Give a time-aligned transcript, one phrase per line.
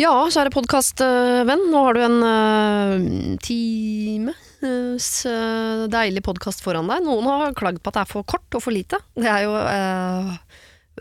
[0.00, 1.66] Ja, kjære podkastvenn.
[1.68, 4.32] Nå har du en uh, time
[4.64, 7.04] uh, deilig podkast foran deg.
[7.04, 8.96] Noen har klagd på at det er for kort og for lite.
[9.12, 10.32] Det er jo uh,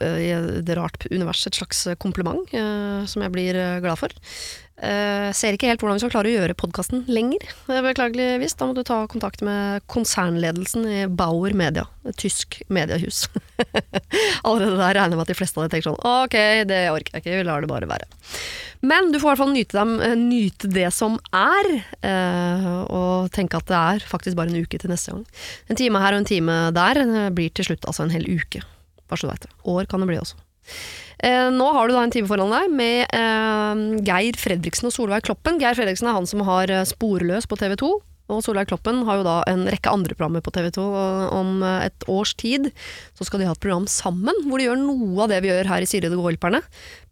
[0.02, 4.16] i et rart univers et slags kompliment uh, som jeg blir glad for.
[4.80, 7.44] Uh, ser ikke helt hvordan vi skal klare å gjøre podkasten lenger.
[7.68, 8.56] Er Beklageligvis.
[8.56, 13.26] Da må du ta kontakt med konsernledelsen i Bauer Media, et tysk mediehus.
[14.48, 16.38] Allerede der regner jeg med at de fleste av dere tenker sånn Ok,
[16.70, 18.08] det orker jeg ikke, vi lar det bare være.
[18.80, 21.72] Men du får i hvert fall nyte, dem, eh, nyte det som er,
[22.08, 25.26] uh, og tenke at det er faktisk bare en uke til neste gang.
[25.68, 28.64] En time her og en time der eh, blir til slutt altså en hel uke.
[29.10, 29.54] Bare så du vet det.
[29.74, 30.40] År kan det bli også.
[31.20, 35.26] Eh, nå har du da en time foran deg med eh, Geir Fredriksen og Solveig
[35.28, 35.60] Kloppen.
[35.60, 37.92] Geir Fredriksen er han som har eh, Sporløs på TV 2.
[38.30, 40.86] Og Solveig Kloppen har jo da en rekke andre programmer på TV 2.
[41.36, 42.70] Om eh, et års tid
[43.18, 45.72] så skal de ha et program sammen, hvor de gjør noe av det vi gjør
[45.72, 46.62] her i Siri og.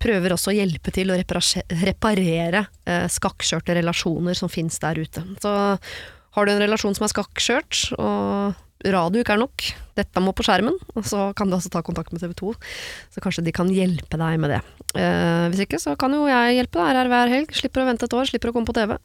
[0.03, 5.25] Prøver også å hjelpe til å reparere eh, skakkskjørte relasjoner som fins der ute.
[5.41, 5.51] Så
[6.37, 9.63] har du en relasjon som er skakkskjørt, og radio ikke er nok,
[9.97, 12.51] dette må på skjermen, og så kan du altså ta kontakt med TV 2.
[13.15, 14.59] Så kanskje de kan hjelpe deg med det.
[14.97, 17.55] Eh, hvis ikke, så kan jo jeg hjelpe deg her hver helg.
[17.57, 18.97] Slipper å vente et år, slipper å komme på TV.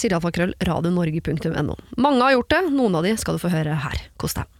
[0.00, 1.78] Sirialfakrøll radionorge.no.
[2.02, 4.02] Mange har gjort det, noen av de skal du få høre her.
[4.20, 4.50] Kos deg.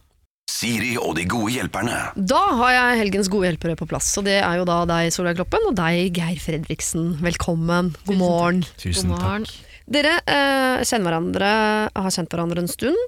[0.53, 1.97] Siri og de gode hjelperne.
[2.15, 5.39] Da har jeg helgens gode hjelpere på plass, og det er jo da deg, Solveig
[5.39, 7.17] Kloppen, og deg, Geir Fredriksen.
[7.23, 7.93] Velkommen.
[8.07, 8.63] God morgen.
[8.79, 9.47] Tusen God morgen.
[9.49, 9.71] takk.
[9.93, 11.51] Dere eh, kjenner hverandre,
[11.91, 12.99] har kjent hverandre en stund.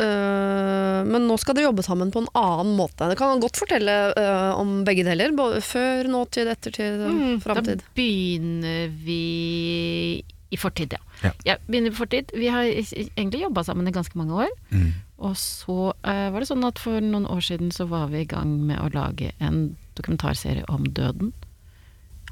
[0.00, 3.08] Eh, men nå skal dere jobbe sammen på en annen måte.
[3.10, 5.32] Det kan godt fortelle uh, om begge deler.
[5.36, 7.82] Både før, nåtid, ettertid, Mm, framtid.
[7.82, 11.00] Da begynner vi i fortid, ja.
[11.24, 11.32] Ja.
[11.44, 12.30] ja begynner i fortid.
[12.36, 14.52] Vi har egentlig jobba sammen i ganske mange år.
[14.70, 14.92] Mm.
[15.18, 18.28] Og så uh, var det sånn at for noen år siden så var vi i
[18.28, 21.32] gang med å lage en dokumentarserie om døden.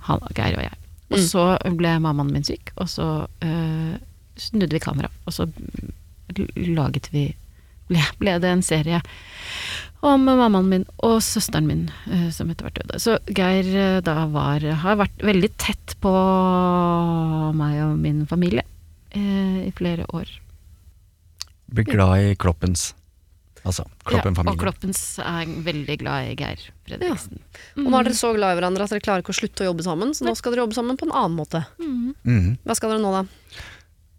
[0.09, 0.77] Han, Geir og jeg.
[1.11, 1.27] Og Mm.
[1.27, 1.43] så
[1.75, 3.27] ble mammaen min syk, og så
[4.39, 5.49] snudde vi kamera, og så
[6.57, 7.25] laget vi
[7.91, 9.03] ble, ble det en serie
[10.01, 13.01] om mammaen min og søsteren min, eh, som etter hvert døde.
[13.03, 16.13] Så Geir eh, da var, har vært veldig tett på
[17.57, 18.65] meg og min familie
[19.11, 20.31] eh, i flere år.
[21.71, 22.95] Blir glad i Kloppens.
[23.61, 27.43] Altså Ja, og Kloppens er veldig glad i Geir Fredriksen.
[27.77, 29.69] Og nå er dere så glad i hverandre at dere klarer ikke å slutte å
[29.69, 31.61] jobbe sammen, så nå skal dere jobbe sammen på en annen måte.
[31.77, 32.15] Mm.
[32.25, 32.57] -hmm.
[32.65, 33.61] Hva skal dere nå, da?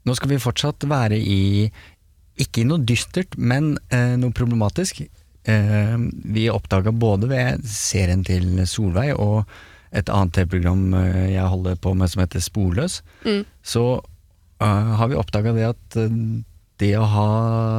[0.05, 1.71] Nå skal vi fortsatt være i
[2.39, 5.01] Ikke noe dystert, men eh, noe problematisk.
[5.43, 5.97] Eh,
[6.31, 9.43] vi oppdaga både ved serien til Solveig og
[9.91, 13.43] et annet TV-program eh, jeg holder på med som heter Sporløs, Mm.
[13.63, 13.83] så
[14.61, 16.15] eh, har vi oppdaga det at eh,
[16.79, 17.27] det å ha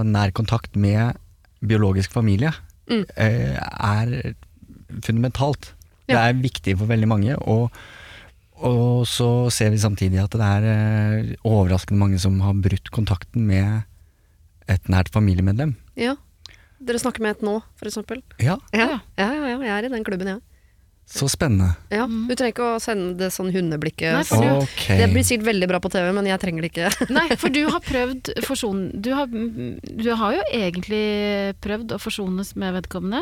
[0.07, 1.17] nær kontakt med
[1.63, 2.53] biologisk familie
[2.91, 3.05] Mm.
[3.17, 4.35] er
[5.07, 5.71] fundamentalt.
[6.11, 7.37] Det er viktig for veldig mange.
[7.41, 7.71] og
[8.63, 13.83] og så ser vi samtidig at det er overraskende mange som har brutt kontakten med
[14.69, 15.75] et nært familiemedlem.
[15.97, 16.15] Ja.
[16.83, 18.23] Dere snakker med et nå, eksempel.
[18.43, 20.41] Ja, Ja, ja, ja, ja jeg er i den klubben, jeg.
[21.07, 21.77] så spennende.
[21.91, 22.07] Ja.
[22.07, 24.15] Du trenger ikke å sende det sånn hundeblikket.
[24.15, 24.87] Nei, for du- Ok.
[24.99, 27.11] Det blir sikkert veldig bra på TV, men jeg trenger det ikke.
[27.19, 28.91] Nei, for du har prøvd forson...
[29.03, 33.21] Du har, du har jo egentlig prøvd å forsones med vedkommende.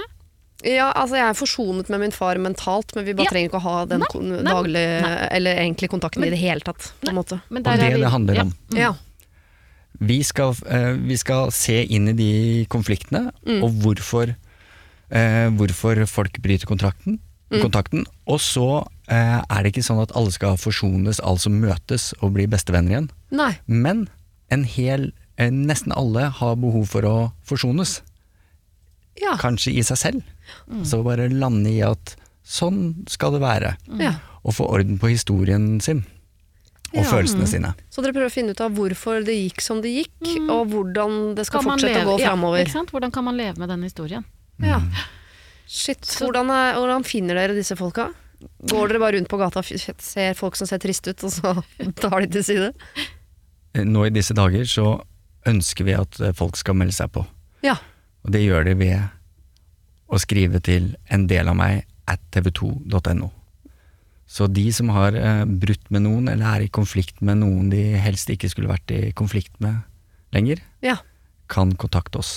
[0.62, 3.30] Ja, altså Jeg er forsonet med min far mentalt, men vi bare Ja.
[3.32, 5.28] trenger ikke å ha den nei, nei, daglige, nei.
[5.40, 6.92] eller egentlig kontakten Men- i det hele tatt.
[7.00, 7.40] på en måte.
[7.48, 8.42] Men Og det er det det handler ja.
[8.42, 8.52] om.
[8.70, 8.76] Mm.
[8.78, 8.92] Ja.
[9.98, 13.62] Vi skal, eh, vi skal se inn i de konfliktene, Mm.
[13.64, 14.36] og hvorfor,
[15.10, 17.18] eh, hvorfor folk bryter kontrakten,
[17.50, 17.62] Mm.
[17.62, 18.04] kontakten.
[18.26, 22.46] Og så eh, er det ikke sånn at alle skal forsones, altså møtes og bli
[22.46, 23.10] bestevenner igjen.
[23.32, 23.58] Nei.
[23.66, 24.08] Men
[24.50, 28.02] en hel, nesten alle har behov for å forsones.
[29.20, 29.36] Ja.
[29.36, 30.22] Kanskje i seg selv.
[30.86, 32.14] Så bare lande i at
[32.46, 33.76] sånn skal det være.
[33.98, 34.14] ja.
[34.44, 36.04] Og få orden på historien sin.
[36.92, 37.10] Og Ja.
[37.10, 37.74] følelsene sine.
[37.90, 41.34] Så dere prøver å finne ut av hvorfor det gikk som det gikk, og hvordan
[41.36, 42.66] det skal fortsette å gå framover.
[42.66, 42.82] Ja.
[42.90, 44.24] Hvordan kan man leve med den historien?
[44.58, 44.80] Ja.
[45.70, 46.02] Shit.
[46.18, 48.08] Hvordan, er, hvordan finner dere disse folka?
[48.66, 49.64] Går dere bare rundt på gata og
[50.02, 51.54] ser folk som ser triste ut, og så
[52.02, 52.72] tar de til side?
[53.74, 54.88] Eh, Nå i disse dager så
[55.46, 57.22] ønsker vi at eh, folk skal melde seg på.
[57.62, 57.76] Ja.
[58.24, 59.08] Og det gjør de ved
[60.10, 63.30] å skrive til en del av meg at tv2.no.
[64.30, 67.82] Så de som har eh, brutt med noen, eller er i konflikt med noen de
[67.98, 69.82] helst ikke skulle vært i konflikt med
[70.34, 71.00] lenger, ja.
[71.50, 72.34] kan kontakte oss.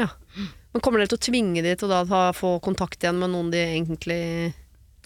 [0.00, 0.10] ja.
[0.76, 3.30] Men kommer dere til å tvinge de til å da ta, få kontakt igjen med
[3.32, 4.22] noen de egentlig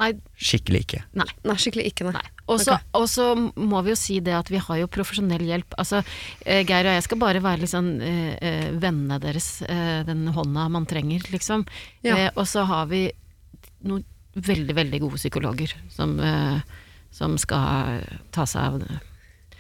[0.01, 0.99] Nei, Skikkelig ikke.
[1.21, 1.27] nei.
[1.45, 2.15] Nei, skikkelig ikke, nei.
[2.17, 2.29] Nei.
[2.49, 3.67] Og så okay.
[3.69, 5.77] må vi jo si det at vi har jo profesjonell hjelp.
[5.79, 6.01] Altså,
[6.41, 10.89] eh, Geir og jeg skal bare være eh, eh, vennene deres, eh, den hånda man
[10.89, 11.67] trenger, liksom.
[12.01, 12.17] Ja.
[12.17, 13.05] Eh, og så har vi
[13.85, 14.07] noen
[14.47, 16.61] veldig, veldig gode psykologer som, eh,
[17.15, 18.05] som skal
[18.35, 19.01] ta seg av det.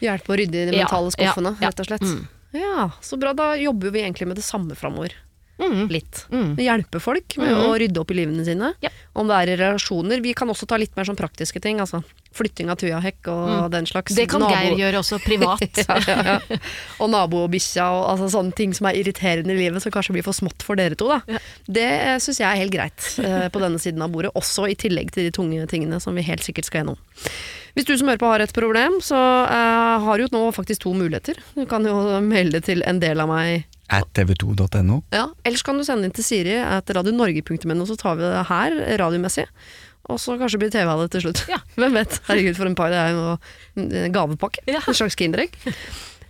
[0.00, 1.70] Hjelpe å rydde i de mentale skuffene, ja, ja.
[1.70, 2.06] rett og slett.
[2.06, 2.28] Mm.
[2.56, 3.32] Ja, så bra.
[3.36, 5.14] Da jobber vi egentlig med det samme framover.
[5.60, 5.84] Mm.
[5.92, 6.24] Litt.
[6.32, 6.54] Mm.
[6.60, 7.62] Hjelpe folk med mm.
[7.66, 8.72] å rydde opp i livene sine.
[8.84, 8.92] Ja.
[9.12, 10.24] Om det er i relasjoner.
[10.24, 11.82] Vi kan også ta litt mer sånn praktiske ting.
[11.82, 12.02] Altså
[12.36, 14.14] flytting av tujahekk og den slags.
[14.14, 14.18] Mm.
[14.20, 15.80] Det kan Nabo- Geir gjøre også privat.
[15.82, 16.58] ja, ja, ja.
[17.02, 20.14] Og nabo og bikkja og altså, sånne ting som er irriterende i livet, som kanskje
[20.16, 21.10] blir for smått for dere to.
[21.10, 21.40] Da.
[21.66, 24.76] Det uh, syns jeg er helt greit eh, på denne siden av bordet, også i
[24.78, 27.00] tillegg til de tunge tingene som vi helt sikkert skal gjennom.
[27.74, 30.86] Hvis du som hører på har et problem, så uh, har du jo nå faktisk
[30.86, 31.38] to muligheter.
[31.56, 35.00] Du kan jo melde til en del av meg At tv2.no.
[35.10, 38.76] ja, ellers kan du sende inn til Siri at radionorge.no, så tar vi det her
[39.02, 39.48] radiomessig.
[40.10, 41.42] Og så kanskje blir TV av det til slutt.
[41.50, 41.60] Ja.
[41.80, 42.20] Hvem vet?
[42.28, 42.94] Herregud, for en par.
[42.94, 43.26] Det er jo
[43.82, 44.64] en gavepakke.
[44.70, 44.82] Ja.
[44.82, 45.58] En slags kinderegg.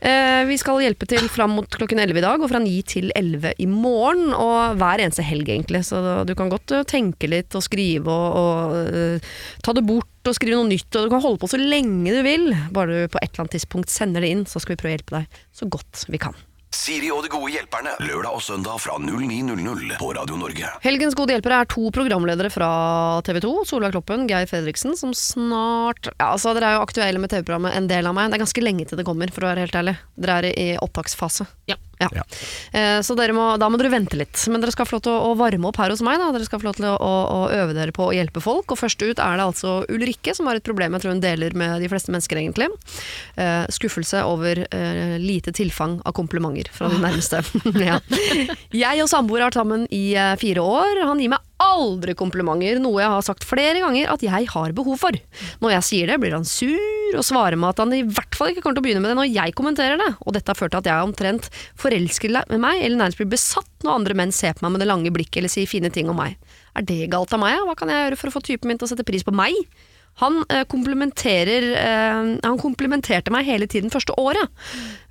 [0.00, 3.10] Eh, vi skal hjelpe til fram mot klokken 11 i dag, og fra 9 til
[3.16, 4.32] 11 i morgen.
[4.32, 5.84] Og hver eneste helg, egentlig.
[5.88, 9.32] Så du kan godt eh, tenke litt og skrive og, og uh,
[9.64, 10.88] ta det bort og skrive noe nytt.
[10.96, 12.50] Og du kan holde på så lenge du vil.
[12.74, 14.98] Bare du på et eller annet tidspunkt sender det inn, så skal vi prøve å
[14.98, 16.36] hjelpe deg så godt vi kan.
[16.70, 17.96] Siri og de gode hjelperne.
[18.06, 20.68] Lørdag og søndag fra 09.00 på Radio Norge.
[20.84, 22.68] Helgens gode hjelpere er to programledere fra
[23.26, 23.50] TV 2.
[23.66, 27.90] Solveig Kloppen, Geir Fredriksen, som snart ja, altså Dere er jo aktuelle med TV-programmet En
[27.90, 28.30] del av meg.
[28.30, 29.96] Det er ganske lenge til det kommer, for å være helt ærlig.
[30.14, 31.50] Dere er i opptaksfase.
[31.72, 31.80] Ja.
[32.00, 32.24] Ja.
[32.72, 34.38] Eh, så må, da må dere vente litt.
[34.48, 36.20] Men dere skal få lov til å, å varme opp her hos meg.
[36.22, 36.30] Da.
[36.34, 38.72] Dere skal få lov til å, å, å øve dere på å hjelpe folk.
[38.72, 41.56] Og først ut er det altså Ulrikke, som har et problem jeg tror hun deler
[41.58, 42.70] med de fleste mennesker, egentlig.
[43.36, 47.42] Eh, skuffelse over eh, lite tilfang av komplimenter fra de nærmeste.
[47.90, 48.00] ja.
[48.72, 51.04] Jeg og samboer har vært sammen i eh, fire år.
[51.10, 54.98] Han gir meg aldri komplimenter, noe jeg har sagt flere ganger at jeg har behov
[55.00, 55.16] for.
[55.62, 58.52] Når jeg sier det, blir han sur og svarer meg at han i hvert fall
[58.52, 60.10] ikke kommer til å begynne med det når jeg kommenterer det.
[60.24, 63.86] Og dette har ført til at jeg omtrent forelsker med meg, eller nærmest blir besatt
[63.86, 66.18] når andre menn ser på meg med det lange blikket eller sier fine ting om
[66.20, 66.38] meg.
[66.78, 67.58] Er det galt av meg?
[67.66, 69.56] Hva kan jeg gjøre for å få typen min til å sette pris på meg?
[70.20, 74.50] Han eh, eh, Han komplementerte meg hele tiden første året.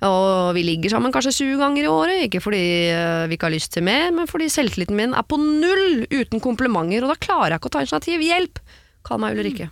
[0.06, 2.62] Og vi ligger sammen kanskje 20 ganger i året, ikke fordi
[2.92, 6.40] eh, vi ikke har lyst til mer, men fordi selvtilliten min er på null uten
[6.40, 8.24] komplimenter, og da klarer jeg ikke å ta initiativ.
[8.24, 8.62] Hjelp!
[9.06, 9.70] Kall meg Ulrikke.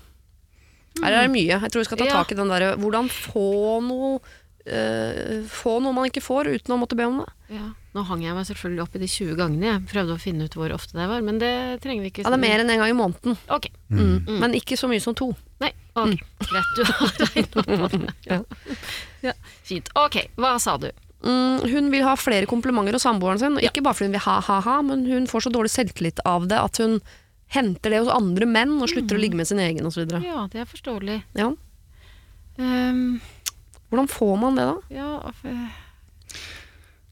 [0.99, 1.61] Her er det mye.
[1.63, 4.17] Jeg tror vi skal ta tak i den derre hvordan få noe
[4.69, 7.29] eh, Få noe man ikke får uten å måtte be om det.
[7.57, 7.67] Ja.
[7.97, 9.67] Nå hang jeg meg selvfølgelig opp i de 20 gangene.
[9.71, 11.53] Jeg prøvde å finne ut hvor ofte det var, men det
[11.85, 12.25] trenger vi ikke.
[12.27, 13.39] Ja, det er mer enn en gang i måneden.
[13.55, 13.71] Ok.
[13.91, 14.29] Mm.
[14.45, 15.33] Men ikke så mye som to.
[15.65, 16.15] Nei, ok.
[16.45, 18.15] Greit, du har regna på det.
[18.29, 18.41] Ja.
[19.31, 19.37] Ja.
[19.67, 19.91] Fint.
[19.99, 20.91] Ok, hva sa du?
[21.27, 24.37] Mm, hun vil ha flere komplimenter hos samboeren sin, ikke bare fordi hun vil ha
[24.47, 27.01] ha-ha, men hun får så dårlig selvtillit av det at hun
[27.51, 30.05] henter det hos andre menn og slutter å ligge med sin egen osv.
[30.23, 31.23] Ja, det er forståelig.
[31.41, 31.49] Ja.
[32.59, 33.19] Ehm,
[33.89, 34.77] Hvordan får man det, da?
[34.93, 36.43] ja, f-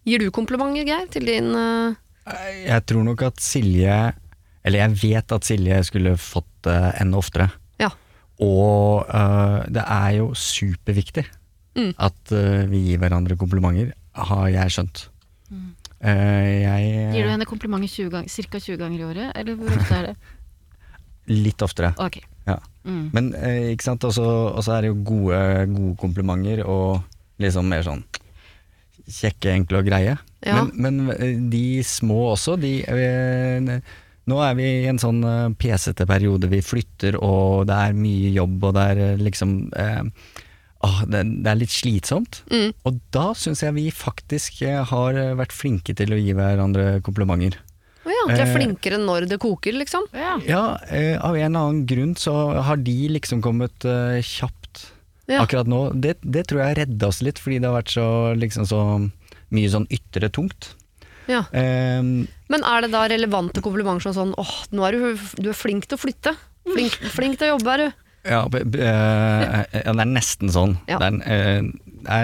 [0.06, 1.94] Gir du komplimenter, Geir, til din uh...
[2.66, 3.94] Jeg tror nok at Silje
[4.66, 7.48] Eller jeg vet at Silje skulle fått det enda oftere.
[7.82, 7.88] Ja.
[8.42, 11.26] Og uh, det er jo superviktig
[11.76, 11.90] Mm.
[12.00, 15.02] at øh, vi gir hverandre komplimenter, har jeg skjønt.
[16.00, 18.58] Eh, jeg Gir du henne komplimenter 20 ca.
[18.64, 20.14] 20 ganger i året, eller hvor ofte er det?
[21.44, 21.90] Litt oftere.
[22.00, 22.16] Ok.
[22.86, 23.02] Mm.
[23.12, 25.40] Men eh, ikke sant, og så er det jo gode,
[25.74, 27.02] gode komplimenter og
[27.42, 28.04] liksom mer sånn
[29.06, 30.16] kjekke, enkle og greie.
[30.46, 30.62] Ja.
[30.62, 30.72] Men,
[31.04, 33.78] men eh, de små også, de eh,
[34.26, 38.32] Nå er vi i en sånn eh, pesete periode, vi flytter og det er mye
[38.34, 40.02] jobb og det er eh, liksom eh,
[40.86, 42.40] åh, det, det er litt slitsomt.
[42.50, 42.72] mm.
[42.90, 47.60] Og da syns jeg vi faktisk har vært flinke til å gi hverandre komplimenter.
[48.06, 48.54] Å ja, de er Eh.
[48.54, 50.04] flinkere når det koker, liksom?
[50.14, 50.36] Ja.
[50.46, 54.84] Ja, eh, av en eller annen grunn så har de liksom kommet eh, kjapt
[55.28, 55.40] Ja.
[55.42, 55.80] akkurat nå.
[56.00, 58.06] Det, det tror jeg redda oss litt, fordi det har vært så,
[58.38, 58.80] liksom, så
[59.50, 60.74] mye sånn ytre tungt.
[61.26, 61.40] Ja.
[61.50, 65.58] Um, Men er det da relevante komplimenter som sånn åh, nå er du, du er
[65.58, 66.36] flink til å flytte.
[66.66, 67.92] Flink, flink til å jobbe, er du.
[68.30, 70.76] ja, b- b- eh, ja, det er nesten sånn.
[70.86, 70.98] Ja.
[71.02, 71.66] Det, er,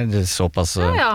[0.06, 1.10] det er såpass ja, ja.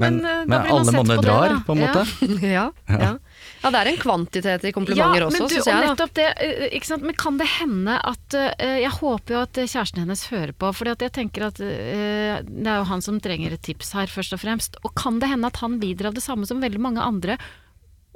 [0.00, 1.92] Men, men, men alle monner drar, på en Ja.
[1.94, 2.42] måte.
[2.42, 3.14] ja, ja.
[3.60, 5.76] Ja, det er en kvantitet i komplimenter også, men syns jeg.
[5.76, 7.06] Og nettopp det, eh, ikke sant?
[7.06, 10.90] Men kan det hende at eh, Jeg håper jo at kjæresten hennes hører på, for
[10.90, 14.42] jeg tenker at eh, det er jo han som trenger et tips her, først og
[14.44, 14.80] fremst.
[14.84, 17.36] Og kan det hende at han lider av det samme som veldig mange andre,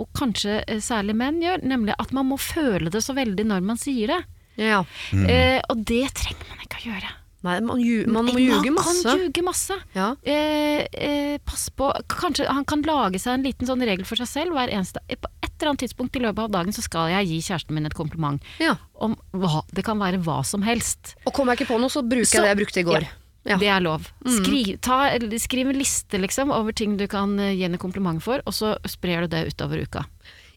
[0.00, 3.68] og kanskje eh, særlig menn gjør, nemlig at man må føle det så veldig når
[3.68, 4.22] man sier det.
[4.60, 4.80] Ja.
[5.12, 5.26] Mm.
[5.30, 7.12] Eh, og det trenger man ikke å gjøre.
[7.44, 9.02] Nei, man, ju, man må ljuge masse.
[9.04, 9.76] kan ljuge masse.
[9.92, 10.14] Ja.
[10.24, 14.30] Eh, eh, pass på Kanskje han kan lage seg en liten sånn regel for seg
[14.30, 17.42] selv eneste På et eller annet tidspunkt i løpet av dagen så skal jeg gi
[17.44, 18.40] kjæresten min et kompliment.
[18.58, 18.76] ja.
[18.94, 21.14] Om hva, det kan være hva som helst.
[21.26, 23.06] Og kommer jeg ikke på noe, så bruker Så- jeg det jeg brukte i går.
[23.44, 23.58] Ja.
[23.60, 24.06] Det er lov.
[24.24, 28.40] Skriv, ta, skriv en liste liksom, over ting du kan eh, gi henne kompliment for,
[28.46, 30.06] og så sprer du det utover uka.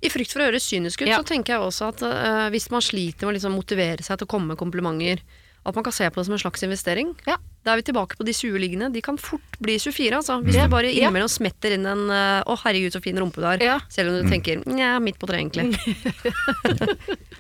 [0.02, 1.18] I frykt for å høres kynisk ut, Ja.
[1.20, 4.28] så tenker jeg også at uh, hvis man sliter med å liksom motivere seg til
[4.28, 5.20] å komme med komplimenter,
[5.68, 7.14] At man kan se på det som en slags investering.
[7.28, 7.36] Ja.
[7.68, 8.88] Da er vi tilbake på de 20 liggende.
[8.96, 10.38] De kan fort bli 24, altså.
[10.46, 13.60] Hvis du bare innimellom smetter inn en eh, 'Å, herregud, så fin rumpe du har'.
[13.66, 13.80] Ja.
[13.92, 15.76] Selv om du tenker 'nja, midt på treet', egentlig.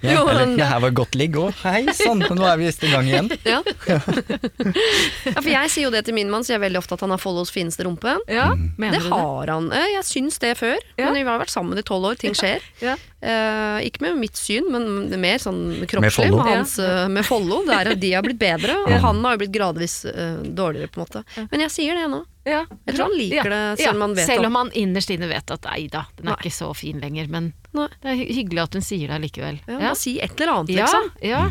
[0.05, 1.33] Ja, eller, det her var godt ligg.
[1.41, 1.55] òg.
[1.63, 3.31] hei sann, nå er vi visst i gang igjen.
[3.49, 3.63] Ja.
[3.89, 7.13] ja, for jeg sier jo det til min mann, så jeg veldig ofte at han
[7.15, 8.13] har Follos fineste rumpe.
[8.29, 8.71] Ja, Mm.
[8.79, 9.71] mener Det du har han.
[9.73, 11.05] Eh, Jeg syns det før, Ja.
[11.11, 12.61] men vi har vært sammen i tolv år, ting skjer.
[12.81, 12.95] Ja.
[13.17, 16.29] Uh, ikke med mitt syn, men mer sånn Med kroppslig.
[16.29, 16.37] Follo.
[16.43, 17.63] Med, hans, eh, med Follo.
[17.65, 20.89] Det er at de har blitt bedre, og han har jo blitt gradvis eh, dårligere,
[20.91, 21.23] på en måte.
[21.51, 22.23] Men jeg sier det nå.
[22.47, 22.63] Ja.
[22.87, 25.51] Jeg tror han liker det, selv om han vet Selv om han innerst inne vet
[25.51, 26.41] at nei da, den er Nei.
[26.41, 27.27] ikke så fin lenger.
[27.33, 27.87] Men Nei.
[28.01, 29.61] det er hyggelig at hun sier det likevel.
[29.67, 31.09] Ja, Ja, si et eller annet, liksom.
[31.21, 31.45] ja.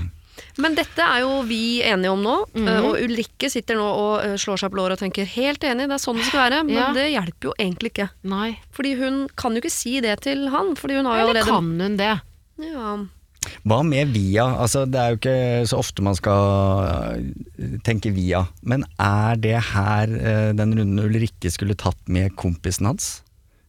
[0.61, 2.85] Men dette er jo vi enige om nå, mm -hmm.
[2.85, 5.95] og Ulrikke sitter nå og eh, slår seg på låret og tenker helt enig, det
[5.97, 6.93] er sånn det skal være, men Ja.
[6.93, 8.09] det hjelper jo egentlig ikke.
[8.23, 8.59] Nei.
[8.73, 11.51] Fordi hun kan jo ikke si det til han, fordi hun har jo Eller allerede
[11.51, 12.21] kan hun det?
[12.59, 13.07] ja.
[13.67, 14.47] Hva med via?
[14.63, 17.21] Altså, det er jo ikke så ofte man skal
[17.61, 18.45] øh, tenke via.
[18.63, 23.21] Men er det her øh, den runden Ulrikke skulle tatt med kompisen hans?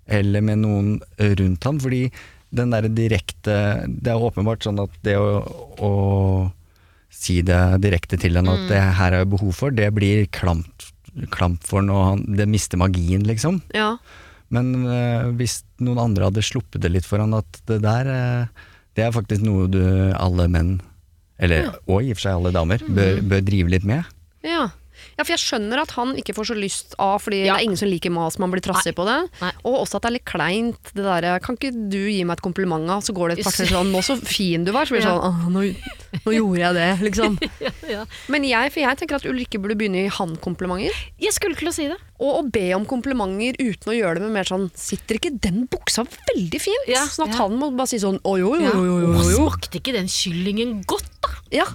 [0.07, 1.79] Eller med noen rundt han?
[1.83, 2.07] Fordi
[2.55, 3.55] den derre direkte
[3.91, 5.41] Det er åpenbart sånn at det å,
[5.83, 5.91] å
[7.11, 10.89] si det direkte til henne at det her er jeg behov for, det blir klamt,
[11.33, 13.61] klamt for ham, og han, det mister magien, liksom.
[13.75, 13.95] ja.
[14.53, 18.66] Men øh, hvis noen andre hadde sluppet det litt for han at det der øh,
[18.97, 19.81] Det er faktisk noe du
[20.17, 20.77] alle menn,
[21.37, 24.07] eller og i og for seg alle damer, bør, bør drive litt med.
[24.45, 24.71] Ja.
[25.17, 27.55] Ja, for jeg skjønner at han ikke får så lyst av, fordi Ja.
[27.55, 29.17] det er ingen som liker mas, man blir trassig på det.
[29.41, 29.51] Nei.
[29.65, 32.45] Og også at det er litt kleint, det derre Kan ikke du gi meg et
[32.45, 32.85] kompliment?
[33.03, 34.85] Så går det et kvarter sånn Nå så fin du var.
[34.85, 35.63] Så blir det sånn nå,
[36.25, 37.37] nå gjorde jeg det, liksom.
[38.33, 40.93] Men jeg, for jeg tenker at Ulrikke burde begynne å gi han komplimenter.
[41.21, 41.97] Jeg skulle til å si det.
[42.21, 45.67] Og å be om komplimenter uten å gjøre det med mer sånn Sitter ikke den
[45.69, 46.87] buksa veldig fint?
[46.89, 49.35] Ja, sånn at han må bare si sånn Å jo, jo, jo, jo, jo, jo.
[49.37, 51.29] Smakte ikke den kyllingen godt, da?
[51.51, 51.65] Ja.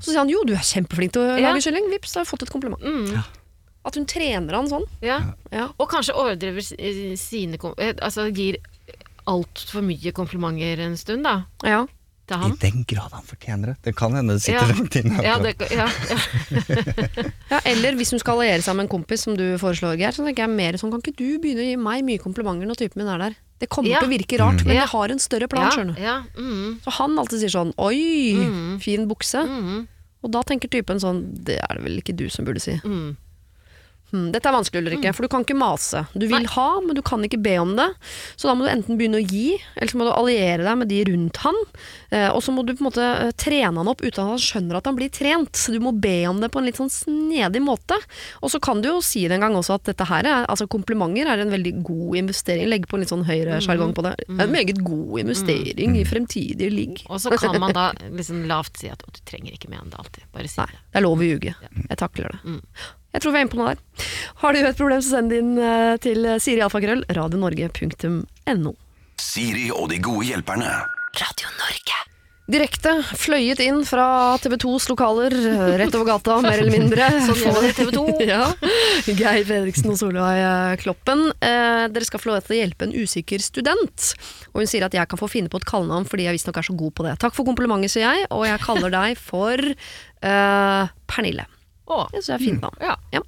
[0.00, 1.50] Så sier han jo, du er kjempeflink til å Ja.
[1.52, 1.90] lage kylling.
[1.90, 2.82] Vips, da har jeg fått et kompliment.
[2.82, 3.24] Mm.
[3.84, 4.86] At hun trener han sånn.
[5.04, 5.18] Ja.
[5.52, 5.68] Ja.
[5.78, 8.56] Og kanskje overdriver sine eh, Altså gir
[9.26, 11.44] altfor mye komplimenter en stund, da.
[11.64, 11.86] ja.
[12.26, 13.76] Til I den grad han fortjener det.
[13.84, 14.72] Det kan hende det sitter Ja.
[14.72, 15.20] langt inne.
[15.20, 15.88] Ja, ja, ja.
[17.50, 20.24] Ja, eller hvis hun skal alliere seg med en kompis, som du foreslår, Geir, så
[20.24, 23.02] tenker jeg mer sånn Kan ikke du begynne å gi meg mye komplimenter når typen
[23.04, 23.36] min er der?
[23.64, 24.00] Det kommer Ja.
[24.04, 24.82] til å virke rart, men Ja.
[24.84, 26.02] jeg har en større plan, skjønner du.
[26.02, 28.78] ja, mm, Så han alltid sier sånn Oi, Mm.
[28.80, 29.40] fin bukse.
[29.48, 29.88] mm,
[30.24, 32.76] Og da tenker typen sånn Det er det vel ikke du som burde si.
[32.84, 33.16] mm.
[34.14, 36.04] Hm, dette er vanskelig, Ulrikke, for du kan ikke mase.
[36.14, 36.50] Du vil Nei.
[36.54, 37.88] ha, men du kan ikke be om det.
[38.38, 40.90] Så da må du enten begynne å gi, eller så må du alliere deg med
[40.92, 41.58] de rundt han.
[42.14, 44.44] Eh, og så må du på en måte eh, trene han opp uten at han
[44.44, 45.58] skjønner at han blir trent.
[45.58, 47.98] Så du må be om det på en litt sånn snedig måte.
[48.38, 50.70] Og så kan du jo si det en gang også at dette her er, altså
[50.70, 52.70] komplimenter er en veldig god investering.
[52.70, 54.14] Legg på en litt sånn høyere sjargong på det.
[54.30, 57.02] En meget god investering i fremtidige ligg.
[57.10, 60.30] Og så kan man da liksom lavt si at du trenger ikke mene det alltid.
[60.30, 60.84] Bare si Nei, det.
[60.92, 61.56] det er lov å ljuge.
[61.88, 62.60] Jeg takler det.
[63.14, 64.08] Jeg tror vi er inne på noe der.
[64.42, 68.74] Har du et problem, så send det inn eh, til Siri Alfakrøll, radionorge.no.
[69.22, 70.72] Siri og de gode hjelperne.
[71.14, 72.00] Radio Norge.
[72.44, 77.06] Direkte fløyet inn fra TV 2s lokaler, eh, rett over gata, mer eller mindre.
[77.24, 78.04] Sånn gjør det TV 2.
[78.28, 78.50] ja.
[79.06, 81.24] Geir Fredriksen og Solveig eh, Kloppen.
[81.38, 84.10] Eh, dere skal få lov til å hjelpe en usikker student.
[84.52, 86.68] Og hun sier at jeg kan få finne på et kallenavn fordi jeg visstnok er
[86.68, 87.16] så god på det.
[87.24, 91.48] Takk for komplimentet, sier jeg, og jeg kaller deg for eh, Pernille.
[91.84, 92.76] Å, Jeg synes jeg er fint navn.
[92.80, 92.96] ja.
[93.12, 93.20] Ja.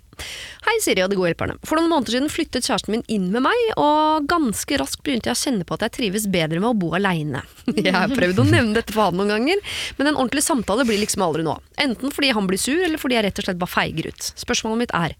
[0.65, 1.59] Hei Siri og de gode hjelperne.
[1.69, 5.37] For noen måneder siden flyttet kjæresten min inn med meg, og ganske raskt begynte jeg
[5.37, 7.43] å kjenne på at jeg trives bedre med å bo aleine.
[7.77, 9.61] Jeg har prøvd å nevne dette for han noen ganger,
[9.99, 11.67] men en ordentlig samtale blir liksom aldri noe av.
[11.85, 14.31] Enten fordi han blir sur, eller fordi jeg rett og slett bare feiger ut.
[14.41, 15.15] Spørsmålet mitt er,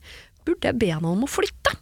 [0.47, 1.75] burde jeg be henne om å flytte?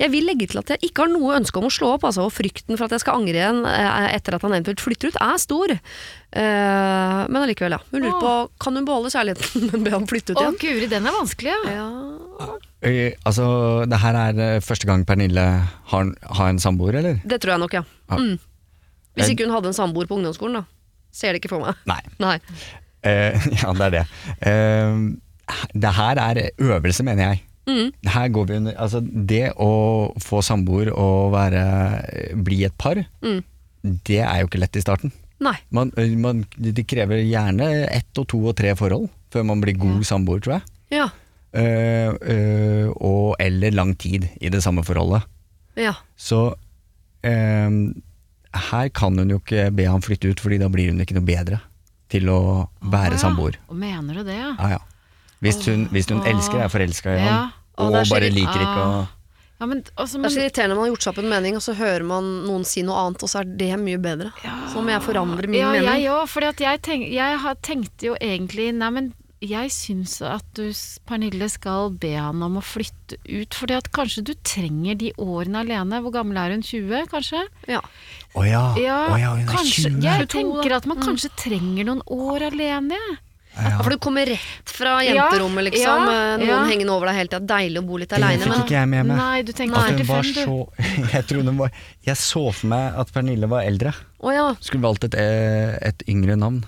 [0.00, 2.26] Jeg vil legge til at jeg ikke har noe ønske om å slå opp, altså,
[2.28, 5.18] og frykten for at jeg skal angre igjen eh, etter at han eventuelt flytter ut,
[5.20, 5.74] er stor.
[5.74, 7.80] Eh, men allikevel, ja.
[7.90, 10.56] Hun lurer på, kan hun beholde kjærligheten, men be ham flytte ut igjen.
[10.56, 11.76] Å guri, den er vanskelig, ja.
[11.80, 12.54] Ja,
[12.84, 13.46] Eh, Altså,
[13.88, 15.44] det her er eh, første gang Pernille
[15.90, 17.20] har, har en samboer, eller?
[17.24, 17.82] Det tror jeg nok, ja.
[18.12, 18.18] Ja.
[18.20, 18.36] Mm.
[19.16, 20.66] Hvis ikke hun hadde en samboer på ungdomsskolen, da.
[21.16, 21.78] Ser det ikke for meg.
[21.88, 22.02] Nei.
[22.20, 22.36] Nei.
[23.00, 24.04] Uh, ja, det er det.
[24.44, 27.45] Uh, det her er øvelse, mener jeg.
[27.66, 27.90] Mm.
[28.06, 29.70] Her går vi under Altså, det å
[30.22, 31.62] få samboer og være,
[32.46, 33.42] bli et par, Mm.
[34.06, 35.12] det er jo ikke lett i starten.
[35.42, 35.56] Nei.
[35.70, 35.92] Man,
[36.22, 40.40] man, det krever gjerne ett og to og tre forhold før man blir god samboer,
[40.40, 40.62] tror jeg.
[40.96, 41.10] Ja.
[41.56, 45.26] Uh, uh, og, eller lang tid i det samme forholdet.
[45.76, 45.92] Ja.
[46.16, 46.54] Så
[47.26, 47.68] eh,
[48.70, 51.26] her kan hun jo ikke be han flytte ut, Fordi da blir hun ikke noe
[51.26, 51.60] bedre
[52.08, 52.38] til å
[52.80, 53.20] være ah, ja.
[53.20, 53.58] samboer.
[53.68, 54.54] Og mener du det, ja?
[54.56, 54.80] Ja, ja.
[55.44, 57.52] Hvis hun, hvis hun elsker, er forelska i ham,
[57.82, 59.04] og er bare liker ikke å
[59.56, 61.54] Ja, men, altså, Det er så irriterende når man har gjort seg opp en mening,
[61.56, 64.32] og så hører man noen si noe annet, og så er det mye bedre.
[64.72, 65.88] Så må jeg forandre min ja, mening.
[65.88, 69.14] jeg òg, for jeg, tenk, jeg har tenkte jo egentlig Nei, men
[69.44, 70.70] jeg syns at du,
[71.08, 73.56] Pernille, skal be han om å flytte ut.
[73.56, 76.00] Fordi at kanskje du trenger de årene alene.
[76.04, 76.64] Hvor gammel er hun?
[76.64, 77.42] 20, kanskje?
[77.68, 77.82] Ja.
[78.32, 79.92] Å oh, Ja, Oh, ja, hun er kanskje.
[79.92, 80.00] 20.
[80.06, 83.00] Jeg tenker at man kanskje trenger noen år alene.
[83.56, 83.78] Ja.
[83.80, 86.02] For du kommer rett fra jenterommet, liksom.
[86.04, 86.36] ja, ja.
[86.36, 86.62] noen ja.
[86.68, 87.42] hengende over deg hele tida.
[87.54, 89.16] Deilig å bo litt Det fikk ikke jeg med meg.
[89.16, 90.86] Nei, du tenker At hun var 45, så
[91.16, 93.94] Jeg trodde hun var Jeg så for meg at Pernille var eldre.
[94.20, 96.64] Oh, ja, Skulle valgt et, eh, et yngre navn.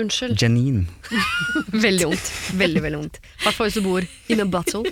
[0.00, 0.36] Unnskyld.
[0.40, 0.86] Janine.
[1.86, 2.30] Veldig vondt.
[2.58, 3.20] Veldig, veldig vondt.
[3.22, 4.82] I hvert fall hvis du bor in a battle.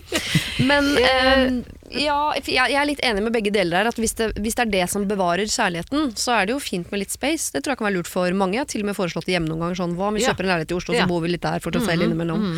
[0.64, 1.58] Men eh,
[2.04, 3.90] ja, jeg er litt enig med begge deler her.
[3.92, 6.90] At hvis det, hvis det er det som bevarer kjærligheten, så er det jo fint
[6.92, 7.52] med litt space.
[7.54, 8.58] Det tror jeg kan være lurt for mange.
[8.58, 9.80] Jeg har til og med foreslått det hjemme noen ganger.
[9.82, 11.76] Sånn, hva om vi kjøper en leilighet i Oslo, så bor vi litt der for
[11.78, 12.48] oss selv innimellom.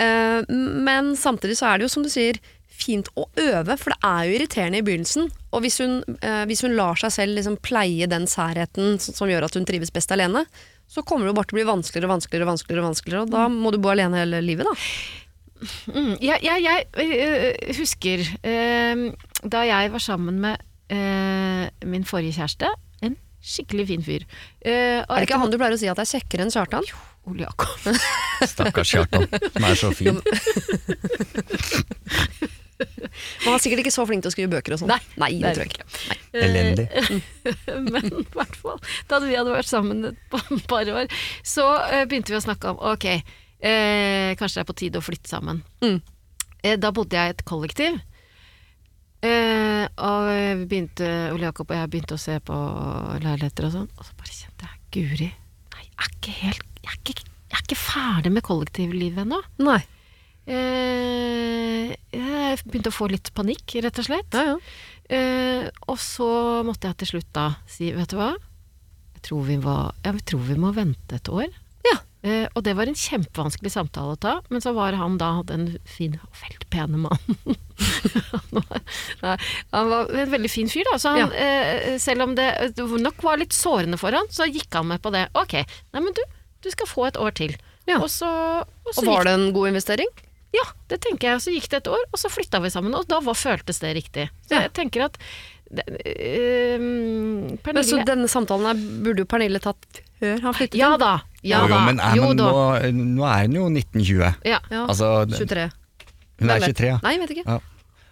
[0.00, 0.40] Eh,
[0.88, 2.40] men samtidig så er det jo, som du sier,
[2.80, 5.30] fint å øve, for det er jo irriterende i begynnelsen.
[5.52, 9.30] Og hvis hun, eh, hvis hun lar seg selv liksom pleie den særheten som, som
[9.30, 10.46] gjør at hun trives best alene,
[10.90, 13.70] så kommer det bare til å bli vanskeligere og vanskeligere, vanskeligere, vanskeligere, og da må
[13.70, 14.74] du bo alene hele livet, da.
[15.92, 18.18] Mm, jeg, jeg, jeg øh, husker
[18.48, 18.96] eh,
[19.44, 20.56] da jeg var sammen med
[20.90, 22.68] eh, min forrige kjæreste,
[23.06, 24.22] en skikkelig fin fyr.
[24.64, 26.84] Eh, og Er det ikke han du pleier å si at er kjekkere enn Kjartan?
[26.88, 26.96] Jo,
[27.30, 27.70] Ole Jakob.
[28.54, 30.18] Stakkars Kjartan, som er så fin.
[33.44, 34.92] Han er sikkert ikke så flink til å skrive bøker og sånn.
[35.20, 35.86] Nei, det tror jeg ikke.
[36.10, 36.18] Nei.
[36.46, 36.86] Elendig.
[37.92, 40.38] Men i hvert fall, da vi hadde vært sammen et
[40.70, 41.10] par år,
[41.46, 45.04] så eh, begynte vi å snakke om ok, eh, kanskje det er på tide å
[45.04, 45.62] flytte sammen.
[45.84, 45.98] Mm.
[46.62, 48.00] Eh, da bodde jeg i et kollektiv.
[49.20, 50.30] Eh, og
[50.62, 52.56] vi begynte, Ole Jakob og jeg begynte å se på
[53.20, 55.26] leiligheter og sånn, og så bare kjente jeg Guri,
[55.74, 59.36] nei, jeg er ikke helt Jeg er ikke, jeg er ikke ferdig med kollektivlivet ennå.
[59.60, 59.82] Nei.
[60.50, 64.34] Eh, jeg begynte å få litt panikk, rett og slett.
[64.34, 64.58] Ja, ja.
[65.10, 66.28] Eh, og så
[66.66, 68.30] måtte jeg til slutt da si, vet du hva?
[69.16, 71.48] Jeg tror vi, var, jeg tror vi må vente et år.
[71.86, 71.96] Ja.
[72.22, 75.66] Eh, og det var en kjempevanskelig samtale å ta, men så var han da den
[75.88, 77.58] fin og veldig pene mannen.
[78.32, 78.82] han, var,
[79.24, 79.36] nei,
[79.74, 80.98] han var en veldig fin fyr, da.
[81.02, 84.70] Så han, eh, selv om det det nok var litt sårende for han, så gikk
[84.78, 85.26] han med på det.
[85.38, 85.58] Ok,
[85.94, 86.22] nei men du,
[86.62, 87.56] du skal få et år til.
[87.88, 87.98] Ja.
[87.98, 88.30] Og så,
[88.62, 90.18] og så Og var gikk det en god investering?
[90.56, 91.42] Ja, det tenker jeg.
[91.44, 93.94] Så gikk det et år, og så flytta vi sammen, og da var, føltes det
[93.96, 94.28] riktig.
[94.48, 94.62] Så Ja.
[94.66, 95.18] jeg tenker at
[95.70, 95.84] det,
[96.80, 101.12] Men Pernille så denne samtalen her burde jo Pernille tatt før han flyttet Ja da.
[101.46, 101.84] Ja jo, jo, da.
[101.86, 102.48] men er jo men da.
[102.50, 104.24] nå, nå er hun jo 1920.
[104.50, 104.58] Ja.
[104.70, 105.68] Ja, Altså, 23.
[106.40, 106.98] hun er 23, ja.
[107.04, 107.46] Nei, jeg vet ikke.
[107.46, 107.58] Ja.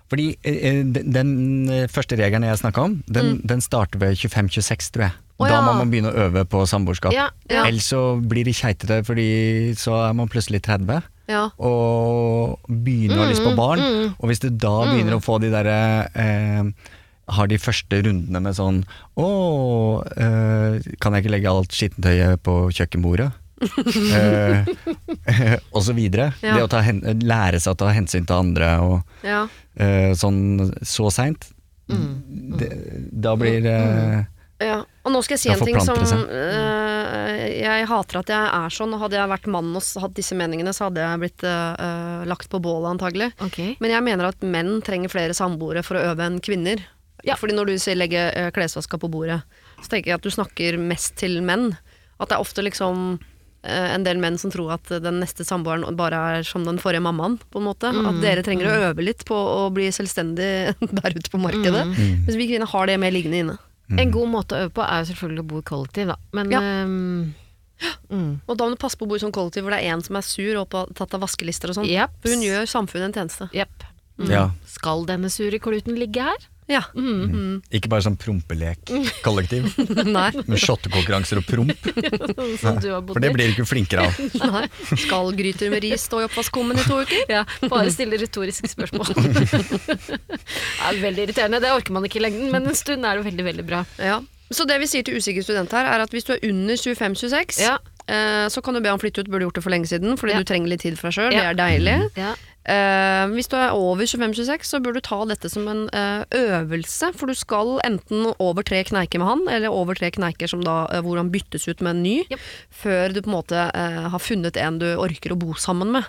[0.08, 1.32] Fordi eh, den, den
[1.68, 5.16] eh, første regelen jeg snakka om, den, den starter ved 25-26, tror jeg.
[5.38, 5.44] Mm.
[5.50, 7.12] Da må man begynne å øve på samboerskap.
[7.14, 7.66] Ja, ja.
[7.68, 11.42] Ellers så blir det keitete, fordi så er man plutselig 30 Ja.
[11.60, 13.82] og begynner å ha lyst Mm, på barn.
[14.18, 16.62] Og hvis du da begynner å få de derre eh,
[17.28, 18.78] Har de første rundene med sånn
[19.20, 19.26] Å,
[20.16, 23.28] eh, kan jeg ikke legge alt skittentøyet på kjøkkenbordet?
[24.14, 24.64] eh,
[25.74, 26.30] og så videre.
[26.40, 26.54] Ja.
[26.56, 29.42] Det å ta hen, lære seg å ta hensyn til andre og ja.
[29.76, 31.50] eh, sånn så seint.
[31.92, 32.58] Mm.
[33.12, 34.22] Da blir eh,
[34.58, 38.74] Ja, og nå skal jeg si en ting som øh, Jeg hater at jeg er
[38.74, 42.26] sånn, og hadde jeg vært mann og hatt disse meningene, så hadde jeg blitt øh,
[42.26, 43.30] lagt på bålet antagelig.
[43.46, 43.76] Okay.
[43.78, 46.82] Men jeg mener at menn trenger flere samboere for å øve enn kvinner.
[47.26, 47.36] Ja.
[47.38, 49.40] Fordi når du sier legge øh, klesvaska på bordet,
[49.78, 51.70] så tenker jeg at du snakker mest til menn.
[52.18, 53.20] At det er ofte liksom
[53.68, 57.34] en del menn som tror at den neste samboeren bare er som den forrige mammaen,
[57.50, 57.90] på en måte.
[57.90, 61.82] At dere trenger å øve litt på å bli selvstendig der ute på markedet.
[61.90, 63.58] Mens vi kvinner har det mer liggende inne.
[63.96, 66.16] En god måte å øve på er jo selvfølgelig å bo i kollektiv, da.
[66.36, 66.60] Men Ja.
[66.84, 67.34] um,
[68.10, 68.40] mm.
[68.46, 70.02] Og da må du passe på å bo i sånn kollektiv hvor det er en
[70.04, 71.88] som er sur og opptatt av vaskelister og sånn.
[71.88, 72.10] Yep.
[72.24, 73.48] Hun gjør samfunnet en tjeneste.
[73.54, 73.86] Yep.
[74.18, 74.30] Mm.
[74.30, 74.44] Ja.
[74.66, 76.48] Skal denne sure kluten ligge her?
[76.68, 76.82] Ja.
[77.72, 79.70] Ikke bare sånn prompelek-kollektiv,
[80.48, 81.88] men shottekonkurranser og promp.
[82.62, 84.18] For det blir du ikke flinkere av.
[84.52, 84.64] Nei.
[85.00, 87.24] Skal gryter med ris stå i oppvaskkummen i to uker?
[87.32, 89.08] Ja, bare stille retoriske spørsmål.
[89.16, 91.60] det er veldig irriterende.
[91.64, 93.84] Det orker man ikke i lengden, men en stund er det veldig, veldig bra.
[94.02, 94.18] Ja.
[94.52, 97.58] Så det vi sier til usikker student her, er at hvis du er under 25-26,
[97.64, 97.74] Ja.
[98.08, 99.28] eh, så kan du be han flytte ut.
[99.32, 100.38] Burde gjort det for lenge siden, fordi Ja.
[100.40, 101.32] du trenger litt tid for deg sjøl.
[101.32, 101.40] Ja.
[101.40, 101.96] Det er deilig.
[102.16, 102.34] Ja.
[102.68, 107.12] Eh, hvis du er over 25-26, så bør du ta dette som en uh, øvelse.
[107.16, 110.82] For du skal enten over tre kneiker med han, eller over tre kneiker som da,
[110.92, 112.44] uh, hvor han byttes ut med en ny, yep.
[112.84, 116.06] før du på en måte har funnet en du orker å bo sammen med.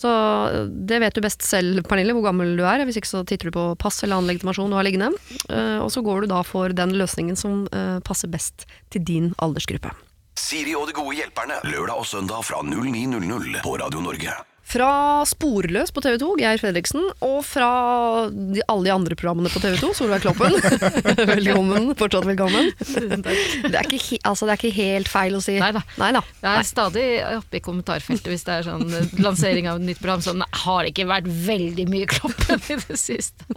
[0.00, 0.10] Så
[0.48, 2.84] eh, det vet du best selv, Pernille, hvor gammel du er.
[2.88, 5.12] Hvis ikke så titter du på pass eller annen legitimasjon du har liggende.
[5.48, 7.66] Eh, og så går du da for den løsningen som
[8.06, 9.92] passer best til din aldersgruppe.
[10.40, 11.60] Siri og de gode hjelperne.
[11.68, 14.38] Lørdag og søndag fra 09.00 på Radio Norge.
[14.70, 17.70] Fra Sporløs på TV 2, Geir Fredriksen, og fra
[18.30, 20.54] de, alle de andre programmene på TV 2, Solveig Kloppen.
[21.32, 22.70] velkommen, fortsatt velkommen.
[22.78, 25.56] Det er, ikke, altså, det er ikke helt feil å si.
[25.58, 25.82] Neida.
[25.98, 26.22] Neida.
[26.44, 27.06] Jeg er stadig
[27.40, 30.22] oppe i kommentarfeltet hvis det er sånn eh, lansering av et nytt program.
[30.22, 33.50] Sånn har det ikke vært veldig mye Kloppen i det siste.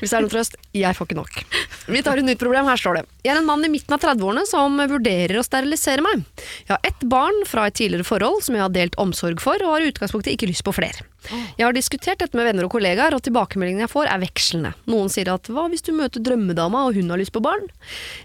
[0.00, 1.38] Hvis det er noe trøst, jeg får ikke nok.
[1.86, 3.04] Vi tar et nytt problem, her står det.
[3.22, 6.26] Jeg er en mann i midten av 30-årene som vurderer å sterilisere meg.
[6.66, 9.76] Jeg har ett barn fra et tidligere forhold som jeg har delt omsorg for, og
[9.76, 11.04] har i utgangspunktet ikke lyst på flere.
[11.58, 14.72] Jeg har diskutert dette med venner og kollegaer, og tilbakemeldingene jeg får er vekslende.
[14.90, 17.66] Noen sier at hva hvis du møter drømmedama og hun har lyst på barn?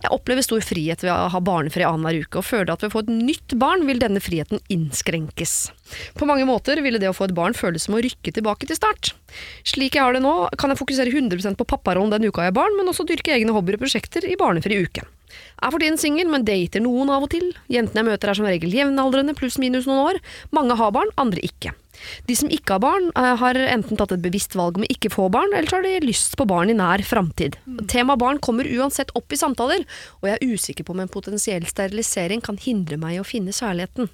[0.03, 2.95] Jeg opplever stor frihet ved å ha barnefri annenhver uke, og føler at ved å
[2.95, 5.57] få et nytt barn vil denne friheten innskrenkes.
[6.17, 8.79] På mange måter ville det å få et barn føles som å rykke tilbake til
[8.79, 9.13] start.
[9.67, 12.61] Slik jeg har det nå, kan jeg fokusere 100% på papparollen den uka jeg har
[12.61, 15.05] barn, men også dyrke egne hobbyer og prosjekter i barnefri uke.
[15.63, 17.51] Er for tiden singel, men dater noen av og til.
[17.71, 20.19] Jentene jeg møter er som regel jevnaldrende, pluss minus noen år.
[20.55, 21.73] Mange har barn, andre ikke.
[22.27, 25.11] De som ikke har barn, eh, har enten tatt et bevisst valg om å ikke
[25.13, 27.59] få barn, eller så har de lyst på barn i nær framtid.
[27.87, 29.85] Temaet barn kommer uansett opp i samtaler,
[30.21, 33.55] og jeg er usikker på om en potensiell sterilisering kan hindre meg i å finne
[33.55, 34.09] kjærligheten.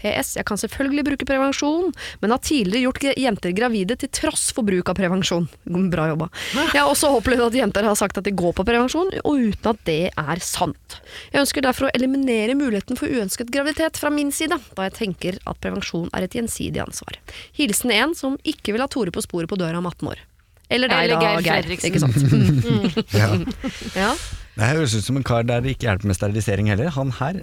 [0.00, 0.36] PS.
[0.38, 4.92] Jeg kan selvfølgelig bruke prevensjon, men har tidligere gjort jenter gravide til tross for bruk
[4.92, 5.48] av prevensjon.
[5.94, 6.30] Bra jobba.
[6.72, 9.72] Jeg har også opplevd at jenter har sagt at de går på prevensjon, og uten
[9.72, 10.98] at det er sant.
[11.32, 15.38] Jeg ønsker derfor å eliminere muligheten for uønsket graviditet fra min side, da jeg tenker
[15.48, 17.20] at prevensjon er et gjensidig ansvar.
[17.58, 20.24] Hilsen en som ikke vil ha Tore på sporet på døra om 18 år.
[20.68, 21.64] Eller deg Eller da, Geir Geir.
[21.64, 21.88] Fredriksen.
[21.88, 23.14] Ikke sant?
[23.16, 23.30] Ja.
[24.02, 24.12] Ja.
[24.58, 26.90] Det høres ut som en kar der det ikke hjelper med sterilisering heller.
[26.96, 27.36] Han her,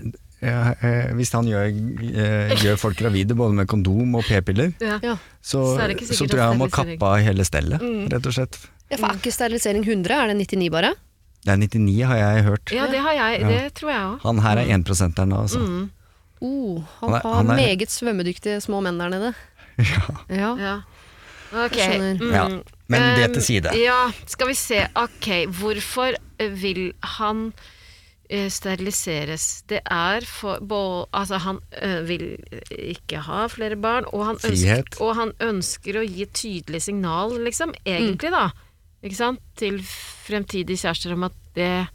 [1.17, 1.65] hvis han gjør,
[2.11, 5.15] eh, gjør folk gravide både med kondom og p-piller, Ja.
[5.41, 7.81] Så, Så så tror jeg han må kappe av hele stellet,
[8.11, 8.57] rett og slett.
[8.91, 10.13] Ja, for er ikke sterilisering 100?
[10.13, 10.93] Er det 99 bare?
[11.45, 12.71] Det er 99 har jeg hørt.
[12.73, 13.41] ja, det har jeg.
[13.41, 13.47] Ja.
[13.49, 14.19] Det tror jeg òg.
[14.23, 15.59] Han her er 1 nå, altså.
[15.61, 15.89] Mm.
[16.41, 19.33] Oh, han, Han er- har han er- meget svømmedyktige små menn der nede.
[20.29, 20.55] Ja.
[20.57, 20.75] Ja.
[21.53, 21.77] Ok.
[21.77, 22.31] Mm.
[22.33, 22.47] Ja,
[22.87, 23.69] men det til Um, side.
[23.77, 24.87] Ja, skal vi se.
[24.95, 25.27] Ok,
[25.59, 27.74] hvorfor eh, vil han eh,
[28.49, 29.63] steriliseres?
[29.69, 32.25] Det er for bo, Altså, han eh, vil
[32.69, 37.75] ikke ha flere barn, og han, ønsker, og han ønsker å gi tydelig signal, liksom,
[37.85, 38.49] egentlig, da.
[39.05, 39.43] Ikke sant?
[39.59, 41.87] Til fremtidige kjærester om at det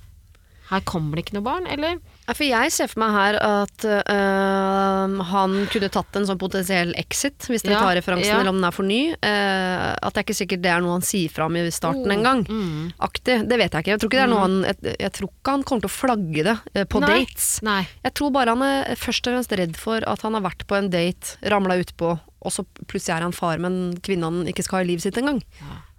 [0.71, 1.99] Her kommer det ikke noe barn, eller?
[2.31, 7.49] For jeg ser for meg her at øh, han kunne tatt en sånn potensiell exit,
[7.51, 8.37] hvis dere Ja, tar referansen, ja.
[8.39, 9.01] eller om den er for ny.
[9.19, 12.07] Øh, at det er ikke sikkert det er noe han sier fra om i starten
[12.07, 12.45] Oh, engang.
[12.47, 12.93] mm.
[13.03, 13.41] Aktig.
[13.51, 13.95] Det vet jeg ikke.
[13.97, 15.97] Jeg tror ikke det er noe han jeg, jeg tror ikke han kommer til å
[15.97, 17.11] flagge det eh, på Nei.
[17.19, 17.49] dates.
[17.67, 17.81] Nei.
[18.07, 20.79] Jeg tror bare han er først og fremst redd for at han har vært på
[20.79, 24.65] en date, ramla utpå, og så plutselig er han far med en kvinne han ikke
[24.65, 25.43] skal ha i livet sitt engang.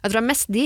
[0.02, 0.64] Jeg tror det er mest de.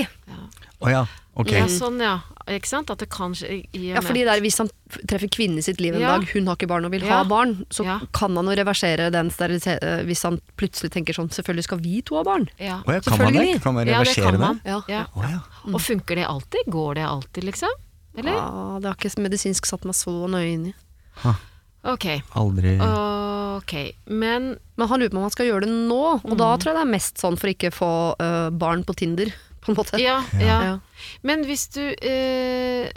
[0.85, 1.01] Å ja,
[1.35, 1.51] ok.
[1.51, 2.19] Ja, sånn, ja.
[2.47, 2.89] Ikke sant?
[2.93, 4.69] At det kan skje i og Ja, fordi det er, Hvis han
[5.09, 6.17] treffer kvinnen i sitt liv en Ja.
[6.17, 7.17] dag, hun har ikke barn og vil Ja.
[7.17, 7.99] ha barn, så Ja.
[8.13, 12.01] kan han jo reversere den sterilise- eh, hvis han plutselig tenker sånn Selvfølgelig skal vi
[12.01, 12.47] to ha barn.
[12.59, 12.81] ja.
[12.87, 13.61] Oh, ja, kan man det?
[13.61, 14.39] Kan man Ja, det reversere kan det?
[14.39, 14.61] man.
[14.65, 14.81] Ja.
[14.87, 15.05] Ja.
[15.15, 15.39] Å ja.
[15.73, 16.65] Og funker det alltid?
[16.69, 17.69] Går det alltid, liksom?
[18.17, 18.31] Eller?
[18.31, 20.73] Ja, det har ikke medisinsk satt meg så nøye inn i.
[21.85, 22.05] Ok.
[22.35, 23.73] Aldri Ok,
[24.07, 26.37] men Men han lurer på om han skal gjøre det nå, og Mm.
[26.37, 29.31] da tror jeg det er mest sånn for ikke å få uh, barn på Tinder,
[29.65, 29.99] på en måte.
[30.01, 30.57] Ja, ja.
[30.69, 30.79] Ja.
[31.23, 32.89] Men hvis du eh,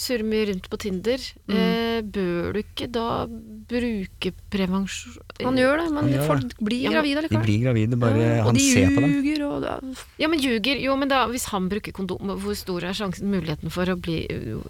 [0.00, 1.18] surrer mye rundt på Tinder,
[1.48, 1.56] Mm.
[1.56, 3.26] eh, bør du ikke da
[3.68, 7.96] bruke prevensjon Han gjør det, men gjør folk blir Ja, men- gravide De blir gravide,
[8.00, 9.12] bare Ja, han ser på dem.
[9.22, 10.80] ljuger, og det er- Ja, men ljuger.
[10.82, 14.26] Jo, men da, hvis han bruker kondom, hvor stor er sjansen, muligheten for å bli
[14.30, 14.60] uh,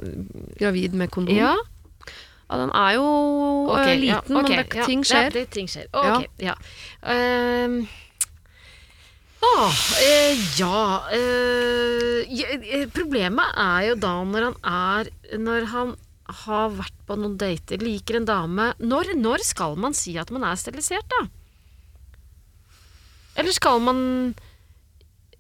[0.59, 1.35] gravid med kondom.
[1.37, 1.55] Ja?
[2.51, 5.33] Ja, den er jo okay, liten, ja, liten, men det, ja, ting Ja, skjer.
[5.33, 5.87] det, ting skjer.
[5.93, 6.55] Okay, ja.
[7.05, 7.87] Ehm,
[9.41, 15.93] Åh, eh, ja, eh, eh, Problemet er jo da når han er Når han
[16.43, 20.45] har vært på noen dater, liker en dame Når, når skal man si at man
[20.49, 21.23] er sterilisert, da?
[23.39, 24.01] Eller skal man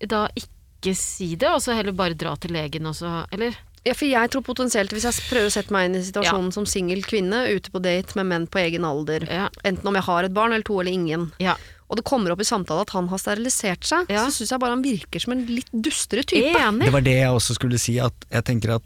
[0.06, 3.56] da ikke si det, og så heller bare dra til legen og så Eller?
[3.86, 6.66] Ja, for jeg tror potensielt, hvis jeg prøver å sette meg inn i situasjonen som
[6.68, 9.48] singel kvinne, ute på date med menn på egen alder, Ja.
[9.64, 11.54] enten om jeg har et barn eller to eller ingen, Ja.
[11.88, 14.26] Og det kommer opp i samtale at han har sterilisert seg, Ja.
[14.28, 16.52] så syns jeg bare han virker som en litt dustere type.
[16.58, 16.84] Enig.
[16.84, 18.82] Det var det jeg også skulle si, at jeg tenker at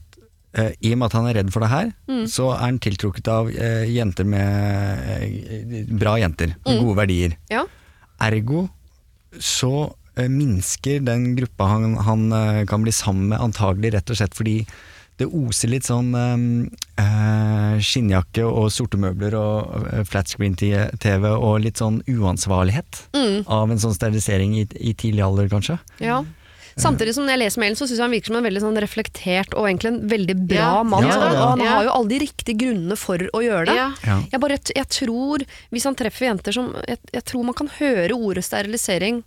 [0.55, 2.27] eh, i og med at han er redd for det her, Mm.
[2.29, 6.85] så er han tiltrukket av eh, jenter med eh, bra jenter, med Mm.
[6.85, 7.37] gode verdier.
[7.51, 7.65] Ja.
[8.21, 8.69] Ergo
[9.41, 14.17] så eh, minsker den gruppa han, han eh, kan bli sammen med, antagelig rett og
[14.21, 14.67] slett fordi
[15.23, 16.45] det oser litt sånn eh,
[17.03, 23.43] eh, skinnjakke og sorte møbler og eh, flat screen-TV og litt sånn uansvarlighet Mm.
[23.47, 25.79] av en sånn sterilisering i, i tidlig alder, kanskje.
[26.03, 26.23] Ja.
[26.81, 28.79] Samtidig som når jeg leser mailen, så syns jeg han virker som en veldig sånn
[28.81, 30.83] reflektert og egentlig en veldig bra Ja.
[30.89, 31.05] mann.
[31.05, 31.19] Ja.
[31.29, 33.75] Og han har jo alle de riktige grunnene for å gjøre det.
[33.77, 33.91] Ja.
[34.09, 34.17] Ja.
[34.33, 38.17] Jeg, bare, jeg tror, hvis han treffer jenter som Jeg, jeg tror man kan høre
[38.17, 39.21] ordet sterilisering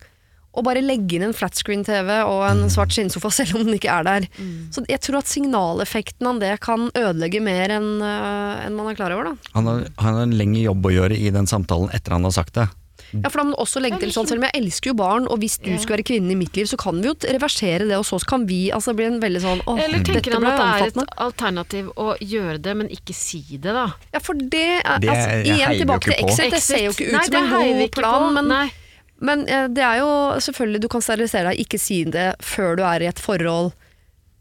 [0.55, 4.07] og bare legge inn en flatscreen-TV og en svart skinnsofa selv om den ikke er
[4.07, 4.27] der.
[4.71, 8.97] Så jeg tror at signaleffekten av det kan ødelegge mer enn uh, en man er
[8.97, 9.31] klar over.
[9.33, 9.51] da.
[9.59, 12.35] Han har, han har en lengre jobb å gjøre i den samtalen etter han har
[12.35, 12.67] sagt det.
[13.15, 15.27] Ja, for da må du også legge til sånn, Selv om jeg elsker jo barn,
[15.31, 15.77] og hvis du Ja.
[15.79, 18.43] skulle være kvinnen i mitt liv, så kan vi jo reversere det, og så kan
[18.49, 21.13] vi altså Det blir en veldig sånn åh, Eller tenker han at det er et
[21.27, 23.85] alternativ å gjøre det, men ikke si det, da?
[24.11, 26.25] Ja, for det, er- Det altså, heier Igjen tilbake til.
[26.25, 26.51] Exit.
[26.57, 28.65] Det ser jo ikke ut Nei, som en god plan, men, Nei.
[29.23, 30.07] Men eh, det er jo
[30.43, 33.71] selvfølgelig Du kan sterilisere deg, ikke si det før du er i et forhold.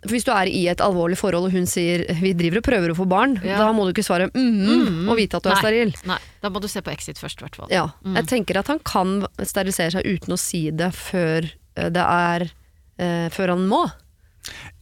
[0.04, 2.90] For Hvis du er i et alvorlig forhold og hun sier 'vi driver og prøver
[2.92, 3.56] å få barn', Ja.
[3.58, 5.94] da må du ikke svare mm, mm, og vite at du er steril.
[6.04, 7.68] Nei, da må du se på Exit først, i hvert fall.
[7.70, 7.86] Ja.
[8.04, 12.50] Jeg tenker at han kan sterilisere seg uten å si det før eh, det er
[12.98, 13.90] eh, Før han må.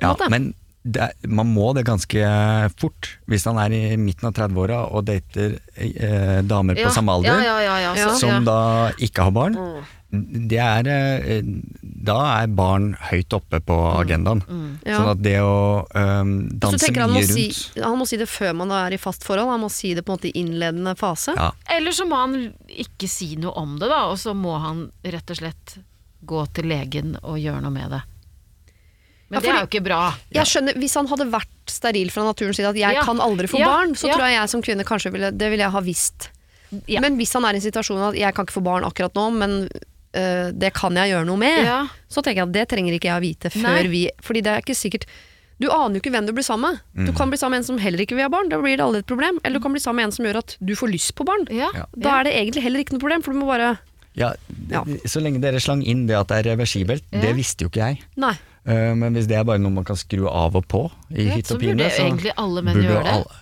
[0.00, 2.26] Ja, men er, man må det ganske
[2.80, 3.12] fort.
[3.30, 7.42] Hvis han er i midten av 30-åra og dater eh, damer på samme alder, Ja,
[7.42, 8.08] ja, ja, ja, Ja.
[8.08, 8.40] så- som ja.
[8.40, 10.48] da ikke har barn, Mm.
[10.48, 11.42] det er, eh,
[12.04, 14.42] da er barn høyt oppe på agendaen.
[14.46, 14.78] Mm.
[14.84, 14.98] Ja.
[14.98, 18.70] Sånn at det å um, danse mye rundt si, han må si det før man
[18.72, 21.32] er i fast forhold, han må si det på en måte i innledende fase.
[21.36, 24.90] ja, Eller så må han ikke si noe om det, da, og så må han
[25.04, 25.78] rett og slett
[26.26, 28.02] gå til legen og gjøre noe med det.
[29.32, 30.00] Men Ja, det er jo ikke bra.
[30.30, 33.02] Jeg skjønner, Hvis han hadde vært steril fra naturens side, at jeg Ja.
[33.02, 33.66] kan aldri få Ja.
[33.66, 34.14] barn, så Ja.
[34.14, 36.28] tror jeg jeg som kvinne kanskje ville Det ville jeg ha visst.
[36.86, 37.00] Ja.
[37.00, 39.30] Men hvis han er i en situasjon at jeg kan ikke få barn akkurat nå,
[39.32, 39.68] men
[40.14, 41.86] øh, det kan jeg gjøre noe med, Ja.
[42.10, 43.86] så tenker jeg at det trenger ikke jeg å vite før Nei.
[43.88, 45.04] vi Fordi det er ikke sikkert
[45.60, 47.06] Du aner jo ikke hvem du blir sammen med.
[47.06, 48.80] Du kan bli sammen med en som heller ikke vil ha barn, da blir det
[48.80, 49.38] aldri et problem.
[49.44, 51.44] Eller du kan bli sammen med en som gjør at du får lyst på barn.
[51.96, 53.78] Da er det egentlig heller ikke noe problem, for du må bare
[54.16, 54.32] ja,
[54.68, 54.82] Ja.
[55.06, 57.20] Så lenge dere slang inn det at det er reversibelt, Ja.
[57.20, 58.00] det visste jo ikke jeg.
[58.16, 58.34] Nei.
[58.62, 61.34] Uh, men hvis det er bare noe man kan skru av og på i Ja,
[61.34, 63.14] hytt så og pine, burde egentlig alle menn burde gjøre det.
[63.16, 63.38] alle-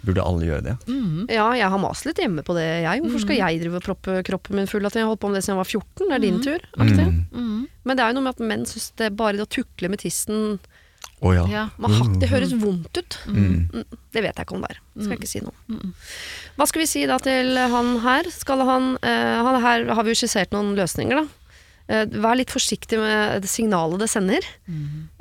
[0.00, 0.74] Burde alle gjøre det?
[1.28, 3.02] Ja, jeg har mast litt hjemme på det, jeg.
[3.02, 4.86] Hvorfor skal jeg drive og proppe kroppen min full?
[4.86, 6.60] At jeg har holdt på med det siden jeg var 14, det er din tur.
[6.78, 7.04] aktig.
[7.34, 7.66] Mm.
[7.84, 9.90] Men det er jo noe med at menn syns det er bare det å tukle
[9.92, 10.58] med tissen
[11.20, 11.44] oh, ja.
[11.52, 11.64] Ja.
[11.76, 13.18] man har, Det høres vondt ut.
[13.28, 13.68] Mm.
[13.74, 14.80] Mm, Det vet jeg ikke om det er.
[15.02, 15.92] Skal jeg ikke si noe.
[16.56, 18.30] Hva skal vi si da til han her?
[18.32, 21.26] Skal han, eh, han Her har vi jo skissert noen løsninger, da.
[21.90, 24.44] Eh, vær litt forsiktig med det signalet det sender.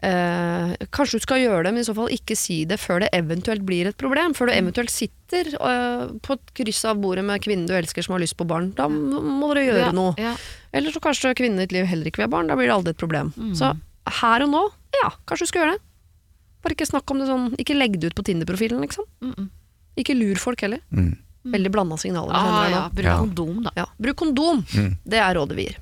[0.06, 3.10] Eh, kanskje du skal gjøre det, men i så fall ikke si det før det
[3.18, 4.36] eventuelt blir et problem.
[4.38, 8.14] Før du eventuelt sitter eh, på et kryss av bordet med kvinnen du elsker som
[8.14, 8.70] har lyst på barn.
[8.78, 10.14] Da må dere gjøre Ja, noe.
[10.22, 10.36] Ja.
[10.76, 12.54] Eller så kanskje kvinnen i ditt liv heller ikke vil ha barn.
[12.54, 13.34] Da blir det aldri et problem.
[13.58, 13.74] Så
[14.20, 14.64] her og nå,
[15.02, 15.86] ja, kanskje du skal gjøre det.
[16.60, 19.06] Bare ikke snakk om det sånn Ikke legg det ut på Tinder-profilen, liksom.
[19.24, 19.50] Mm -mm.
[19.96, 20.82] Ikke lur folk heller.
[20.92, 21.18] Mm.
[21.44, 22.34] Veldig blanda signaler.
[22.36, 22.90] Ah, ja.
[22.94, 23.72] Bruk kondom, da.
[23.76, 23.86] Ja.
[23.98, 24.66] Bruk kondom.
[24.76, 24.98] Mm.
[25.04, 25.78] Det er rådet vi gir.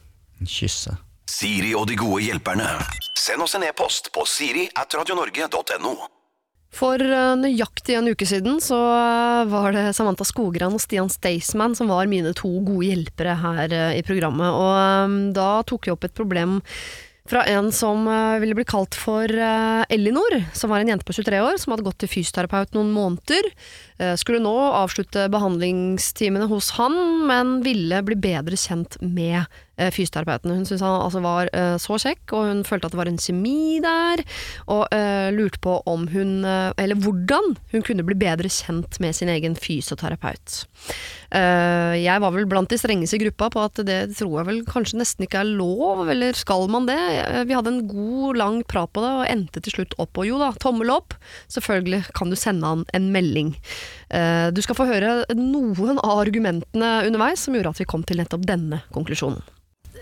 [0.46, 0.98] Kysse.
[1.28, 2.68] Siri og de gode hjelperne.
[3.18, 5.96] Send oss en e-post på siri at radionorge.no.
[6.78, 11.76] For eh, nøyaktig en uke siden så eh, var det Samantha Skogran og Stian Staysman
[11.78, 14.52] som var mine to gode hjelpere her eh, i programmet.
[14.52, 16.60] Og da tok jeg opp et problem
[17.28, 18.06] fra en som
[18.40, 21.98] ville bli kalt for Ellinor, som var en jente på 23 år som hadde gått
[22.00, 23.50] til fysioterapeut noen måneder.
[24.16, 26.96] Skulle nå avslutte behandlingstimene hos han,
[27.28, 29.44] men ville bli bedre kjent med
[29.78, 30.52] fysioterapeuten.
[30.58, 33.20] Hun syntes han altså var eh, så kjekk, og hun følte at det var en
[33.22, 34.24] kjemi der,
[34.68, 39.16] og eh, lurte på om hun, eh, eller hvordan hun kunne bli bedre kjent med
[39.18, 40.64] sin egen fysioterapeut.
[41.36, 44.62] Eh, jeg var vel blant de strengeste i gruppa på at det tror jeg vel
[44.68, 46.98] kanskje nesten ikke er lov, eller skal man det?
[46.98, 50.26] Eh, Vi hadde en god, lang prat på det, og endte til slutt opp på
[50.28, 51.14] jo da, tommel opp.
[51.52, 53.54] Selvfølgelig kan du sende han en melding.
[54.10, 58.18] Eh, Du skal få høre noen av argumentene underveis som gjorde at vi kom til
[58.22, 59.44] nettopp denne konklusjonen.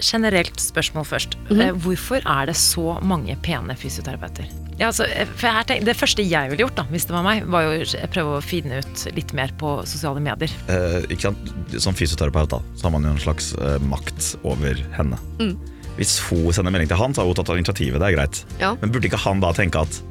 [0.02, 1.38] Generelt spørsmål først.
[1.50, 1.80] Mm -hmm.
[1.84, 4.46] Hvorfor er det så mange pene fysioterapeuter?
[4.78, 7.62] Ja, altså, eh, har det første jeg ville gjort, da, hvis det var meg, var
[7.64, 10.52] jo å prøve å finne ut litt mer på sosiale medier.
[10.68, 11.38] eh, ikke sant?
[11.80, 15.18] Som fysioterapeut da, så har man jo en slags eh, makt over henne.
[15.40, 15.58] Mm.
[15.96, 18.44] Hvis hun sender melding til han, så har hun tatt initiativet, det er greit.
[18.60, 18.76] Ja.
[18.82, 20.02] Men burde ikke han da tenke at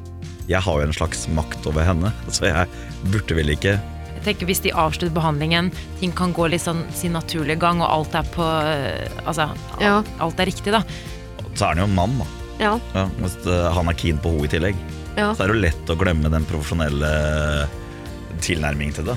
[0.49, 2.66] jeg har jo en slags makt over henne, så jeg
[3.12, 3.77] burde vel ikke
[4.24, 8.14] tenker Hvis de avslutter behandlingen, ting kan gå litt sånn sin naturlige gang, og alt
[8.14, 10.02] er på eh, Altså, Ja.
[10.20, 10.82] alt er riktig, da.
[11.54, 12.26] Så er han jo en mann, da.
[12.58, 14.76] Ja, Ja, hvis eh, han er keen på henne i tillegg.
[15.16, 15.32] ja.
[15.34, 17.68] Så er det jo lett å glemme den profesjonelle
[18.40, 19.16] tilnærmingen til det.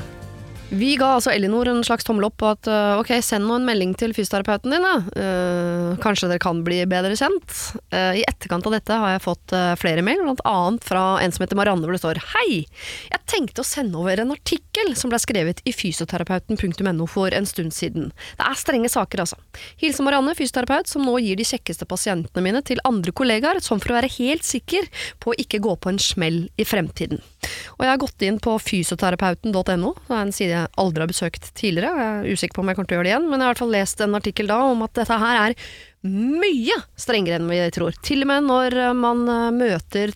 [0.70, 3.66] Vi ga altså Elinor en slags tommel opp på at øh, ok, send nå en
[3.68, 4.96] melding til fysioterapeuten din, da.
[5.16, 7.54] Uh, kanskje dere kan bli bedre kjent.
[7.94, 11.32] Uh, I etterkant av dette har jeg fått uh, flere mail, blant annet fra en
[11.32, 12.66] som heter Marianne, hvor det står Hei!
[13.14, 17.72] Jeg tenkte å sende over en artikkel som ble skrevet i fysioterapeuten.no for en stund
[17.76, 18.12] siden.
[18.36, 19.40] Det er strenge saker, altså.
[19.80, 23.96] Hilsen Marianne, fysioterapeut, som nå gir de kjekkeste pasientene mine til andre kollegaer, sånn for
[23.96, 24.92] å være helt sikker
[25.24, 27.24] på å ikke gå på en smell i fremtiden.
[27.78, 31.92] Og jeg har gått inn på fysioterapeuten.no, det er en side aldri har besøkt tidligere,
[31.98, 33.52] jeg er usikker på om jeg kommer til å gjøre det igjen, men jeg har
[33.52, 35.58] i hvert fall lest en artikkel da om at dette her er
[36.06, 37.96] mye strengere enn vi tror.
[38.06, 40.14] Til og med når eh, man eh, møter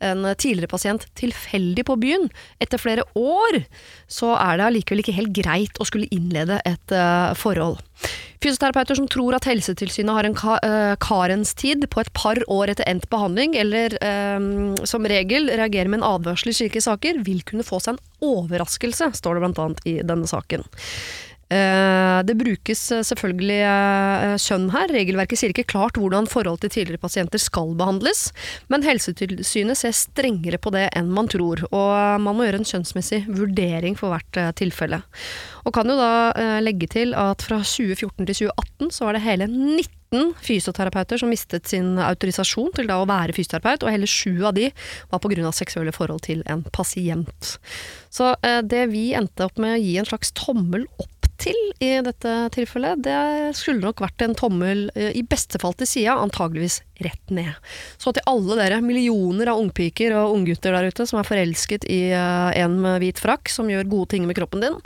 [0.00, 2.30] en tidligere pasient tilfeldig på byen,
[2.62, 3.60] etter flere år,
[4.08, 7.82] så er det allikevel ikke helt greit å skulle innlede et eh, forhold.
[8.40, 12.88] Fysioterapeuter som tror at Helsetilsynet har en ka uh, karenstid på et par år etter
[12.88, 14.38] endt behandling, eller eh,
[14.88, 19.10] som regel reagerer med en advarsel i slike saker, vil kunne få seg en overraskelse,
[19.20, 20.64] står det annet i denne saken.
[21.50, 24.92] Eh, det brukes eh, selvfølgelig eh, skjønn her.
[24.94, 28.28] Regelverket sier ikke klart hvordan forholdet til tidligere pasienter skal behandles,
[28.70, 33.24] men Helsetilsynet ser strengere på det enn man tror, og man må gjøre en skjønnsmessig
[33.26, 35.02] vurdering for hvert eh, tilfelle.
[35.66, 39.26] Og kan jo da eh, legge til at fra 2014 til 2018 så var det
[39.26, 44.42] hele 19 fysioterapeuter som mistet sin autorisasjon til da å være fysioterapeut, og hele sju
[44.46, 44.70] av de
[45.10, 45.52] var pga.
[45.54, 47.56] seksuelle forhold til en pasient.
[48.10, 51.09] Så eh, det vi endte opp med å gi en slags tommel opp
[51.40, 55.88] til i dette tilfellet, det skulle nok vært en tommel eh, i beste fall til
[55.88, 57.56] sida, antageligvis rett ned.
[58.00, 62.02] Så til alle dere millioner av ungpiker og unggutter der ute som er forelsket i
[62.12, 64.80] eh, en med hvit frakk som gjør gode ting med kroppen din,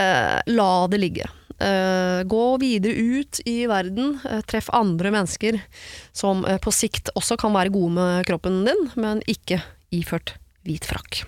[0.00, 1.30] eh, la det ligge.
[1.62, 5.60] Eh, gå videre ut i verden, eh, treff andre mennesker
[6.12, 9.60] som eh, på sikt også kan være gode med kroppen din, men ikke
[9.94, 11.22] iført hvit frakk.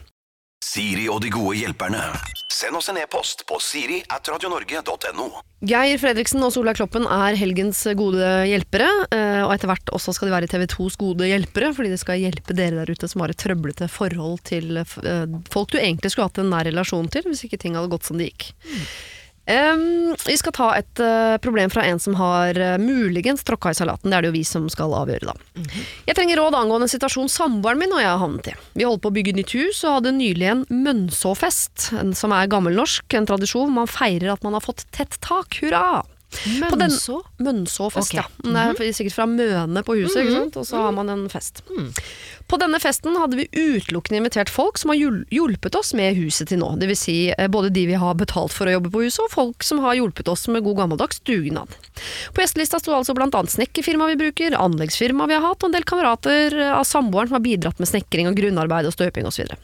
[0.64, 2.00] Siri og de gode hjelperne.
[2.48, 5.26] Send oss en e-post på siri at radionorge.no.
[5.68, 10.30] Geir Fredriksen og Solveig Kloppen er helgens gode hjelpere, eh, og etter hvert også skal
[10.30, 13.34] de være TV 2s gode hjelpere, fordi de skal hjelpe dere der ute som har
[13.34, 17.44] et trøblete forhold til eh, folk du egentlig skulle hatt en nær relasjon til, hvis
[17.44, 18.54] ikke ting hadde gått som det gikk.
[19.46, 23.76] Em, vi skal ta et uh, problem fra en som har uh, muligens tråkka i
[23.76, 24.08] salaten.
[24.10, 25.66] Det er det jo vi som skal avgjøre, da.
[26.08, 28.56] Jeg trenger råd angående situasjonen situasjon samboeren min og jeg har havnet i.
[28.78, 33.06] Vi holdt på å bygge nytt hus og hadde nylig en mønsåfest, som er gammelnorsk,
[33.18, 35.60] en tradisjon man feirer at man har fått tett tak.
[35.60, 36.02] Hurra!
[36.74, 37.20] Mønså?
[37.42, 38.22] Mønsåfest, okay.
[38.22, 38.72] ja.
[38.74, 40.58] Det er sikkert fra Møne på huset, ikke sant?
[40.60, 41.62] og så har man en fest.
[42.50, 46.60] På denne festen hadde vi utelukkende invitert folk som har hjulpet oss med huset til
[46.60, 46.74] nå.
[46.80, 49.32] Det vil si eh, både de vi har betalt for å jobbe på huset, og
[49.32, 51.72] folk som har hjulpet oss med god gammeldags dugnad.
[52.36, 55.78] På gjestelista sto altså blant annet snekkerfirma vi bruker, anleggsfirma vi har hatt, og en
[55.78, 59.56] del kamerater av samboeren som har bidratt med snekring og grunnarbeid og støping osv.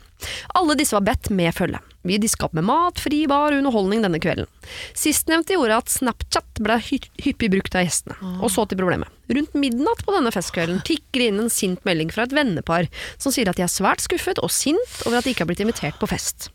[0.57, 1.83] Alle disse var bedt med følge.
[2.03, 4.49] Vi diska opp med mat, fri bar og underholdning denne kvelden.
[4.97, 8.17] Sistnevnte gjorde at Snapchat ble hy hyppig brukt av gjestene.
[8.41, 9.11] Og så til problemet.
[9.31, 12.89] Rundt midnatt på denne festkvelden tikker inn en sint melding fra et vennepar
[13.21, 15.63] som sier at de er svært skuffet og sint over at de ikke har blitt
[15.63, 16.49] invitert på fest.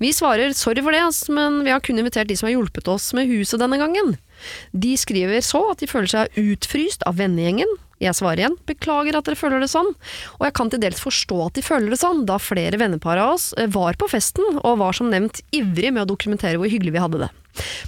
[0.00, 1.02] Vi svarer sorry for det,
[1.34, 4.14] men vi har kun invitert de som har hjulpet oss med huset denne gangen.
[4.72, 7.70] De skriver så at de føler seg utfryst av vennegjengen.
[8.04, 9.88] Jeg svarer igjen, beklager at dere føler det sånn,
[10.36, 13.38] og jeg kan til dels forstå at de føler det sånn, da flere vennepar av
[13.38, 16.94] oss eh, var på festen og var som nevnt ivrig med å dokumentere hvor hyggelig
[16.96, 17.30] vi hadde det.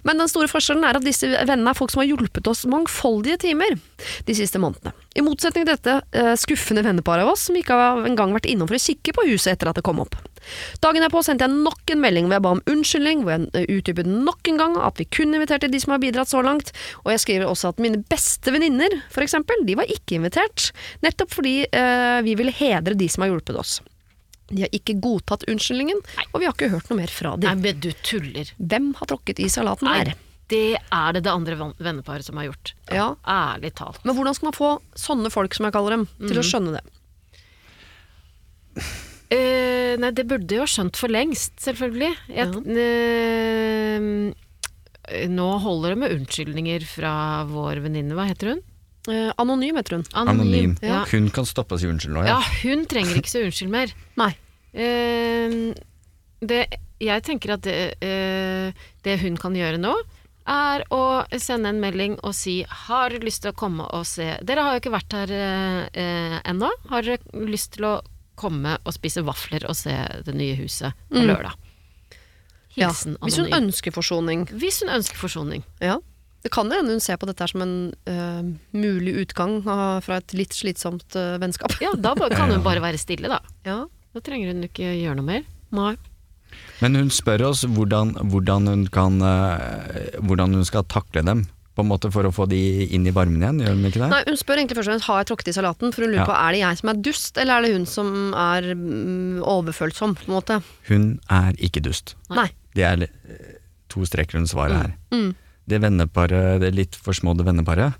[0.07, 3.41] Men den store forskjellen er at disse vennene er folk som har hjulpet oss mangfoldige
[3.49, 3.75] timer
[4.27, 4.95] de siste månedene.
[5.19, 8.71] I motsetning til dette eh, skuffende vennepar av oss som ikke har engang vært innom
[8.71, 10.17] for å kikke på huset etter at det kom opp.
[10.85, 13.67] Dagen derpå sendte jeg nok en melding hvor jeg ba om unnskyldning, hvor jeg eh,
[13.79, 16.73] utdypet nok en gang at vi kun inviterte de som har bidratt så langt,
[17.05, 20.71] og jeg skriver også at mine beste venninner, for eksempel, de var ikke invitert,
[21.05, 23.79] nettopp fordi eh, vi ville hedre de som har hjulpet oss.
[24.47, 25.99] De har ikke godtatt unnskyldningen,
[26.31, 27.49] og vi har ikke hørt noe mer fra dem.
[27.49, 28.53] Nei, men du tuller.
[28.61, 30.15] Hvem har tråkket i salaten Nei,
[30.53, 32.75] det er det det andre venneparet som har gjort.
[32.95, 33.09] Ja.
[33.27, 33.99] Ærlig talt.
[34.07, 36.85] Men hvordan skal man få sånne folk, som jeg kaller dem, til å skjønne det?
[39.33, 42.13] Eh, nei, det burde jo ha skjønt for lengst, selvfølgelig.
[42.31, 42.47] Jeg,
[42.79, 43.99] eh,
[45.33, 47.13] nå holder det med unnskyldninger fra
[47.51, 48.63] vår venninne, hva heter hun?
[49.07, 50.05] Uh, anonym, heter hun.
[50.19, 50.73] Anonym.
[50.83, 51.05] Ja.
[51.07, 52.55] Hun kan stoppe og si unnskyld nå, ja, ja.
[52.65, 53.93] hun trenger ikke så unnskyld mer.
[54.23, 54.33] Nei.
[56.47, 56.63] Det,
[57.01, 58.75] jeg tenker at det, eh,
[59.07, 59.95] det hun kan gjøre nå,
[60.47, 64.39] er å sende en melding og si 'har du lyst til å komme og se'
[64.47, 65.31] Dere har jo ikke vært her
[66.47, 66.71] ennå.
[66.91, 67.95] Har dere lyst til å
[68.37, 69.95] komme og spise vafler og se
[70.27, 71.27] det nye huset på Mm.
[71.33, 71.55] lørdag?
[72.77, 72.89] Ja.
[72.91, 73.69] Hilsen Hvis hun anonym.
[73.71, 74.47] ønsker forsoning.
[74.53, 75.63] Hvis hun ønsker forsoning.
[75.81, 75.97] Ja.
[76.45, 78.43] Det kan hende hun ser på dette som en uh,
[78.77, 81.73] mulig utgang fra et litt slitsomt uh, vennskap.
[81.83, 83.41] Ja, da kan hun bare være stille, da.
[83.67, 83.87] Ja.
[84.15, 85.43] Da trenger hun ikke gjøre noe mer.
[85.75, 85.97] Nei.
[86.81, 91.43] Men hun spør oss hvordan, hvordan, hun kan, eh, hvordan hun skal takle dem,
[91.77, 92.59] på en måte for å få de
[92.97, 94.09] inn i varmen igjen, gjør hun ikke det?
[94.15, 96.23] Nei, Hun spør egentlig først og fremst har jeg tråkket i salaten, for hun lurer
[96.23, 96.29] Ja.
[96.31, 100.15] på er det jeg som er dust, eller er det hun som er mm, overfølsom,
[100.17, 100.57] på en måte.
[100.89, 102.15] Hun er ikke dust.
[102.33, 102.49] Nei.
[102.77, 103.59] Det er eh,
[103.93, 104.95] to streker under svaret her.
[105.13, 105.35] Mm.
[105.69, 107.95] Det venneparet, det litt forsmådde venneparet,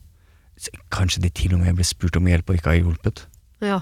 [0.95, 3.27] kanskje de til og med ble spurt om hjelp og ikke har hjulpet.
[3.61, 3.81] Ja.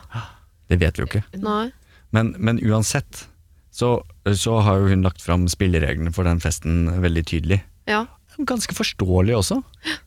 [0.70, 1.22] Det vet vi jo ikke.
[1.44, 1.68] Nei.
[2.14, 3.28] Men, men uansett,
[3.74, 7.60] så, så har jo hun lagt fram spillereglene for den festen veldig tydelig.
[7.90, 8.04] Ja.
[8.42, 9.60] Ganske forståelig også.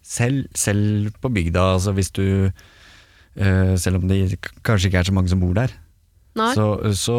[0.03, 5.15] Selv, selv på bygda, altså hvis du uh, Selv om det kanskje ikke er så
[5.15, 5.71] mange som bor der,
[6.37, 7.17] så, så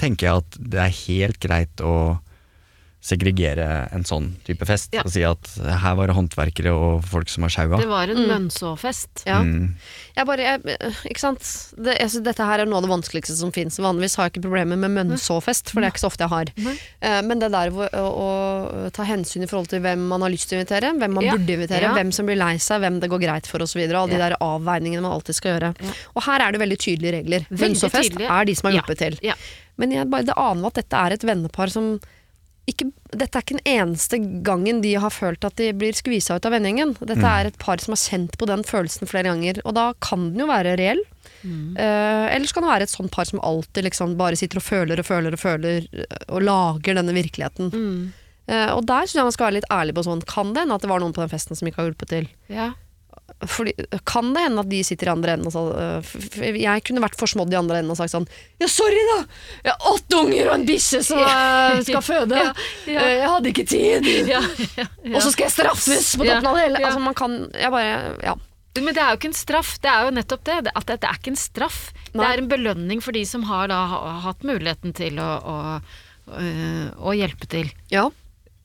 [0.00, 2.18] tenker jeg at det er helt greit å
[3.00, 4.90] segregere en sånn type fest.
[4.96, 5.04] Ja.
[5.06, 7.78] Og si at her var det håndverkere og folk som har sjaua.
[7.78, 9.22] Det var en Mønsåfest.
[9.28, 9.38] Ja.
[9.46, 9.76] Mm.
[10.18, 10.78] Jeg bare, jeg,
[11.12, 11.46] ikke sant?
[11.78, 13.78] Det, jeg synes dette her er noe av det vanskeligste som fins.
[13.78, 16.50] Vanligvis har jeg ikke problemer med mønnsåfest, for det er ikke så ofte jeg har.
[16.58, 16.72] Mm.
[17.06, 20.34] Uh, Men det der hvor- å, å ta hensyn i forhold til hvem man har
[20.34, 21.36] lyst til å invitere, hvem man Ja.
[21.38, 21.94] burde invitere, Ja.
[21.94, 23.78] hvem som blir lei seg, hvem det går greit for osv.
[23.78, 25.74] Alle de der avveiningene man alltid skal gjøre.
[25.80, 25.92] Ja.
[26.16, 27.46] Og her er det veldig tydelige regler.
[27.50, 28.82] Mønsåfest er de som har Ja.
[28.82, 29.18] hjulpet til.
[29.22, 29.34] Ja.
[29.78, 32.00] Men jeg bare det aner meg at dette er et vennepar som
[32.68, 36.48] ikke, Dette er ikke den eneste gangen de har følt at de blir skvisa ut
[36.48, 36.94] av vennegjengen.
[37.00, 40.30] Dette er et par som har kjent på den følelsen flere ganger, og da kan
[40.32, 41.00] den jo være reell.
[41.78, 44.66] Eh, eller så kan det være et sånt par som alltid liksom bare sitter og
[44.66, 47.72] føler og føler og føler, eh, og lager denne virkeligheten.
[48.48, 50.76] Eh, og der syns jeg man skal være litt ærlig på sånn, kan det hende
[50.78, 52.28] at det var noen på den festen som ikke har hjulpet til?
[52.52, 52.72] Ja.
[53.46, 53.72] Fordi,
[54.08, 55.60] kan det hende at de sitter i andre enden og sa
[56.02, 58.26] øh, Jeg kunne vært forsmådd i andre enden og sagt sånn
[58.58, 59.18] Ja, sorry, da!
[59.68, 62.40] Jeg har åtte unger og en bikkje som øh, skal føde.
[62.42, 62.50] Ja,
[62.90, 63.04] ja.
[63.04, 64.08] Eh, Jeg hadde ikke tid!
[64.26, 64.40] Ja.
[65.14, 66.82] Og så skal jeg straffes på toppen av det hele!
[66.82, 68.34] Altså, man kan Jeg bare Ja.
[68.78, 70.58] Men det er jo ikke en straff, det er jo nettopp det.
[70.70, 71.78] At det, er ikke en straff.
[72.12, 72.20] Nei.
[72.20, 73.78] Det er en belønning for de som har da
[74.22, 75.56] hatt muligheten til å, å,
[76.38, 77.72] øh, å hjelpe til.
[77.90, 78.08] ja.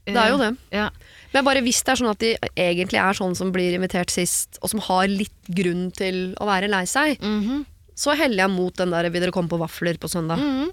[0.03, 0.49] Det er jo det.
[0.75, 0.89] Ja.
[1.33, 4.59] Men bare hvis det er sånn at de egentlig er sånn som blir invitert sist,
[4.61, 7.65] og som har litt grunn til å være lei seg, Mhm.
[7.95, 10.37] så heller jeg mot den der 'vil dere komme på vafler på søndag'?
[10.37, 10.71] Mhm.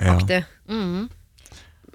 [0.00, 0.18] Ja.
[0.18, 1.08] Mm -hmm.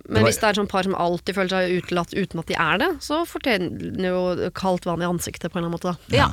[0.09, 2.77] Men hvis det er sånn par som alltid føler seg utelatt uten at de er
[2.77, 5.97] det, så fortjener jo kaldt vann i ansiktet på en eller annen måte.
[6.09, 6.15] Da.
[6.15, 6.29] Ja.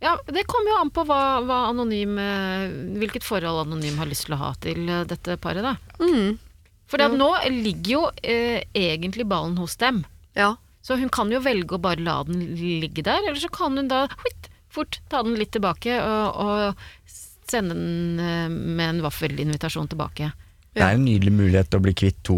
[0.00, 4.24] ja, det kommer jo an på hva, hva anonym, eh, hvilket forhold Anonym har lyst
[4.26, 5.62] til å ha til eh, dette paret.
[5.62, 5.76] da.
[6.00, 6.38] Mm.
[6.86, 10.04] For nå ligger jo eh, egentlig ballen hos dem.
[10.38, 10.54] Ja.
[10.82, 13.88] Så hun kan jo velge å bare la den ligge der, eller så kan hun
[13.90, 17.12] da huitt, fort ta den litt tilbake og, og
[17.52, 20.30] sende den eh, med en vaffelinvitasjon tilbake.
[20.72, 22.36] Det er en nydelig mulighet til å bli kvitt to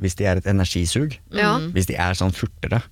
[0.00, 1.14] hvis de er et energisug.
[1.36, 1.54] Ja.
[1.72, 2.82] Hvis de er sånn furtere,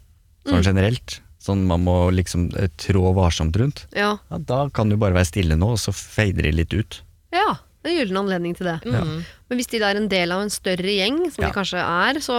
[0.49, 1.19] sånn generelt.
[1.45, 3.83] Sånn man må liksom eh, trå varsomt rundt.
[3.97, 4.15] ja.
[4.31, 7.01] Ja, da kan du bare være stille nå, og så fader de litt ut.
[7.35, 8.79] Ja, det er en gyllen anledning til det.
[8.89, 9.19] Mm.
[9.51, 11.51] Men hvis de er en del av en større gjeng, som Ja.
[11.51, 12.39] de kanskje er, så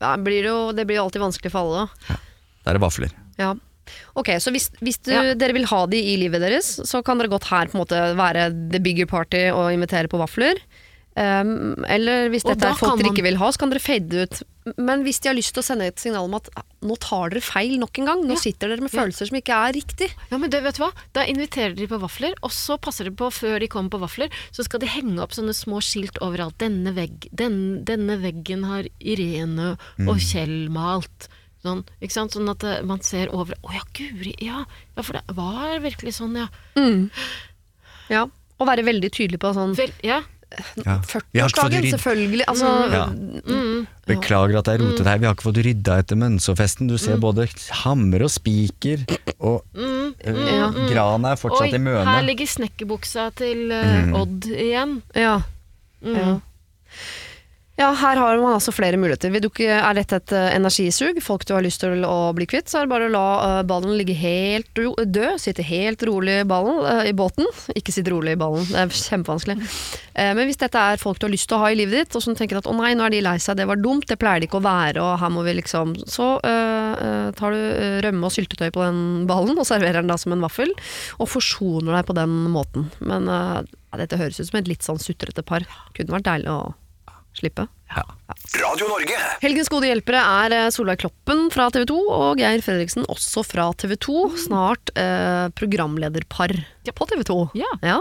[0.00, 1.88] ja, blir det jo det blir jo alltid vanskelig for alle.
[2.08, 2.16] da.
[2.64, 3.12] Da er det vafler.
[3.40, 3.54] Ja.
[4.14, 5.34] Ok, så hvis, hvis du, Ja.
[5.34, 7.98] dere vil ha de i livet deres, så kan dere godt her på en måte
[8.18, 10.60] være the bigger party og invitere på vafler.
[11.18, 14.08] Um, eller hvis dette er folk dere man- ikke vil ha, så kan dere fade
[14.08, 14.42] det ut.
[14.78, 17.30] Men hvis de har lyst til å sende et signal om at ah, nå tar
[17.30, 18.40] dere feil nok en gang, nå Ja.
[18.40, 19.00] sitter dere med Ja.
[19.02, 20.08] følelser som ikke er riktig.
[20.30, 20.92] Ja, men det, vet du hva?
[21.12, 24.30] Da inviterer de på vafler, og så passer det på, før de kommer på vafler,
[24.52, 26.56] så skal de henge opp sånne små skilt overalt.
[26.58, 31.28] Denne, vegg, den, denne veggen har Irene og Kjell malt.
[31.64, 32.32] Sånn, ikke sant?
[32.32, 34.64] sånn at eh, man ser over Å ja, guri, ja.
[34.96, 35.02] ja.
[35.02, 36.48] For det var virkelig sånn, ja.
[38.08, 38.24] Ja.
[38.60, 40.22] Og være veldig tydelig på sånn Vel, ja.
[40.84, 40.96] Ja.
[41.32, 42.44] Vi har ikke fått 40-årsdagen, rydd- selvfølgelig.
[42.50, 43.04] Altså, Ja.
[43.06, 43.86] Mm.
[44.10, 46.88] Beklager at jeg rotet her, vi har ikke fått rydda etter Mønsåfesten.
[46.90, 47.46] Du ser både
[47.84, 49.04] hammer og spiker,
[49.40, 50.14] og Mm.
[50.26, 50.46] mm.
[50.50, 50.70] Ja.
[50.90, 52.04] granen er fortsatt Oi, i møne.
[52.04, 54.14] her ligger snekkerbuksa til eh, Mm.
[54.20, 55.02] Odd igjen.
[55.14, 55.36] Ja.
[56.02, 56.16] Mm.
[56.16, 56.38] Ja.
[57.80, 59.32] Ja, her har man altså flere muligheter.
[59.32, 62.86] Er dette et eh, energisug, folk du har lyst til å bli kvitt, så er
[62.86, 67.08] det bare å la eh, ballen ligge helt død, sitte helt rolig i, ballen, eh,
[67.08, 67.48] i båten.
[67.78, 69.56] Ikke sitte rolig i ballen, det er kjempevanskelig.
[70.20, 72.20] Men hvis dette er folk du har lyst til å ha i livet ditt, og
[72.20, 74.42] som tenker at å nei, nå er de lei seg, det var dumt, det pleier
[74.42, 77.62] de ikke å være, og her må vi liksom Så eh, tar du
[78.04, 79.00] rømme og syltetøy på den
[79.30, 80.74] ballen, og serverer den da som en vaffel,
[81.16, 82.90] og forsoner deg på den måten.
[83.00, 83.72] Men eh,
[84.02, 85.64] dette høres ut som et litt sånn sutrete par.
[85.96, 86.60] Kunne vært deilig å
[87.36, 87.66] slippe.
[87.90, 88.04] Ja.
[88.62, 89.18] Radio Norge.
[89.42, 93.68] Helgens gode hjelpere er eh, Solveig Kloppen fra TV 2 og Geir Fredriksen også fra
[93.78, 94.22] TV 2.
[94.46, 96.54] Snart eh, programlederpar
[96.94, 97.38] på TV 2.
[97.58, 98.00] Ja.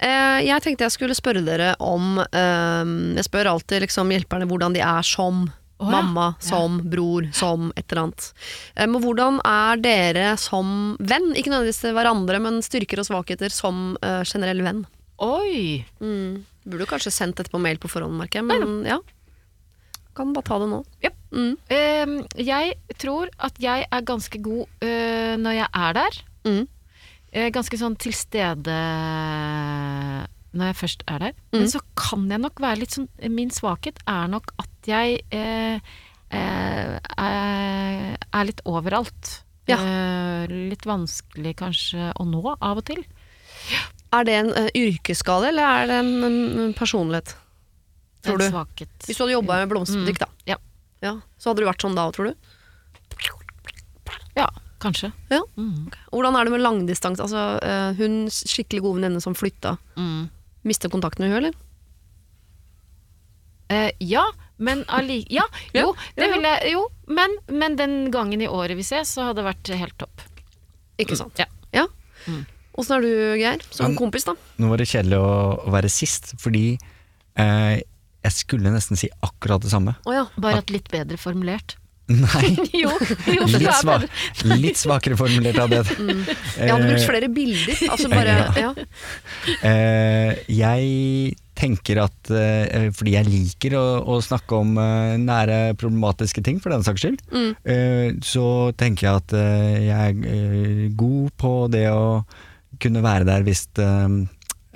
[0.00, 4.76] Eh, jeg tenkte jeg skulle spørre dere om eh, Jeg spør alltid liksom, hjelperne hvordan
[4.76, 5.50] de er som oh,
[5.84, 5.90] ja.
[5.90, 8.30] mamma, som bror, som et eller annet.
[8.76, 11.32] Eh, men hvordan er dere som venn?
[11.34, 14.86] Ikke nødvendigvis hverandre, men styrker og svakheter som eh, generell venn.
[15.20, 15.84] Oi!
[16.00, 16.46] Mm.
[16.64, 18.98] Burde du kanskje sendt dette på mail på forhånd, merker jeg, men ja.
[20.16, 20.82] kan bare ta det nå.
[21.04, 21.16] Japp.
[21.30, 21.54] Mm.
[21.70, 26.20] Uh, jeg tror at jeg er ganske god uh, når jeg er der.
[26.48, 26.62] Mm.
[27.30, 28.76] Uh, ganske sånn til stede
[30.56, 31.36] når jeg først er der.
[31.52, 31.58] Mm.
[31.58, 35.92] Men så kan jeg nok være litt sånn Min svakhet er nok at jeg eh,
[36.34, 39.32] eh, er, litt overalt.
[39.70, 39.78] Ja.
[39.78, 43.04] Eh, litt vanskelig kanskje å nå av og til.
[44.16, 47.36] Er det en eh, yrkesskade, eller er det en mm, personlighet?
[48.26, 48.48] Tror du?
[49.06, 50.28] Hvis du hadde jobba med blomsterbutikk, da.
[50.50, 50.58] Ja.
[51.00, 52.50] Ja, Så hadde du vært sånn da tror du?
[54.36, 54.50] Ja,
[54.82, 55.08] kanskje.
[55.32, 55.40] Ja.
[55.56, 55.88] Mm.
[56.12, 57.24] Hvordan er det med langdistanse?
[57.24, 59.76] Altså, eh, hun skikkelig god venninne som flytta.
[59.96, 60.28] Mm.
[60.68, 61.56] Mister kontakten med hun, eller?
[63.70, 65.22] Eh, ja, men alli...
[65.30, 66.34] Ja, jo, det ja.
[66.34, 69.72] vil jeg Jo, men, men den gangen i året vi ses, så hadde det vært
[69.80, 70.24] helt topp.
[71.00, 71.38] Ikke sant?
[71.40, 71.46] Ja.
[71.72, 71.86] Ja.
[72.26, 72.44] Mm.
[72.80, 73.62] Åssen er du, Geir?
[73.70, 74.34] Som Men- kompis, da?
[74.60, 75.30] Nå var det kjedelig å,
[75.66, 76.64] å være sist, fordi
[77.36, 77.76] eh,
[78.24, 79.94] jeg skulle nesten si akkurat det samme.
[80.08, 80.26] Oh ja.
[80.40, 81.76] Bare at litt bedre formulert.
[82.10, 82.48] Nei,
[82.82, 82.90] jo,
[83.30, 84.00] jo, litt, er sva
[84.58, 85.84] litt svakere formulert av det.
[85.94, 87.84] Jeg hadde brukt flere bilder.
[87.86, 88.72] Altså bare, ja.
[89.62, 96.42] Eh, jeg tenker at eh, fordi jeg liker å, å snakke om eh, nære problematiske
[96.46, 97.50] ting, for den saks skyld, Mm.
[97.62, 98.44] eh, så
[98.80, 102.24] tenker jeg at eh, jeg er eh, god på det å
[102.82, 103.90] kunne være der hvis det,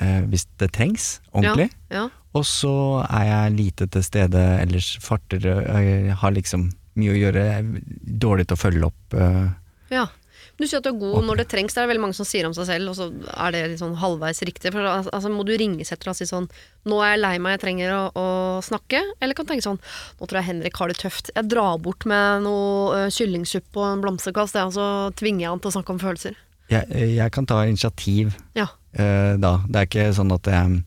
[0.03, 1.71] eh, hvis det trengs, ordentlig.
[1.93, 2.09] Ja.
[2.35, 2.75] Og så
[3.07, 8.19] er jeg lite til stede ellers, farter, Jeg har liksom mye å gjøre, jeg er
[8.25, 9.15] dårlig til å følge opp.
[9.15, 9.49] øh.
[9.95, 10.09] ja.
[10.55, 11.75] Du sier at du er god når det trengs.
[11.75, 13.09] Det er veldig mange som sier om seg selv, og så
[13.43, 14.71] er det litt sånn halvveis riktig.
[14.71, 16.47] For altså, må du ringesetter og si sånn
[16.87, 18.27] Nå er jeg lei meg, jeg trenger å, å
[18.63, 19.01] snakke.
[19.25, 19.81] Eller kan tenke sånn
[20.21, 21.33] Nå tror jeg Henrik har det tøft.
[21.35, 24.89] Jeg drar bort med noe uh, kyllingsuppe og en blomsterkast.' og så
[25.19, 26.39] tvinger jeg han til å snakke om følelser.
[26.73, 26.89] Jeg,
[27.19, 28.67] jeg kan ta initiativ Ja.
[28.99, 29.59] uh, da.
[29.69, 30.83] Det er ikke sånn at jeg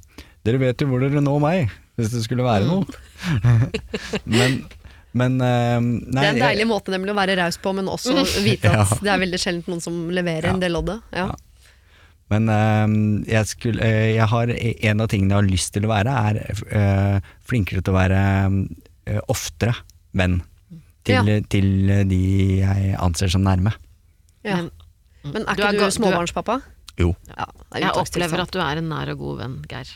[0.47, 2.85] Dere vet jo hvor dere når meg, hvis det skulle være noe.
[4.37, 4.61] men
[5.17, 7.87] men uh, nei, det er en jeg- deilig måte nemlig å være raus på, men
[7.89, 8.13] også
[8.45, 8.97] vite at Ja.
[9.01, 11.01] det er veldig sjelden noen som leverer inn det loddet.
[11.15, 11.31] Ja.
[12.29, 15.91] Men øhm, jeg, skulle, øh, jeg har en av tingene jeg har lyst til å
[15.93, 16.39] være, er
[16.75, 18.21] øh, flinkere til å være
[18.51, 19.77] øh, oftere
[20.19, 20.41] venn
[21.07, 21.69] til, til
[22.11, 22.19] de
[22.65, 23.71] jeg anser som nærme.
[24.43, 24.59] Ja.
[24.59, 24.71] Men-
[25.33, 26.61] Men er Du ikke er du, go- du er- småbarnspappa?
[26.97, 29.87] Jo, Ja, er Jeg opplever at du er en nær og god venn, Geir.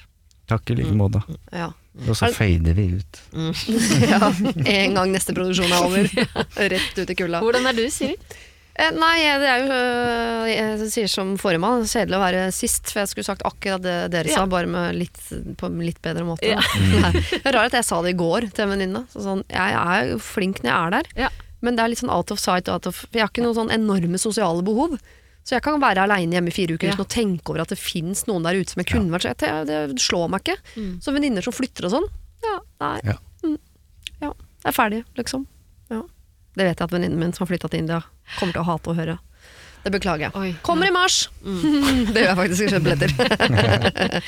[0.47, 1.21] takk i like måte.
[1.51, 1.71] ja.
[2.07, 3.17] Og så Er fader vi ut.
[4.07, 4.31] ja,
[4.65, 6.07] En gang neste produksjon er over.
[6.71, 7.41] Rett ut i kulda.
[7.43, 8.15] Hvordan er du, Siri?
[8.79, 13.01] Eh, nei, det er jo øh, Jeg sier som formann, kjedelig å være sist, for
[13.01, 14.47] jeg skulle sagt akkurat det dere sa, Ja.
[14.53, 15.19] bare med litt,
[15.59, 16.47] på en litt bedre måte.
[16.47, 16.61] Ja.
[17.11, 19.03] Det er rart at jeg sa det i går til en venninne.
[19.11, 21.29] Så Sånn, jeg er jo flink når jeg er der, Ja.
[21.59, 22.69] men det er litt sånn out of sight.
[22.71, 24.95] Out of, jeg har ikke noen sånn enorme sosiale behov.
[25.43, 26.93] Så jeg kan være aleine hjemme i fire uker Ja.
[26.93, 29.33] uten å tenke over at det fins noen der ute som jeg kunne vært så
[29.33, 30.57] jeg- Det, det slår meg ikke.
[30.77, 30.91] Mm.
[31.01, 32.07] Så venninner som flytter og sånn,
[32.43, 32.99] ja, nei.
[33.03, 33.17] Ja.
[33.43, 33.57] Mm,
[34.21, 35.47] ja, jeg er ferdig, liksom.
[35.89, 36.03] Ja.
[36.55, 38.03] Det vet jeg at venninnen min som har flytta til India,
[38.37, 39.17] kommer til å hate å høre.
[39.83, 40.35] Det beklager jeg.
[40.35, 41.27] Oi, Kommer i mars!
[41.43, 43.09] det gjør jeg faktisk i kjøpebilletter.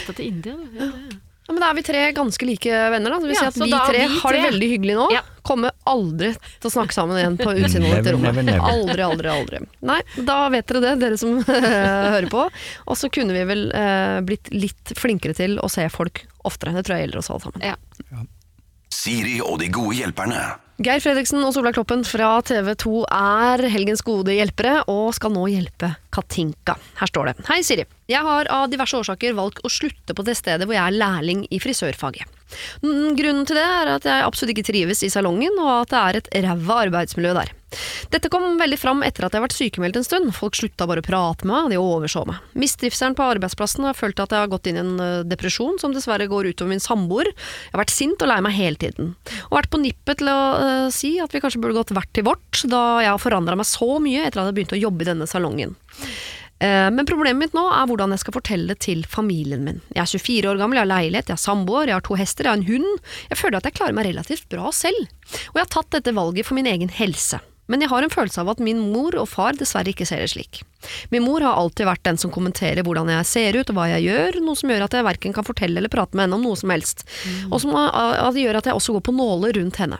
[0.00, 0.78] Flytta til India, du.
[0.78, 1.18] Ja, det.
[1.44, 3.12] Ja, men da er vi tre ganske like venner.
[3.12, 3.20] Da.
[3.20, 5.08] Så vi Ja, si at så vi da tre vi har det veldig hyggelig nå.
[5.12, 5.20] Ja.
[5.44, 8.48] Kommer aldri til å snakke sammen igjen på utsiden av dette rommet.
[8.56, 9.60] Aldri, aldri, aldri.
[9.84, 12.46] Nei, da vet dere det, dere som hører på.
[12.88, 16.72] Og så kunne vi vel eh, blitt litt flinkere til å se folk oftere.
[16.78, 17.68] Det tror jeg gjelder oss alle sammen.
[17.74, 18.24] Ja.
[18.94, 20.42] Siri og de gode hjelperne.
[20.82, 25.44] Geir Fredriksen og Solveig Kloppen fra TV 2 er helgens gode hjelpere, og skal nå
[25.52, 26.74] hjelpe Katinka.
[26.98, 27.34] Her står det.
[27.46, 27.84] Hei Siri.
[28.10, 31.46] Jeg har av diverse årsaker valgt å slutte på det stedet hvor jeg er lærling
[31.48, 32.28] i frisørfaget.
[32.84, 36.00] Mm, Grunnen til det er at jeg absolutt ikke trives i salongen, og at det
[36.00, 37.52] er et ræva arbeidsmiljø der.
[38.12, 40.30] Dette kom veldig fram etter at jeg har vært sykemeldt en stund.
[40.36, 42.44] Folk slutta bare å prate med meg, de overså meg.
[42.60, 45.96] Mistrivselen på arbeidsplassen har følt at jeg har gått inn i en eh, depresjon, som
[45.96, 47.32] dessverre går utover min samboer.
[47.32, 49.14] Jeg har vært sint og lei meg hele tiden.
[49.48, 52.28] Og vært på nippet til å uh, si at vi kanskje burde gått hvert til
[52.28, 55.10] vårt, da jeg har forandra meg så mye etter at jeg begynte å jobbe i
[55.10, 55.74] denne salongen.
[56.60, 59.80] Eh, Men problemet mitt nå er hvordan jeg skal fortelle det til familien min.
[59.94, 62.44] Jeg er 24 år gammel, jeg har leilighet, jeg har samboer, jeg har to hester,
[62.44, 63.08] jeg har en hund.
[63.30, 65.08] Jeg føler at jeg klarer meg relativt bra selv.
[65.52, 67.40] Og jeg har tatt dette valget for min egen helse.
[67.66, 70.34] Men jeg har en følelse av at min mor og far dessverre ikke ser det
[70.34, 70.60] slik.
[71.08, 74.04] Min mor har alltid vært den som kommenterer hvordan jeg ser ut og hva jeg
[74.04, 76.60] gjør, noe som gjør at jeg verken kan fortelle eller prate med henne om noe
[76.60, 77.06] som helst.
[77.48, 79.96] Og som uh, gjør at jeg også går på nåler rundt henne.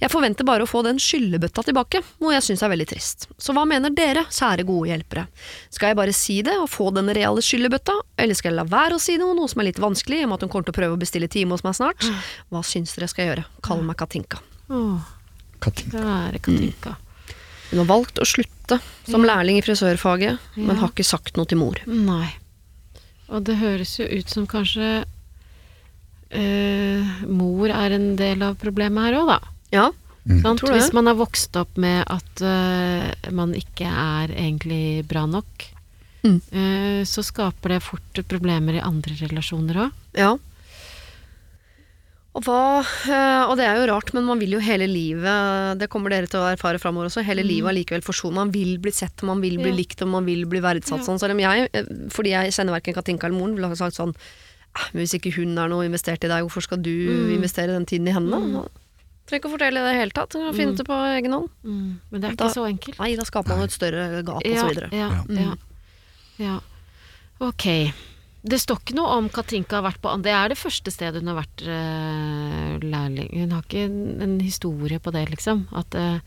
[0.00, 3.28] Jeg forventer bare å få den skyllebøtta tilbake, noe jeg syns er veldig trist.
[3.38, 5.26] Så hva mener dere, kjære gode hjelpere?
[5.70, 8.98] Skal jeg bare si det og få den reale skyllebøtta, eller skal jeg la være
[8.98, 10.74] å si noe, noe som er litt vanskelig, i og med at hun kommer til
[10.74, 12.08] å prøve å bestille time hos meg snart?
[12.50, 13.46] Hva syns dere jeg skal gjøre?
[13.66, 14.42] Kall meg Katinka.
[14.70, 15.06] Åh,
[15.62, 15.94] Katin.
[15.94, 16.96] det er Katinka.
[17.70, 21.60] Hun har valgt å slutte som lærling i frisørfaget, men har ikke sagt noe til
[21.62, 21.78] mor.
[21.86, 22.32] Nei.
[23.30, 25.04] Og det høres jo ut som kanskje
[26.30, 29.38] Uh, mor er en del av problemet her òg, da.
[29.72, 29.90] Ja,
[30.42, 30.60] Sant?
[30.60, 35.68] Hvis man har vokst opp med at uh, man ikke er egentlig bra nok,
[36.22, 36.36] Mm.
[36.52, 39.92] uh, så skaper det fort problemer i andre relasjoner òg.
[40.14, 40.34] ja.
[42.30, 45.88] Og, hva, uh, og det er jo rart, men man vil jo hele livet Det
[45.90, 47.24] kommer dere til å erfare framover også.
[47.26, 48.36] Hele livet allikevel forsone.
[48.36, 49.78] Man vil bli sett, man vil bli Ja.
[49.80, 51.00] likt, og man vil bli verdsatt.
[51.00, 51.06] Ja.
[51.08, 51.18] Sånn.
[51.18, 51.70] Selv om jeg,
[52.14, 54.14] fordi jeg kjenner verken Katinka eller moren, ville ha sagt sånn
[54.76, 57.34] «Ah, men Hvis ikke hun er noe investert i deg, hvorfor skal du Mm.
[57.42, 58.30] investere den tiden i henne?
[58.38, 58.68] Mm.
[59.30, 60.30] Trenger ikke å fortelle det i det hele tatt.
[60.34, 60.76] Du kan finne Mm.
[60.82, 61.48] det på egen hånd.
[62.10, 62.98] Men det er Da- ikke så enkelt.
[62.98, 64.88] Nei, da skaper man et større gap, og Ja, så videre.
[64.92, 65.38] ja, Mm.
[65.38, 65.54] ja,
[66.44, 66.60] ja.
[67.40, 67.92] Ok.
[68.42, 71.26] Det står ikke noe om Katinka har vært på Det er det første stedet hun
[71.28, 73.30] har vært uh, lærling.
[73.38, 75.66] Hun har ikke en, en historie på det, liksom.
[75.76, 76.18] At uh,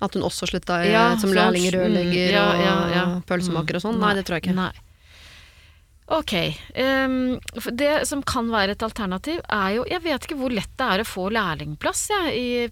[0.00, 3.20] At hun også slutta Ja, som lærling, rørlegger Mm, ja, og ja, ja.
[3.26, 3.96] pølsemaker og sånn.
[3.96, 4.00] Mm.
[4.00, 4.54] Nei, det tror jeg ikke.
[4.54, 4.70] Nei.
[6.08, 6.32] Ok.
[6.72, 7.36] Um,
[7.76, 11.00] det som kan være et alternativ, er jo Jeg vet ikke hvor lett det er
[11.02, 12.68] å få lærlingplass, jeg, i,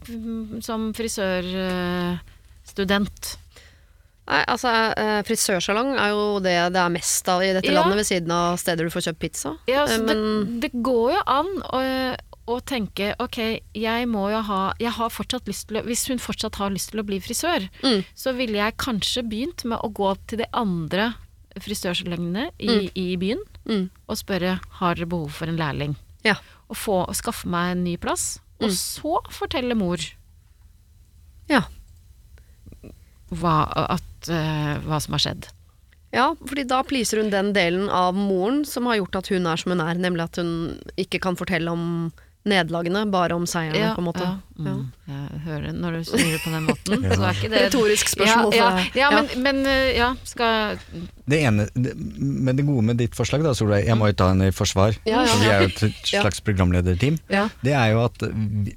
[0.65, 3.37] som frisørstudent.
[4.27, 4.67] Nei, altså
[4.99, 7.77] eh, Frisørsalong er jo det det er mest av i dette Ja.
[7.79, 9.53] landet, ved siden av steder du får kjøpt pizza.
[9.71, 10.19] Ja, Eh, så men
[10.59, 11.83] det, det går jo an å,
[12.51, 13.39] å tenke ok,
[13.79, 16.91] jeg må jo ha Jeg har fortsatt lyst til å Hvis hun fortsatt har lyst
[16.91, 18.03] til å bli frisør, Mm.
[18.17, 21.13] så ville jeg kanskje begynt med å gå til de andre
[21.63, 25.97] frisørsalongene i, i byen mm, og spørre har dere behov for en lærling.
[26.27, 26.35] Ja.
[26.69, 28.39] Og få, skaffe meg en ny plass.
[28.61, 28.77] Og Mm.
[28.77, 30.01] så fortelle mor
[31.49, 31.63] Ja.
[33.31, 33.57] hva,
[33.97, 35.49] at, uh, hva som har skjedd.
[36.15, 39.57] ja, fordi da pleaser hun den delen av moren som har gjort at hun er
[39.61, 42.13] som hun er, nemlig at hun ikke kan fortelle om
[42.47, 44.25] nederlagene, bare om seierne, på en måte.
[44.25, 44.73] Ja, Ja.
[44.73, 47.03] mm, jeg hører når du sier det på den måten.
[47.17, 48.55] Så er ikke det Retorisk spørsmål.
[48.57, 50.79] Ja, ja, ja, men, men eh, ja, skal
[51.29, 54.31] Det ene, det, men det gode med ditt forslag, da, Solveig, jeg må jo ta
[54.33, 55.83] henne i forsvar, Ja, ja, for vi er jo et
[56.15, 56.23] Ja.
[56.23, 57.49] slags programlederteam, Ja.
[57.63, 58.23] det er jo at,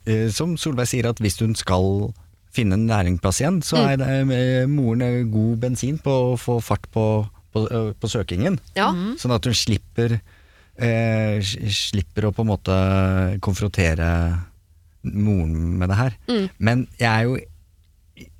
[0.09, 2.11] eh, som Solveig sier, at hvis hun skal
[2.51, 3.88] finne en lærlingplass igjen, så Mm.
[3.93, 7.05] er det, eh, moren er god bensin på å få fart på,
[7.53, 7.67] på,
[8.01, 8.59] på søkingen.
[8.76, 8.89] Ja.
[9.22, 10.20] Sånn at hun slipper,
[10.82, 12.78] eh, slipper å på en måte
[13.46, 14.10] konfrontere
[15.04, 16.18] moren med det her.
[16.30, 16.50] Mm.
[16.58, 17.40] Men jeg er jo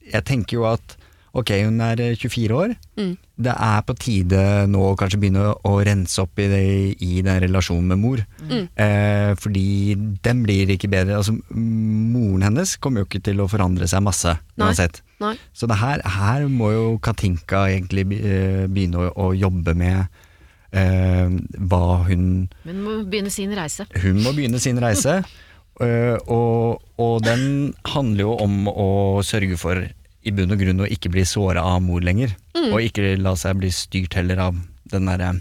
[0.10, 0.96] Jeg tenker jo at
[1.38, 2.72] ok, hun er eh, 24 år.
[2.98, 3.12] Mm.
[3.40, 4.40] Det er på tide
[4.72, 6.64] nå å kanskje begynne å, å rense opp i, det,
[7.06, 8.24] i den relasjonen med mor.
[8.42, 8.64] Mm.
[8.74, 11.20] Eh, fordi den blir ikke bedre.
[11.20, 14.66] Altså, moren hennes kommer jo ikke til å forandre seg masse Nei.
[14.72, 15.04] uansett.
[15.22, 15.36] Nei.
[15.54, 20.26] Så det her, her må jo Katinka egentlig eh, begynne å, å jobbe med
[20.72, 21.30] eh,
[21.70, 22.26] hva hun
[22.65, 23.88] Hun må begynne sin reise.
[24.03, 25.20] Hun må begynne sin reise.
[25.86, 28.89] eh, og, og den handler jo om å
[29.26, 29.84] sørge for
[30.20, 32.36] i bunn og grunn å ikke bli såra av mor lenger.
[32.57, 32.72] Mm.
[32.72, 34.59] Og ikke la seg bli styrt heller av
[34.89, 35.38] den derre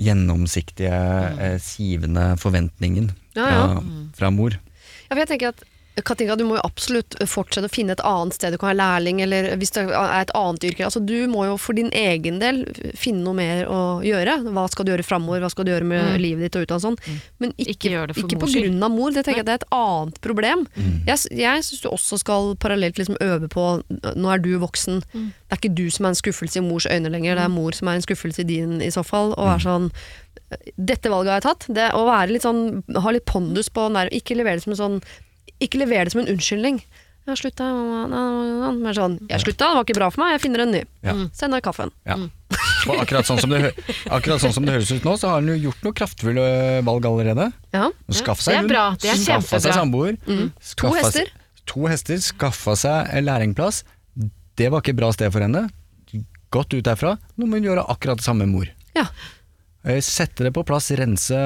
[0.00, 0.96] gjennomsiktige,
[1.36, 3.64] eh, sivende forventningen Ja, ja.
[3.74, 3.82] Fra,
[4.16, 4.56] fra mor.
[4.56, 5.64] Ja, for jeg tenker at
[6.02, 9.20] Katinka, du må jo absolutt fortsette å finne et annet sted du kan være lærling,
[9.22, 10.84] eller hvis det er et annet yrke.
[10.86, 12.64] Altså, du må jo for din egen del
[12.98, 14.38] finne noe mer å gjøre.
[14.50, 16.20] Hva skal du gjøre framover, hva skal du gjøre med Mm.
[16.20, 16.96] livet ditt og ut av sånn.
[17.38, 19.10] Men ikke, Ikke gjør det for ikke på grunn av mor.
[19.12, 20.66] Det tenker jeg det er et annet problem.
[21.06, 23.82] Jeg, s- jeg syns du også skal parallelt liksom øve på
[24.16, 25.02] Nå er du voksen.
[25.12, 27.72] Det er ikke du som er en skuffelse i mors øyne lenger, det er mor
[27.72, 29.32] som er en skuffelse i din i så fall.
[29.36, 29.90] Og er sånn
[30.78, 31.66] dette valget har jeg tatt.
[31.74, 34.80] Det å være litt sånn, ha litt pondus på nerv, ikke levere det som en
[34.80, 35.02] sånn
[35.60, 36.82] Ikke levere det som en unnskyldning.
[37.28, 37.66] Jeg slutta,
[38.10, 40.80] men sånn Jeg slutta, det var ikke bra for meg, jeg finner en ny.
[41.06, 41.14] Ja.
[41.36, 41.92] Send deg kaffen.
[42.08, 42.16] Ja.
[42.88, 43.74] Og akkurat sånn, som det,
[44.08, 46.46] akkurat sånn som det høres ut nå, så har hun jo gjort noen kraftfulle
[46.86, 47.50] valg allerede.
[47.76, 47.90] Ja.
[48.08, 48.72] Det seg hund,
[49.04, 50.16] skaffa seg samboer.
[50.24, 51.30] samboer, To hester.
[51.70, 53.82] To hester, skaffa seg en lærlingplass.
[54.58, 55.66] Det var ikke et bra sted for henne.
[56.50, 57.14] Godt ut derfra.
[57.38, 58.72] Nå må hun gjøre akkurat det samme med mor.
[58.96, 59.04] Ja.
[59.84, 61.38] Eh, Sette det på plass, rense,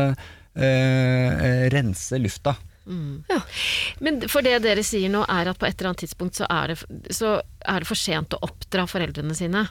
[0.55, 2.55] eh, eh, rense lufta.
[2.87, 6.74] Men for det dere sier nå, er at på et eller annet tidspunkt så er
[6.74, 6.78] det,
[7.14, 9.66] så er det for sent å oppdra foreldrene sine.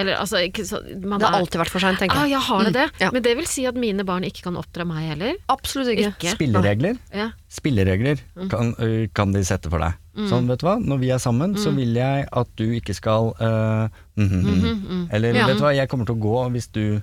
[0.00, 2.30] Eller altså ikke så, man Det har er- alltid vært for seint, tenker Ah, jeg.
[2.32, 2.86] ja, har det det?
[2.94, 3.10] Mm, ja.
[3.12, 5.34] Men det vil si at mine barn ikke kan oppdra meg heller?
[5.52, 6.14] Absolutt ikke.
[6.16, 6.32] Ikke?
[6.32, 7.30] Spilleregler Ja.
[7.50, 8.48] Spilleregler Mm.
[8.48, 8.72] kan,
[9.12, 9.92] kan de sette for deg.
[10.16, 11.58] Sånn, vet du hva, når vi er sammen, Mm.
[11.58, 15.08] så vil jeg at du ikke skal øh, mhm, mhm.
[15.12, 15.46] Eller Ja.
[15.46, 17.00] vet du hva, jeg kommer til å gå hvis du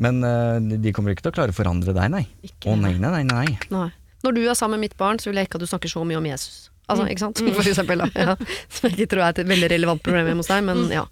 [0.00, 2.26] Men uh, de kommer ikke til å klare å forandre deg, nei.
[2.64, 3.58] Å oh, nei, nei, nei, nei.
[3.70, 3.90] Nei.
[4.24, 6.04] Når du er sammen med mitt barn, så vil jeg ikke at du snakker så
[6.06, 6.68] mye om Jesus.
[6.90, 7.40] Altså, ikke sant?
[7.54, 8.02] For eksempel.
[8.20, 8.34] Ja.
[8.72, 11.04] Som jeg ikke tror er et veldig relevant problem hjemme hos deg, men ja.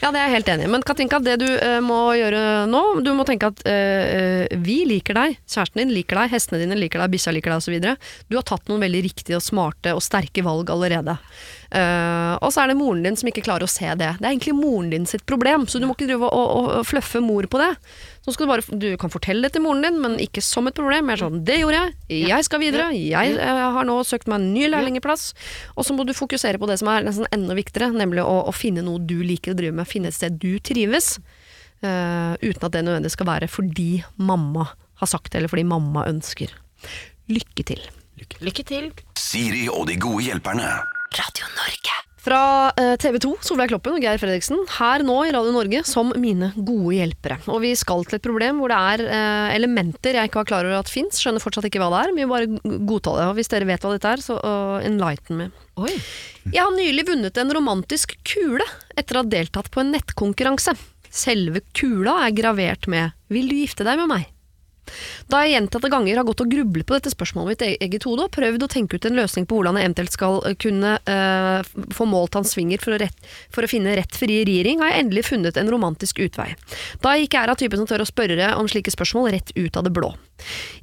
[0.00, 0.70] Ja, det er jeg helt enig i.
[0.72, 5.16] Men Katinka, det du uh, må gjøre nå, du må tenke at eh, vi liker
[5.18, 8.08] deg, kjæresten din liker deg, hestene dine liker deg, bikkja liker deg osv.
[8.30, 11.16] Du har tatt noen veldig riktige og smarte og sterke valg allerede.
[11.70, 14.08] Eh, og så er det moren din som ikke klarer å se det.
[14.18, 16.86] Det er egentlig moren din sitt problem, så du må ikke drive og, og, og
[16.88, 17.70] fluffe mor på det.
[18.26, 20.76] Så skal du, bare, du kan fortelle det til moren din, men ikke som et
[20.76, 21.12] problem.
[21.12, 24.42] Jeg er sånn, det gjorde jeg, jeg skal videre, jeg eh, har nå søkt meg
[24.42, 25.30] en ny lærlingplass.
[25.76, 28.56] Og så må du fokusere på det som er nesten enda viktigere, nemlig å, å
[28.56, 31.16] finne noe du liker å drive med, finne et sted du trives.
[31.80, 34.66] Uh, uten at det nødvendigvis skal være fordi mamma
[35.00, 36.52] har sagt det, eller fordi mamma ønsker.
[37.32, 37.86] Lykke til.
[38.44, 38.90] Lykke til.
[39.16, 40.68] Siri og de gode hjelperne.
[41.18, 41.96] Radio Norge.
[42.20, 42.40] Fra
[42.76, 46.50] eh, TV 2, Solveig Kloppen og Geir Fredriksen, her nå i Radio Norge som mine
[46.54, 47.38] gode hjelpere.
[47.48, 50.68] Og vi skal til et problem hvor det er eh, elementer jeg ikke var klar
[50.68, 53.26] over at fins, skjønner fortsatt ikke hva det er, men vi bare godta det.
[53.32, 54.36] Og hvis dere vet hva dette er, så
[54.86, 55.50] enlighten me.
[55.80, 55.94] Oi.
[56.50, 58.66] Jeg har nylig vunnet en romantisk kule
[59.00, 60.76] etter å ha deltatt på en nettkonkurranse.
[61.10, 64.28] Selve kula er gravert med 'Vil du gifte deg med meg'?
[65.30, 68.26] Da jeg gjentatte ganger har gått og grublet på dette spørsmålet mitt e- eget hode,
[68.26, 71.86] og prøvd å tenke ut en løsning på hvordan jeg eventuelt skal eh, kunne uh,
[71.94, 73.10] få målt hans svinger for å,
[73.54, 76.52] for å finne rett frieriring, har jeg endelig funnet en romantisk utvei.
[77.04, 79.78] Da jeg ikke er av typen som tør å spørre om slike spørsmål rett ut
[79.78, 80.14] av det blå.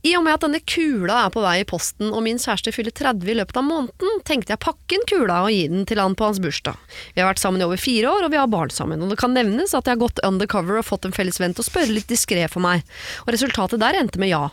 [0.07, 2.95] I og med at denne kula er på vei i posten, og min kjæreste fyller
[2.95, 6.17] 30 i løpet av måneden, tenkte jeg pakke inn kula og gi den til han
[6.17, 6.77] på hans bursdag.
[7.15, 9.19] Vi har vært sammen i over fire år, og vi har barn sammen, og det
[9.21, 11.93] kan nevnes at jeg har gått undercover og fått en felles venn til å spørre
[11.93, 12.85] litt diskré for meg,
[13.25, 14.47] og resultatet der endte med ja.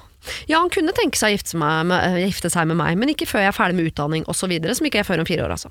[0.51, 3.13] Ja, han kunne tenke seg å gifte, meg med, eh, gifte seg med meg, men
[3.13, 5.55] ikke før jeg er ferdig med utdanning osv., som ikke er før om fire år,
[5.57, 5.71] altså.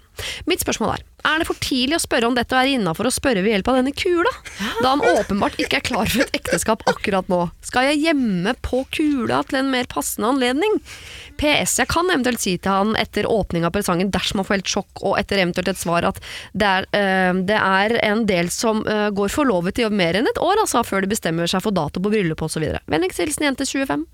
[0.50, 3.44] Mitt spørsmål er, er det for tidlig å spørre om dette er innafor å spørre
[3.46, 4.34] ved hjelp av denne kula?
[4.84, 7.46] Da han åpenbart ikke er klar for et ekteskap akkurat nå.
[7.64, 10.82] Skal jeg gjemme på kula til en mer passende anledning?
[11.40, 11.80] PS.
[11.82, 14.92] Jeg kan eventuelt si til han etter åpning av presangen dersom han får helt sjokk,
[15.02, 16.20] og etter eventuelt et svar at
[16.54, 20.42] det er, øh, det er en del som øh, går forlovet i mer enn et
[20.42, 22.68] år, altså, før de bestemmer seg for dato på bryllupet osv.
[22.92, 24.06] Vennligst hilsen jente 25.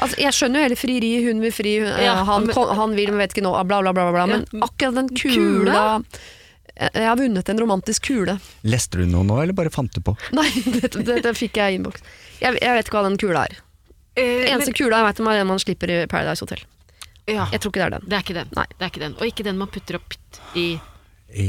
[0.00, 3.10] Altså, jeg skjønner jo hele frieri, hun vil fri, hun, Ja, han, men- han vil,
[3.14, 4.26] men vet ikke nå, bla bla bla, bla, ja.
[4.26, 6.02] men akkurat den kula,
[6.76, 8.34] Jeg har vunnet en romantisk kule.
[8.68, 10.12] Leste du noe nå, eller bare fant du på?
[10.36, 12.02] Nei, dette, dette fikk jeg i innboks.
[12.42, 13.54] Jeg, jeg vet ikke hva den kula er.
[14.16, 16.60] Eh, Eneste kula jeg vet om er den man slipper i Paradise Hotel.
[17.28, 18.04] ja, Jeg tror ikke det er den.
[18.08, 18.50] det er ikke den.
[18.56, 18.66] Nei.
[18.76, 19.14] Det er ikke den.
[19.20, 20.14] Og ikke den man putter opp
[20.56, 20.66] i
[21.32, 21.48] I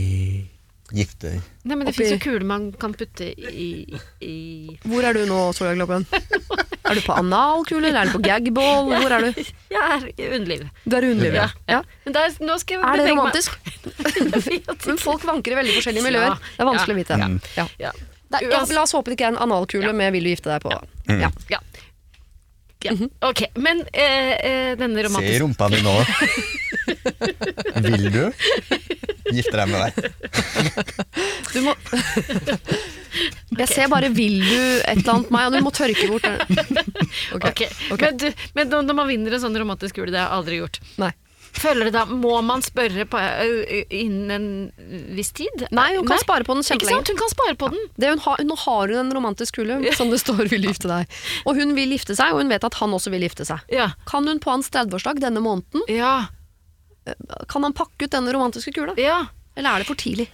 [0.96, 1.34] gifte
[1.68, 3.68] Nei, men det fins jo kuler man kan putte i,
[4.24, 4.36] i
[4.88, 6.06] Hvor er du nå, Solveig?
[6.88, 8.94] Er du på analkule, eller er du på gagball?
[8.94, 9.42] Hvor er du?
[9.76, 10.84] Jeg er i underlivet.
[10.86, 11.58] Du er i underlivet.
[11.68, 11.82] Ja.
[12.06, 13.58] Men der, nå skal jeg Er det romantisk?
[14.88, 16.38] Men folk vanker i veldig forskjellige miljøer.
[16.40, 17.20] Det er vanskelig å vite.
[17.20, 17.28] Ja.
[17.58, 17.68] Ja.
[17.90, 17.92] Ja.
[18.28, 20.52] Det er, ja, la oss håpe det ikke er en analkule med 'vil du gifte
[20.52, 20.72] deg' på.
[20.72, 21.28] Ja.
[21.28, 21.30] Ja.
[21.52, 21.60] ja.
[23.26, 25.96] Ok, men eh, denne romantiske Se rumpa di nå.
[27.88, 28.24] Vil du
[29.34, 29.92] gifte deg med meg?
[31.54, 31.74] Du må
[33.58, 36.36] Jeg ser bare 'vil du' et eller annet meg, og du må tørke bort det.
[37.38, 37.50] Okay.
[37.52, 37.70] Okay.
[37.92, 38.02] ok.
[38.02, 40.60] Men, du, men når når man vinner en sånn romantisk kule, det har jeg aldri
[40.62, 40.78] gjort.
[41.02, 41.12] Nei.
[41.58, 43.18] Føler det da, Må man spørre på,
[43.90, 45.64] innen en viss tid?
[45.74, 46.84] Nei, hun kan spare på den Ikke sant?
[46.84, 47.10] kjempelenge.
[47.10, 47.88] Hun kan spare på den.
[47.98, 51.08] Det hun har, nå har hun en romantisk kule som det står 'vil gifte deg'.
[51.50, 53.60] Og hun vil gifte seg, og hun vet at han også vil gifte seg.
[53.74, 53.90] Ja.
[54.06, 56.28] Kan hun på hans 30-årsdag denne måneden, Ja.
[57.50, 58.94] kan han pakke ut denne romantiske kula?
[58.98, 59.26] ja.
[59.58, 60.28] Eller er det for tidlig?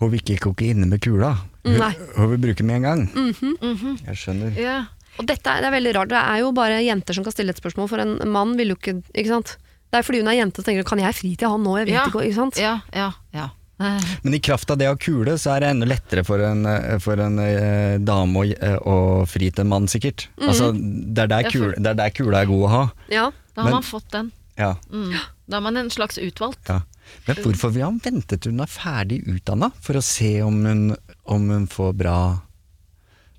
[0.00, 1.34] Hun vil ikke koke inne med kula.
[1.64, 1.92] Hun, Nei.
[2.16, 3.04] hun vil bruke med en gang.
[3.12, 3.98] Mhm.
[4.06, 4.56] Jeg skjønner.
[4.60, 4.76] ja.
[5.18, 6.08] Og dette er, det er veldig rart.
[6.12, 8.76] Det er jo bare jenter som kan stille et spørsmål, for en mann vil jo
[8.76, 9.54] ikke Ikke sant?
[9.88, 11.86] Det er fordi hun er jente og tenker 'kan jeg fri til han nå', jeg
[11.86, 12.04] vet Ja.
[12.04, 12.56] ikke, ikke sant?
[12.58, 13.48] Ja, ja, ja.
[13.80, 16.38] Eh, Men i kraft av det å ha kule, så er det enda lettere for
[16.40, 20.28] en, eh, for en eh, dame å, eh, å fri til en mann, sikkert.
[20.40, 22.90] Altså, det, er der det er der kula er god å ha.
[23.08, 23.30] Ja.
[23.54, 24.32] Da har Men- man fått den.
[24.58, 25.14] Ja, Mm.
[25.48, 26.68] Da er man en slags utvalgt.
[26.68, 26.80] ja.
[27.28, 30.96] Men hvorfor vil han vente til hun er ferdig utdanna, for å se om hun,
[31.30, 32.16] om hun får bra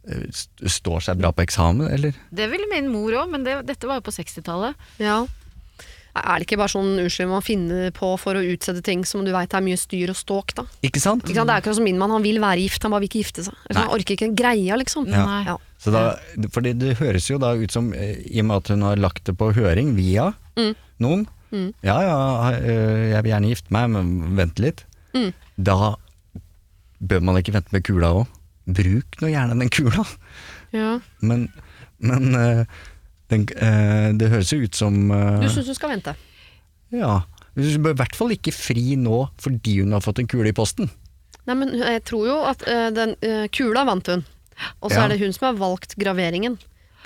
[0.08, 2.16] eh, st- Står seg bra på eksamen, eller?
[2.32, 4.76] Det ville min mor òg, men det, dette var jo på 60-tallet.
[5.04, 5.26] ja.
[6.18, 9.30] Er det ikke bare sånn unnskyld man finner på for å utsette ting som du
[9.36, 10.64] veit er mye styr og ståk, da?
[10.82, 11.22] Ikke sant?
[11.28, 11.46] Ikke sant?
[11.52, 13.44] Det er ikke som min mann, han vil være gift, han bare vil ikke gifte
[13.46, 13.54] seg.
[13.70, 13.76] Nei.
[13.84, 15.06] Han orker ikke greia, liksom.
[15.14, 15.28] Ja.
[15.30, 15.44] Nei.
[15.46, 15.58] Ja.
[15.78, 16.02] Så da,
[16.56, 19.26] fordi det høres jo da ut som, eh, i og med at hun har lagt
[19.30, 20.74] det på høring via Mm.
[21.06, 21.28] noen
[21.84, 22.18] Ja ja,
[22.58, 24.84] eh, jeg vil gjerne gifte meg, men vent litt.
[25.16, 25.32] Mm.
[25.58, 25.96] Da
[27.00, 28.28] bør man ikke vente med kula òg.
[28.68, 30.04] Bruk nå gjerne den kula,
[30.76, 31.00] Ja.
[31.24, 31.46] men,
[32.04, 32.66] men eh,
[33.32, 36.16] den, eh, det høres jo ut som Du syns du skal vente?
[36.92, 37.22] Ja.
[37.56, 40.56] Du bør i hvert fall ikke fri nå fordi hun har fått en kule i
[40.56, 40.92] posten.
[41.48, 42.60] Nei, men jeg tror jo at
[42.94, 43.16] den
[43.56, 44.26] kula vant hun.
[44.84, 45.06] Og så Ja.
[45.06, 46.58] er det hun som har valgt graveringen.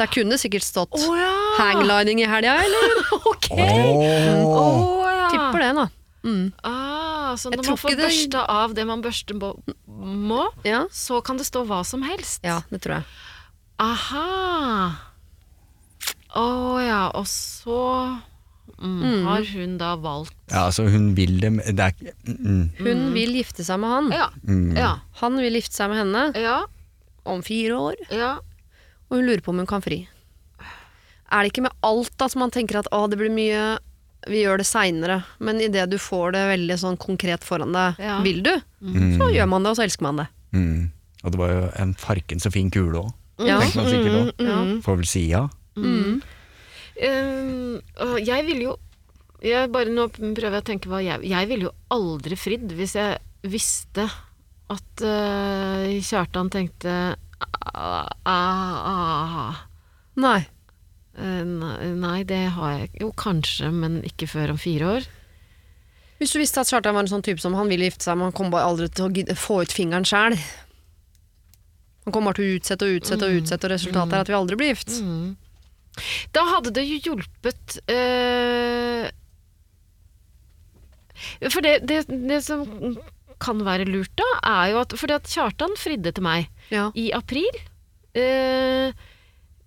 [0.02, 1.32] Der kunne sikkert stått oh, ja!
[1.60, 2.94] hanglining i helga, eller?
[3.32, 3.50] Ok!
[3.54, 4.56] Oh.
[4.58, 5.28] Oh, ja.
[5.30, 5.86] Tipper det, da.
[6.26, 6.48] Mm.
[6.66, 10.84] Ah, så når man får det- børsta av det man børste må, Ja.
[10.94, 12.42] så kan det stå hva som helst?
[12.46, 13.06] ja, det tror jeg.
[13.82, 14.92] Aha!
[16.38, 16.46] Å
[16.86, 17.80] ja, og så
[18.82, 19.26] Mm.
[19.28, 23.02] Har hun da valgt Ja, altså hun vil det, men det er ikke mm, Hun
[23.14, 24.08] vil gifte seg med han.
[24.16, 24.30] Ja.
[24.48, 24.72] mm.
[24.80, 24.94] Ja.
[25.22, 26.64] Han vil gifte seg med henne Ja.
[27.30, 28.32] om fire år, ja.
[29.12, 30.08] Og hun lurer på om hun kan fri.
[31.32, 33.78] Er det ikke med alt da som man tenker at å, det blir mye
[34.30, 38.20] vi gjør det seinere, men idet du får det veldig sånn konkret foran deg, Ja.
[38.22, 38.52] vil du,
[38.82, 39.18] Mm.
[39.18, 40.28] så gjør man det, og så elsker man det.
[40.54, 40.92] Mm.
[41.24, 43.60] Og det var jo en farken så fin kule òg, Ja.
[43.60, 44.32] tenker man sikkert òg.
[44.38, 44.82] Mm.
[44.84, 45.48] Får vel si ja.
[47.02, 47.80] Um,
[48.22, 48.78] jeg ville jo
[49.42, 52.94] jeg bare Nå prøver jeg å tenke hva jeg Jeg ville jo aldri fridd hvis
[52.94, 53.18] jeg
[53.50, 54.06] visste
[54.70, 57.16] at uh, Kjartan tenkte.
[60.22, 60.42] Nei.
[61.18, 65.10] Eh, nei, det har jeg Jo, kanskje, men ikke før om fire år.
[66.22, 68.30] Hvis du visste at Kjartan var en sånn type som han ville gifte seg, men
[68.30, 70.38] han kom bare aldri til å få ut fingeren sjæl.
[72.06, 74.60] Han kommer til å utsette og utsette og utsette, og resultatet er at vi aldri
[74.60, 74.94] blir gift.
[75.02, 75.34] Mm.
[76.34, 79.10] Da hadde det jo hjulpet øh...
[81.50, 82.64] For det, det, det som
[83.42, 86.90] kan være lurt da, er jo at Fordi at Kjartan fridde til meg Ja.
[86.96, 87.50] i april.
[88.16, 88.92] Eh,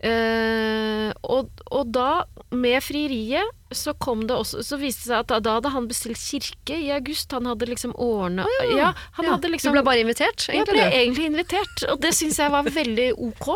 [0.05, 5.31] eh, og, og da, med frieriet, så kom det også Så viste det seg at
[5.33, 7.33] da, da hadde han bestilt kirke i august.
[7.35, 8.93] Han hadde liksom ordna ja.
[9.17, 10.95] han Ja, hadde liksom du ble bare invitert, jeg ble du?
[11.01, 13.49] egentlig invitert, og det syns jeg var veldig ok.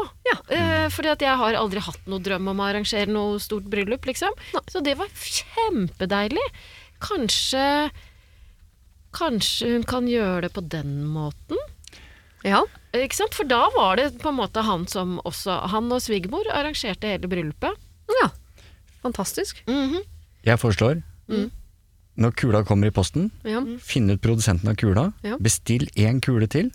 [0.50, 4.08] Eh, fordi at jeg har aldri hatt noe drøm om å arrangere noe stort bryllup,
[4.10, 4.34] liksom.
[4.72, 6.48] Så det var kjempedeilig.
[7.04, 7.64] Kanskje
[9.16, 11.56] Kanskje hun kan gjøre det på den måten?
[12.44, 12.62] Ja.
[12.94, 13.34] Ikke sant?
[13.34, 17.28] For da var det på en måte han som også Han og svigermor arrangerte hele
[17.28, 17.74] bryllupet.
[18.22, 18.28] ja.
[19.02, 19.62] Fantastisk.
[19.68, 20.02] Mhm.
[20.44, 21.02] Jeg foreslår,
[22.18, 23.61] når kula kommer i posten, Ja.
[23.80, 25.36] finn ut produsenten av kula, Ja.
[25.38, 26.70] bestill én kule til.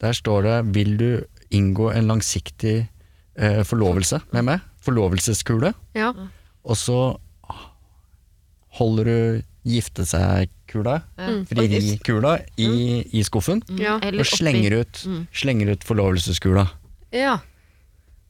[0.00, 2.88] Der står det 'Vil du inngå en langsiktig
[3.36, 5.74] eh, forlovelse med meg?' Forlovelseskule.
[5.94, 6.12] ja.
[6.64, 7.18] Og så
[8.68, 11.46] holder du gifte seg-kula, Mm.
[11.46, 12.70] frierikula, i,
[13.12, 13.62] i skuffen.
[13.78, 13.98] Ja.
[14.02, 16.68] Eller Og slenger ut, slenger ut forlovelseskula.
[17.12, 17.38] ja.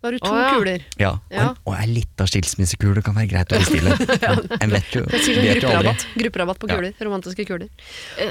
[0.05, 0.49] Da har du to Å, ja.
[0.53, 0.83] kuler.
[1.01, 1.11] Ja.
[1.17, 1.43] Og, Ja.
[1.49, 3.95] en, og ei lita skilsmissekule kan være greit å bestille.
[4.61, 5.95] En vet jo, Jeg sier sånn vet jo aldri.
[5.95, 6.05] grupperabatt.
[6.21, 6.77] Grupperabatt på Ja.
[6.77, 6.93] kuler.
[7.01, 7.71] Romantiske kuler.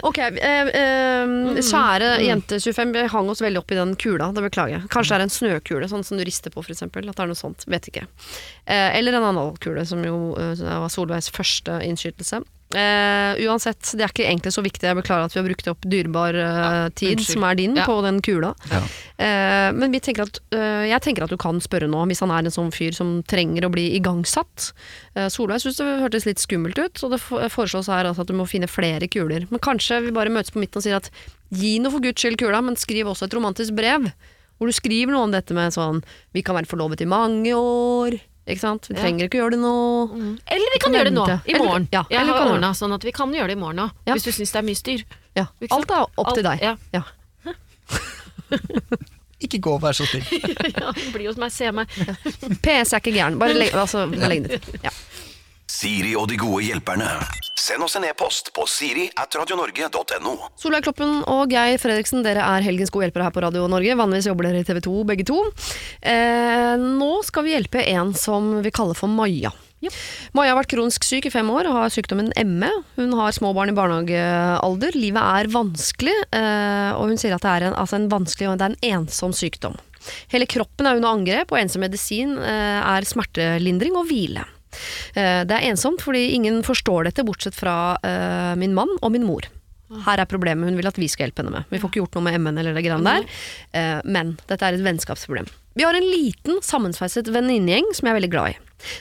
[0.05, 1.33] Ok, eh, eh,
[1.65, 4.87] kjære jente 25, vi hang oss veldig opp i den kula, det beklager jeg.
[4.93, 7.09] Kanskje det er en snøkule, sånn som du rister på for eksempel.
[7.09, 8.05] At det er noe sånt, vet ikke.
[8.67, 12.43] Eh, eller en analkule, som jo eh, var Solveigs første innskytelse.
[12.73, 14.87] Eh, uansett, det er ikke egentlig så viktig.
[14.89, 17.37] Jeg beklager at vi har brukt opp dyrebar eh, tid, unnskyld.
[17.37, 17.85] som er din, Ja.
[17.85, 18.53] på den kula.
[18.71, 18.81] Ja.
[19.23, 22.43] Uh, men vi tenker at, jeg tenker at du kan spørre nå, hvis han er
[22.43, 24.73] en sånn fyr som trenger å bli igangsatt.
[25.15, 27.21] Eh, Solveig syns det hørtes litt skummelt ut, og det
[27.53, 29.45] foreslås her altså at du må finne flere kuler.
[29.51, 31.11] Men kanskje vi bare møtes på midten og sier at
[31.53, 34.09] gi nå for guds skyld kula, men skriv også et romantisk brev.
[34.57, 36.03] Hvor du skriver noe om dette med sånn
[36.33, 38.19] Vi kan være forlovet i mange år.
[38.47, 38.87] Ikke sant?
[38.89, 39.01] Vi Ja.
[39.01, 39.73] trenger ikke gjøre det nå.
[40.51, 41.87] Eller vi kan gjøre det nå, i i Eller- morgen.
[41.91, 44.13] ja, jeg eller har ordna sånn at vi kan gjøre det i morgen òg, Ja.
[44.13, 45.03] hvis du syns det er mye styr.
[45.35, 45.45] Ja.
[45.71, 46.59] Alt er opp til deg.
[46.61, 46.75] ja.
[46.93, 47.03] Ja.
[49.43, 50.23] Ikke gå, vær så snill.
[50.79, 51.87] ja, bli hos meg, se meg.
[52.63, 53.35] PS er ikke gæren.
[53.41, 54.79] Bare legg, altså, bare legg det til.
[54.85, 54.89] Ja.
[55.73, 57.07] Siri og de gode hjelperne.
[57.57, 60.33] Send oss en e-post på siri at radionorge.no.
[60.59, 63.95] Solveig Kloppen og Geir Fredriksen, dere er helgens gode hjelpere her på Radio Norge.
[63.97, 65.39] Vanligvis jobber dere i TV 2, begge to.
[66.05, 69.53] Eh, nå skal vi hjelpe en som vi kaller for Maja.
[70.37, 72.69] Maja har vært kronisk syk i fem år og har sykdommen ME.
[72.99, 74.93] Hun har små barn i barnehagealder.
[74.93, 78.61] Livet er vanskelig, eh, og hun sier at det er en, altså en vanskelig og
[78.61, 79.81] det er en ensom sykdom.
[80.29, 84.45] Hele kroppen er under angrep, og ensom medisin eh, er smertelindring og hvile.
[85.15, 89.27] Eh, Det er ensomt fordi ingen forstår dette, bortsett fra eh, min mann og min
[89.27, 89.49] mor.
[90.07, 91.69] Her er problemet hun vil at vi skal hjelpe henne med.
[91.69, 93.27] Vi får ikke gjort noe med MN eller det greiene der,
[93.77, 95.49] eh, men dette er et vennskapsproblem.
[95.73, 98.59] Vi har en liten, sammensveiset venninnegjeng som jeg er veldig glad i.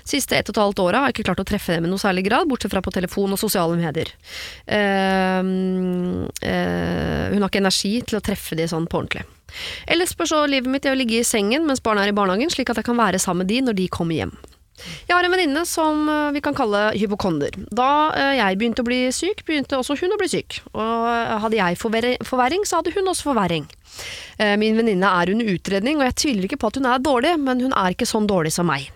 [0.08, 2.00] Siste ett og et halvt åra har jeg ikke klart å treffe dem i noe
[2.00, 4.12] særlig grad, bortsett fra på telefon og sosiale medier.
[4.64, 5.42] Uh,
[6.38, 9.26] uh, hun har ikke energi til å treffe de sånn på ordentlig.
[9.90, 12.72] Ellers består livet mitt i å ligge i sengen mens barna er i barnehagen, slik
[12.72, 14.32] at jeg kan være sammen med de når de kommer hjem.
[15.09, 17.57] Jeg har en venninne som eh, vi kan kalle hypokonder.
[17.74, 20.61] Da eh, jeg begynte å bli syk, begynte også hun å bli syk.
[20.72, 23.68] Og eh, hadde jeg forverring, så hadde hun også forverring.
[24.59, 27.61] Min venninne er under utredning, og jeg tviler ikke på at hun er dårlig, men
[27.61, 28.89] hun er ikke sånn dårlig som meg.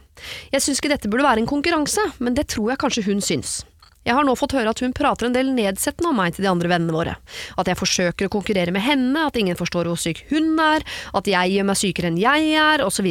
[0.51, 3.59] Jeg syns ikke dette burde være en konkurranse, men det tror jeg kanskje hun syns.
[4.07, 6.50] Jeg har nå fått høre at hun prater en del nedsettende om meg til de
[6.52, 7.16] andre vennene våre.
[7.59, 10.84] At jeg forsøker å konkurrere med henne, at ingen forstår hvor syk hun er,
[11.16, 13.09] at jeg gjør meg sykere enn jeg er, osv.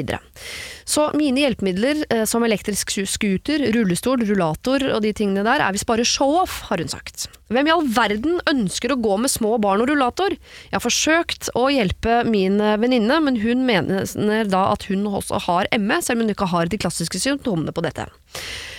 [0.87, 5.89] Så mine hjelpemidler, eh, som elektrisk scooter, rullestol, rullator og de tingene der, er visst
[5.89, 7.27] bare show-off, har hun sagt.
[7.51, 10.33] Hvem i all verden ønsker å gå med små barn og rullator?
[10.33, 14.07] Jeg har forsøkt å hjelpe min eh, venninne, men hun mener
[14.47, 17.83] da at hun også har ME, selv om hun ikke har de klassiske symptomene på
[17.83, 18.07] dette.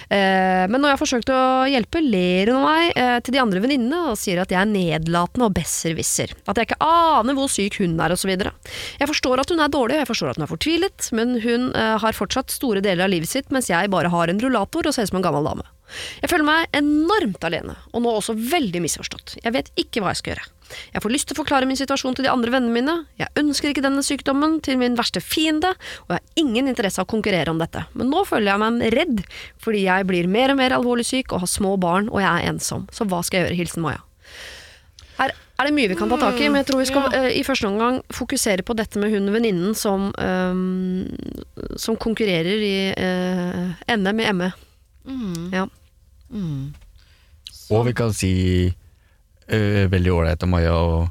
[0.06, 1.40] Eh, men når jeg har forsøkt å
[1.70, 4.70] hjelpe, ler hun av meg eh, til de andre venninnene og sier at jeg er
[4.70, 6.34] nedlatende og besserwisser.
[6.46, 8.32] At jeg ikke aner hvor syk hun er osv.
[8.36, 11.70] Jeg forstår at hun er dårlig, og jeg forstår at hun er fortvilet, men hun
[11.74, 14.94] eh, har fortsatt store deler av livet sitt, mens jeg bare har en rullator og
[14.94, 15.66] ser ut som en gammel dame.
[16.22, 19.38] Jeg føler meg enormt alene, og nå også veldig misforstått.
[19.42, 20.50] Jeg vet ikke hva jeg skal gjøre.
[20.94, 23.70] Jeg får lyst til å forklare min situasjon til de andre vennene mine, jeg ønsker
[23.70, 25.72] ikke denne sykdommen til min verste fiende,
[26.06, 27.86] og jeg har ingen interesse av å konkurrere om dette.
[27.94, 29.24] Men nå føler jeg meg redd,
[29.62, 32.52] fordi jeg blir mer og mer alvorlig syk og har små barn, og jeg er
[32.52, 32.86] ensom.
[32.94, 33.58] Så hva skal jeg gjøre?
[33.62, 34.02] Hilsen Maja.
[35.16, 37.30] Her er det mye vi kan ta tak i, men jeg tror vi skal eh,
[37.38, 43.94] i første omgang fokusere på dette med hun venninnen som, eh, som konkurrerer i uh,
[43.96, 44.50] NM i ME.
[45.54, 45.64] Ja.
[47.70, 48.34] Og vi kan si
[49.48, 51.06] øh, veldig ålreit av Maja å,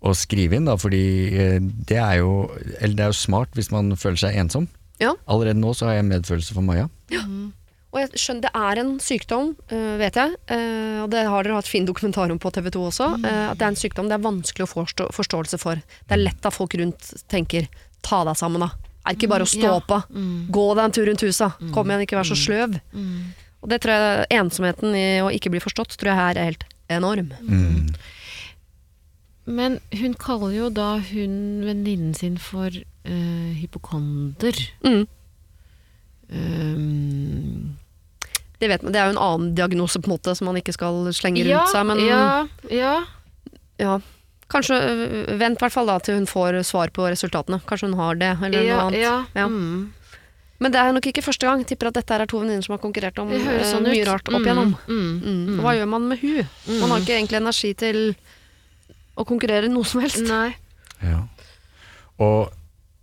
[0.00, 1.04] å skrive inn, da, fordi
[1.34, 2.48] øh, det er jo
[2.80, 4.68] Eller det er jo smart hvis man føler seg ensom.
[5.02, 5.14] Ja.
[5.30, 6.88] Allerede nå så har jeg medfølelse for Maja.
[7.88, 11.56] Og jeg skjønner, det er en sykdom, øh, vet jeg, øh, og det har dere
[11.56, 14.18] hatt fin dokumentar om på TV 2 også, øh, at det er en sykdom det
[14.18, 15.80] er vanskelig å få forstå, forståelse for.
[16.04, 17.68] Det er lett at folk rundt tenker
[18.04, 18.70] 'ta deg sammen', da.
[19.08, 19.80] Er ikke bare å stå ja.
[19.80, 20.02] på.
[20.52, 21.52] Gå deg en tur rundt huset.
[21.72, 22.76] Kom igjen, ikke vær så sløv.
[23.62, 26.66] Og det tror jeg, ensomheten i å ikke bli forstått, tror jeg her er helt
[26.88, 27.32] enorm.
[27.42, 27.88] Mm.
[29.48, 34.60] Men hun kaller jo da hun venninnen sin for uh, hypokonder.
[34.84, 35.06] Mm.
[36.28, 37.78] Um,
[38.60, 40.74] Det vet man, det er jo en annen diagnose på en måte som man ikke
[40.74, 42.94] skal slenge rundt ja, seg, men ja, ja.
[43.78, 43.98] ja.
[44.50, 47.60] Kanskje øh, vent i hvert fall da til hun får svar på resultatene.
[47.68, 49.00] Kanskje hun har det, eller ja, noe annet.
[49.04, 49.14] ja.
[49.36, 49.46] Ja.
[49.46, 49.92] Mm.
[50.60, 51.60] Men det er nok ikke første gang.
[51.62, 53.92] Jeg tipper at dette er to venninner som har konkurrert om øh, sånn ut.
[53.94, 54.72] mye rart opp Mm, igjennom.
[54.88, 55.46] mm, Mm.
[55.46, 55.60] mm.
[55.62, 56.80] Hva gjør man med hun?
[56.80, 58.00] Man har ikke egentlig energi til
[59.16, 60.22] å konkurrere noe som helst.
[60.26, 60.56] Nei.
[61.02, 61.20] Ja.
[62.18, 62.50] Og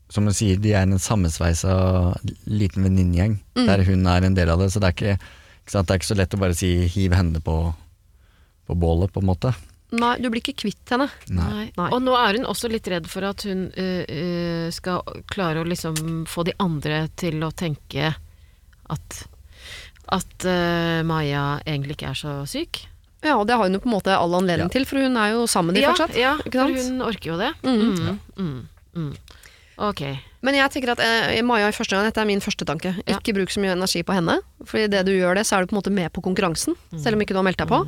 [0.09, 2.15] som hun sier, de er en sammensveisa
[2.47, 4.71] liten venninnegjeng, der hun er en del av det.
[4.71, 5.15] Så det er ikke,
[5.63, 5.87] ikke sant?
[5.87, 7.73] Det er ikke så lett å bare si 'hiv henne på,
[8.67, 9.53] på bålet', på en måte.
[9.99, 11.07] Nei, du blir ikke kvitt henne.
[11.29, 11.69] Nei.
[11.77, 11.87] Nei.
[11.91, 16.25] Og nå er hun også litt redd for at hun uh, skal klare å liksom
[16.29, 18.13] få de andre til å tenke
[18.91, 19.21] at
[20.13, 22.83] at uh, Maja egentlig ikke er så syk.
[23.25, 24.73] Ja, og det har hun jo på en måte all anledning Ja.
[24.75, 26.13] til, for hun er jo sammen med de ja, fortsatt.
[26.19, 27.47] ja, for hun orker jo det.
[27.65, 28.19] Mm.
[28.37, 28.59] Mm,
[29.01, 29.09] mm,
[29.76, 29.84] mm.
[29.89, 30.01] Ok.
[30.45, 32.93] Men jeg tenker at eh, Maja i første gang, dette er min første tanke.
[33.01, 33.17] Ja.
[33.17, 34.38] Ikke bruk så mye energi på henne.
[34.67, 36.78] For det du gjør det, så er du på en måte med på konkurransen.
[36.93, 37.82] Selv om ikke du har meldt deg på.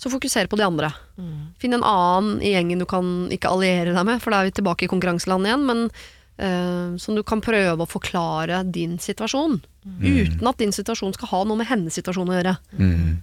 [0.00, 0.92] Så fokuser på de andre.
[1.60, 4.56] Finn en annen i gjengen du kan ikke alliere deg med, for da er vi
[4.60, 5.66] tilbake i konkurranseland igjen.
[5.68, 9.58] Men eh, som du kan prøve å forklare din situasjon.
[10.00, 12.56] Uten at din situasjon skal ha noe med hennes situasjon å gjøre.
[12.78, 13.20] Mm.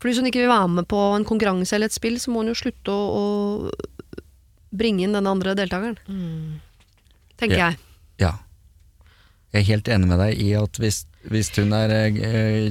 [0.00, 2.40] For hvis hun ikke vil være med på en konkurranse eller et spill, så må
[2.44, 5.98] hun jo slutte å, å bringe inn den andre deltakeren.
[7.40, 7.70] Tenker Ja.
[7.70, 7.78] jeg.
[8.20, 8.32] Ja.
[9.52, 12.70] Jeg er helt enig med deg i at hvis, hvis hun er eh,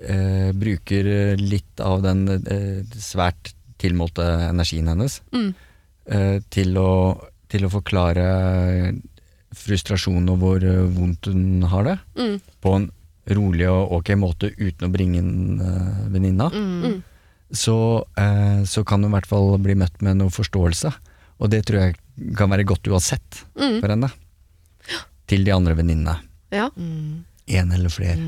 [0.00, 3.52] eh, Bruker litt av den eh, svært
[3.82, 5.54] tilmålte energien hennes Mm.
[6.06, 7.20] eh, til, å,
[7.50, 8.94] til å forklare
[9.54, 12.40] frustrasjonen og hvor eh, vondt hun har det, Mm.
[12.62, 12.90] på en
[13.34, 17.02] rolig og ok måte uten å bringe inn uh, venninna, Mm.
[17.52, 20.92] så, eh, så kan hun i hvert fall bli møtt med noe forståelse.
[21.40, 21.96] Og det tror jeg
[22.38, 23.80] kan være godt uansett Mm.
[23.80, 24.10] for henne.
[25.26, 26.18] Til de andre venninnene.
[26.52, 26.68] Ja.
[26.76, 28.18] En eller flere.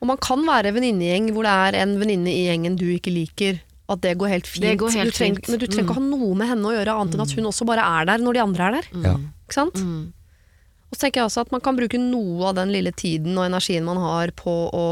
[0.00, 3.60] Og man kan være venninnegjeng hvor det er en venninne i gjengen du ikke liker.
[3.90, 4.78] At det går helt fint.
[4.78, 5.48] Går helt du trenger, fint.
[5.50, 7.66] Men du trenger ikke ha noe med henne å gjøre, annet enn at hun også
[7.68, 8.86] bare er der når de andre er der.
[9.04, 9.14] Ja.
[9.44, 9.76] Ikke sant?
[9.82, 13.44] Og så tenker jeg også at man kan bruke noe av den lille tiden og
[13.50, 14.86] energien man har på å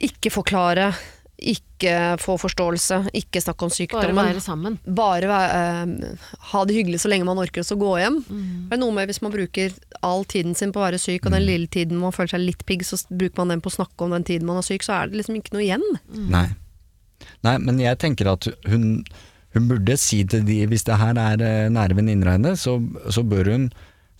[0.00, 0.92] ikke forklare,
[1.38, 4.78] ikke få forståelse, ikke snakke om Bare være sammen.
[4.84, 6.16] bare eh,
[6.50, 8.18] ha det hyggelig så lenge man orker, og så gå hjem.
[8.68, 9.72] Det er noe med Hvis man bruker
[10.02, 12.64] all tiden sin på å være syk, og den lille tiden man føler seg litt
[12.66, 14.98] pigg, så bruker man den på å snakke om den tiden man er syk, så
[14.98, 15.86] er det liksom ikke noe igjen.
[16.28, 16.48] Nei.
[17.46, 19.04] Nei, men jeg tenker at hun,
[19.54, 22.78] hun burde si til de Hvis det her er nerven nære venninner av henne, så,
[23.10, 23.70] så bør hun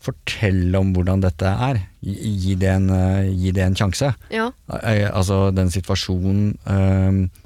[0.01, 1.81] fortelle om hvordan dette er.
[2.05, 4.13] Gi, gi, det, en, eh, gi det en sjanse.
[4.31, 4.49] Ja.
[4.83, 7.45] Eh, Altså den situasjonen eh,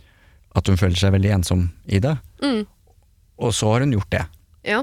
[0.55, 2.13] At hun føler seg veldig ensom i det.
[2.45, 2.67] Mm.
[3.43, 4.27] Og så har hun gjort det.
[4.69, 4.83] Ja.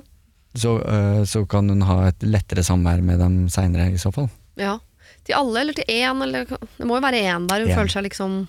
[0.58, 4.30] Så, uh, så kan hun ha et lettere samvær med dem seinere, i så fall.
[4.58, 4.80] ja.
[5.28, 7.76] Til alle, eller til én, eller Det må jo være én der hun En.
[7.78, 8.48] føler seg liksom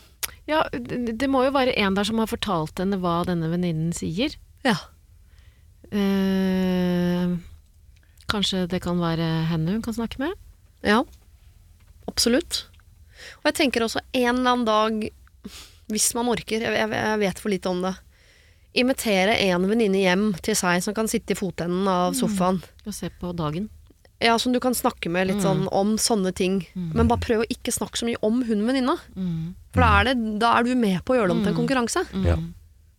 [0.49, 3.93] Ja, det, det må jo være en der som har fortalt henne hva denne venninnen
[3.93, 4.33] sier.
[4.65, 4.77] Ja.
[5.91, 7.27] Eh,
[8.31, 10.37] kanskje det kan være henne hun kan snakke med?
[10.87, 11.03] Ja.
[12.11, 12.65] Absolutt.
[13.41, 15.11] Og jeg tenker også en eller annen dag,
[15.91, 17.97] hvis man orker, jeg, jeg, jeg vet for lite om det,
[18.81, 22.61] invitere en venninne hjem til seg som kan sitte i fotenden av sofaen.
[22.87, 23.67] Og se på dagen.
[24.21, 26.61] Ja, som du kan snakke med litt sånn om sånne ting.
[26.77, 28.99] Men bare prøv å ikke snakke så mye om hun venninna.
[29.73, 31.57] For da er, det, da er du med på å gjøre det om til en
[31.63, 32.03] konkurranse.
[32.27, 32.37] Ja.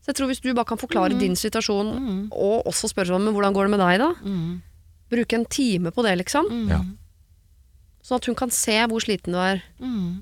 [0.01, 1.91] Så jeg tror hvis du bare kan forklare din situasjon,
[2.34, 4.09] og også spørre om men hvordan går det med deg da?
[5.12, 6.49] Bruke en time på det, liksom.
[6.72, 6.82] Ja.
[8.01, 9.59] Sånn at hun kan se hvor sliten du er,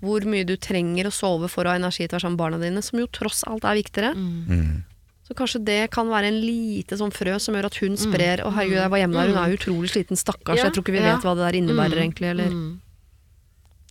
[0.04, 2.42] hvor mye du trenger å sove for å ha energi til å være sammen med
[2.42, 4.12] barna dine, som jo tross alt er viktigere.
[4.18, 4.82] Mm.
[5.30, 8.50] Så kanskje det kan være en lite sånn frø som gjør at hun sprer Å
[8.50, 10.58] herregud, jeg var hjemme der, hun er utrolig sliten, stakkars.
[10.58, 11.12] Ja, Jeg tror ikke vi ja.
[11.14, 12.56] vet hva det der innebærer egentlig, eller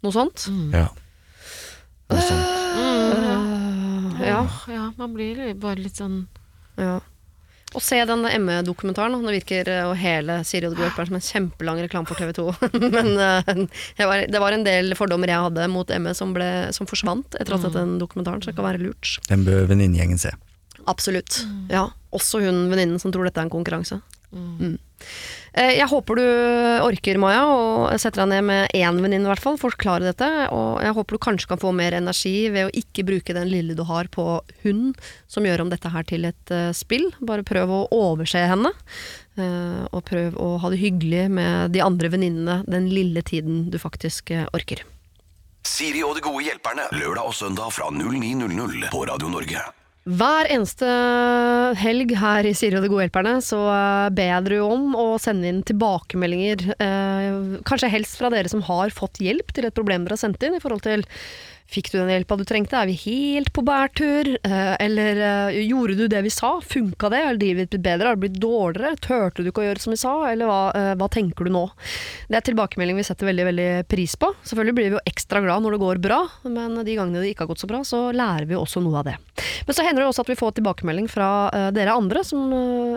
[0.02, 0.48] noe sånt.
[0.74, 0.88] Ja.
[2.10, 2.54] Noe sånt.
[4.18, 6.24] Ja, Åh, ja, man blir bare litt sånn
[6.78, 6.98] ja.
[7.76, 9.12] Og se den ME-dokumentaren.
[9.12, 9.28] da.
[9.28, 12.46] Det virker og å hele Siri og det som en kjempelang reklame for TV 2.
[12.96, 16.88] Men eh, var, det var en del fordommer jeg hadde mot ME som, ble, som
[16.88, 19.18] forsvant etter å ha sett den dokumentaren, så det kan være lurt.
[19.28, 20.32] Den bør venninnegjengen se.
[20.88, 21.42] Absolutt.
[21.68, 24.00] Ja, Også hun venninnen som tror dette er en konkurranse.
[24.34, 24.74] Mm.
[25.54, 26.24] Eh, Jeg håper du
[26.84, 30.28] orker, Maja, og setter deg ned med én venninne i hvert fall, forklare dette.
[30.52, 33.76] Og jeg håper du kanskje kan få mer energi ved å ikke bruke den lille
[33.78, 34.26] du har på
[34.64, 34.92] hun,
[35.30, 37.08] som gjør om dette her til et eh, spill.
[37.24, 38.74] Bare prøv å overse henne.
[39.38, 43.78] eh, og prøv å ha det hyggelig med de andre venninnene den lille tiden du
[43.78, 44.84] faktisk orker.
[45.68, 46.86] Siri og de gode hjelperne.
[46.96, 49.62] Lørdag og søndag fra 09.00 på Radio Norge.
[50.08, 50.88] Hver eneste
[51.76, 55.06] helg her i Siri og de gode hjelperne så eh, ber jeg dere om å
[55.20, 56.64] sende inn tilbakemeldinger.
[56.80, 60.46] eh, kanskje helst fra dere som har fått hjelp til et problem dere har sendt
[60.46, 61.04] inn, i forhold til
[61.68, 62.78] Fikk du den hjelpa du trengte?
[62.80, 64.30] Er vi helt på bærtur?
[64.40, 66.54] Eh, eller eh, gjorde du det vi sa?
[66.64, 67.20] Funka det?
[67.26, 68.08] Har livet blitt bedre?
[68.08, 68.96] Har det blitt dårligere?
[69.04, 70.14] Turte du ikke å gjøre som vi sa?
[70.30, 71.66] Eller hva, eh, hva tenker du nå?
[72.32, 74.30] Det er tilbakemelding vi setter veldig veldig pris på.
[74.48, 77.44] Selvfølgelig blir vi jo ekstra glad når det går bra, men de gangene det ikke
[77.44, 79.18] har gått så bra, så lærer vi også noe av det.
[79.68, 81.28] Men så hender det også at vi får tilbakemelding fra
[81.74, 82.48] dere andre som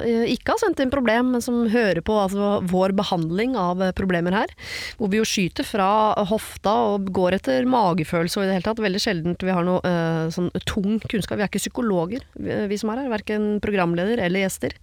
[0.01, 4.55] ikke har sendt inn problem, men som hører på altså, vår behandling av problemer her.
[4.99, 5.91] Hvor vi jo skyter fra
[6.31, 9.81] hofta og går etter magefølelse og i det hele tatt veldig sjeldent vi har noe
[9.85, 11.39] uh, sånn tung kunnskap.
[11.39, 13.13] Vi er ikke psykologer, vi, vi som er her.
[13.13, 14.75] Verken programleder eller gjester.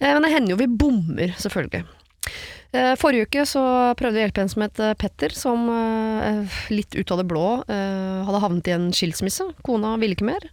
[0.00, 1.86] Uh, men det hender jo vi bommer, selvfølgelig.
[2.74, 3.62] Eh, Forrige uke så
[3.98, 7.28] prøvde jeg å hjelpe en som het eh, Petter, som eh, litt ut av det
[7.30, 9.46] blå hadde havnet i en skilsmisse.
[9.66, 10.48] Kona ville ikke mer.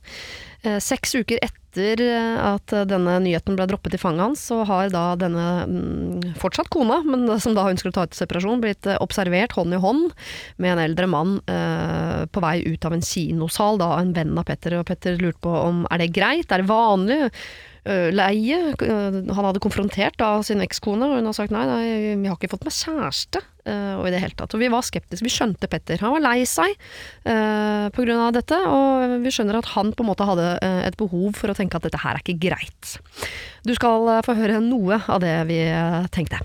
[0.63, 1.99] Seks uker etter
[2.39, 7.01] at denne nyheten ble droppet i fanget hans, så har da denne mm, fortsatt kona,
[7.03, 10.13] men som da ønsker å ta ut separasjon, blitt observert hånd i hånd
[10.63, 14.77] med en eldre mann på vei ut av en kinosal, da en venn av Petter.
[14.79, 17.19] Og Petter lurte på om er det greit, er det vanlig?
[17.85, 18.59] Eh, leie.
[18.73, 22.37] Eh, Han hadde konfrontert da sin ekskone, og hun har sagt nei, nei, vi har
[22.37, 23.43] ikke fått meg kjæreste.
[23.65, 24.53] eh, og i det hele tatt.
[24.53, 25.23] Og vi var skeptiske.
[25.23, 26.01] Vi skjønte Petter.
[26.03, 26.73] Han var lei seg
[27.23, 28.31] uh, pga.
[28.35, 31.79] dette, og vi skjønner at han på en måte hadde et behov for å tenke
[31.79, 32.97] at dette her er ikke greit.
[33.63, 35.61] Du skal få høre noe av det vi
[36.11, 36.43] tenkte.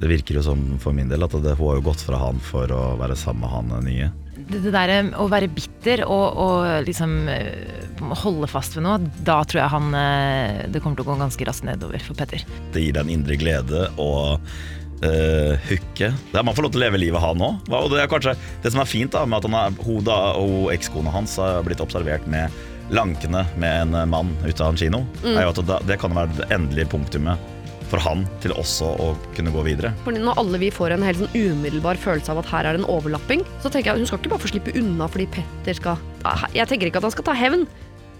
[0.00, 2.70] Det virker jo som for min del at det, hun har gått fra han for
[2.72, 4.10] å være sammen med han nye.
[4.50, 7.86] Det, det der å være bitter og, og liksom eh,
[8.22, 11.46] holde fast ved noe, da tror jeg han eh, Det kommer til å gå ganske
[11.46, 12.42] raskt nedover for Petter.
[12.74, 16.10] Det gir deg en indre glede og uh, hooke.
[16.34, 17.70] Man får lov til å leve livet han òg.
[17.70, 20.18] Og det er kanskje det som er fint da, med at han er, hun da,
[20.40, 22.50] og ekskona hans har blitt observert med
[22.90, 26.34] lankene med en mann ute av en kino, er jo at det, det kan være
[26.40, 27.59] det endelige punktumet
[27.90, 29.90] for han til også å kunne gå videre.
[30.06, 32.84] For når alle vi får en helt sånn umiddelbar følelse av at her er det
[32.84, 35.76] en overlapping, så tenker jeg at hun skal ikke bare få slippe unna fordi Petter
[35.80, 37.62] skal Ah, Jeg tenker ikke at han skal ta hevn,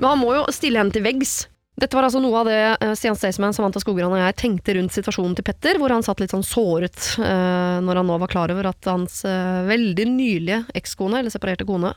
[0.01, 1.43] men han må jo stille henne til veggs.
[1.81, 4.93] Dette var altså noe av det eh, Stian Staysman, Samantha Skogran og jeg tenkte rundt
[4.93, 8.53] situasjonen til Petter, hvor han satt litt sånn såret eh, når han nå var klar
[8.53, 11.95] over at hans eh, veldig nylige ekskone, eller separerte kone,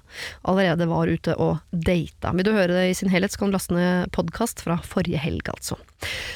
[0.48, 2.32] allerede var ute og data.
[2.38, 5.20] Vil du høre det i sin helhet, så kan du laste ned podkast fra forrige
[5.20, 5.80] helg, altså.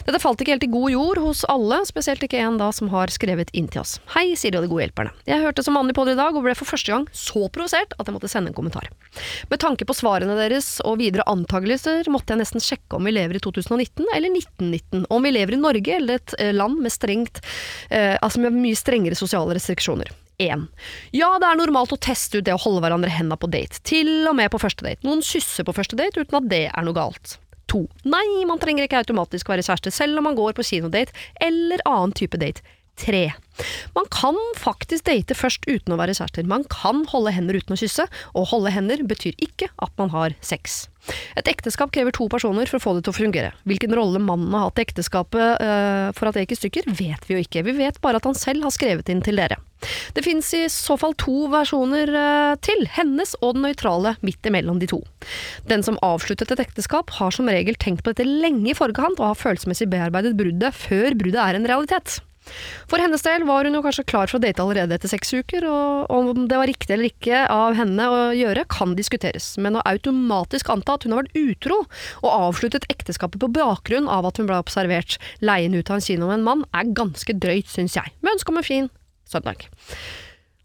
[0.07, 3.11] Dette falt ikke helt i god jord hos alle, spesielt ikke en da som har
[3.13, 3.97] skrevet inn til oss.
[4.13, 5.13] Hei, Siri og de gode hjelperne.
[5.27, 7.95] Jeg hørte som vanlig på dere i dag, og ble for første gang så provosert
[7.97, 8.89] at jeg måtte sende en kommentar.
[9.51, 13.39] Med tanke på svarene deres og videre antagelser måtte jeg nesten sjekke om vi lever
[13.39, 17.41] i 2019 eller 1919, om vi lever i Norge eller et eh, land med strengt,
[17.89, 20.13] eh, altså med mye strengere sosiale restriksjoner.
[20.37, 20.67] 1.
[21.17, 24.29] Ja, det er normalt å teste ut det å holde hverandre henda på date, til
[24.29, 25.01] og med på første date.
[25.07, 27.39] Noen kysser på første date uten at det er noe galt.
[27.71, 27.83] 2.
[28.07, 32.15] Nei, man trenger ikke automatisk være kjæreste selv om man går på kinodate eller annen
[32.17, 32.63] type date.
[32.97, 33.27] 3.
[33.97, 36.47] Man kan faktisk date først uten å være kjærester.
[36.47, 40.37] Man kan holde hender uten å kysse, og holde hender betyr ikke at man har
[40.45, 40.85] sex.
[41.39, 43.53] Et ekteskap krever to personer for å få det til å fungere.
[43.69, 47.27] Hvilken rolle mannen har hatt i ekteskapet øh, for at det gikk i stykker, vet
[47.27, 47.63] vi jo ikke.
[47.67, 49.59] Vi vet bare at han selv har skrevet inn til dere.
[50.17, 54.81] Det finnes i så fall to versjoner øh, til, hennes og den nøytrale midt imellom
[54.81, 55.01] de to.
[55.69, 59.31] Den som avsluttet et ekteskap, har som regel tenkt på dette lenge i forkant og
[59.31, 62.19] har følelsesmessig bearbeidet bruddet før bruddet er en realitet.
[62.87, 65.67] For hennes del var hun jo kanskje klar for å date allerede etter seks uker,
[65.67, 69.53] og om det var riktig eller ikke av henne å gjøre, kan diskuteres.
[69.61, 71.81] Men å automatisk anta at hun har vært utro
[72.23, 76.29] og avsluttet ekteskapet på bakgrunn av at hun ble observert leien ut av en kino
[76.29, 78.15] med en mann, er ganske drøyt, syns jeg.
[78.21, 78.89] Med ønske om en fin
[79.27, 79.67] søndag.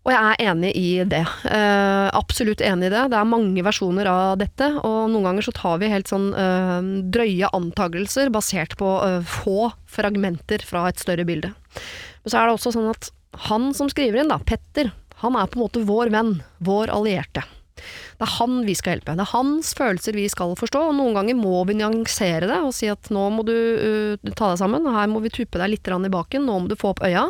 [0.02, 1.22] Og jeg er enig i det.
[1.46, 3.04] Uh, absolutt enig i det.
[3.12, 6.82] Det er mange versjoner av dette, og noen ganger så tar vi helt sånn uh,
[7.14, 11.52] drøye antagelser basert på uh, få fragmenter fra et større bilde.
[12.24, 13.12] Men så er det også sånn at
[13.46, 14.90] han som skriver inn, da, Petter,
[15.22, 16.34] han er på en måte vår venn,
[16.66, 17.46] vår allierte.
[17.76, 19.14] Det er han vi skal hjelpe.
[19.18, 22.74] Det er hans følelser vi skal forstå, og noen ganger må vi nyansere det og
[22.76, 25.92] si at nå må du uh, ta deg sammen, her må vi tuppe deg litt
[25.92, 27.28] i baken, nå må du få opp øya.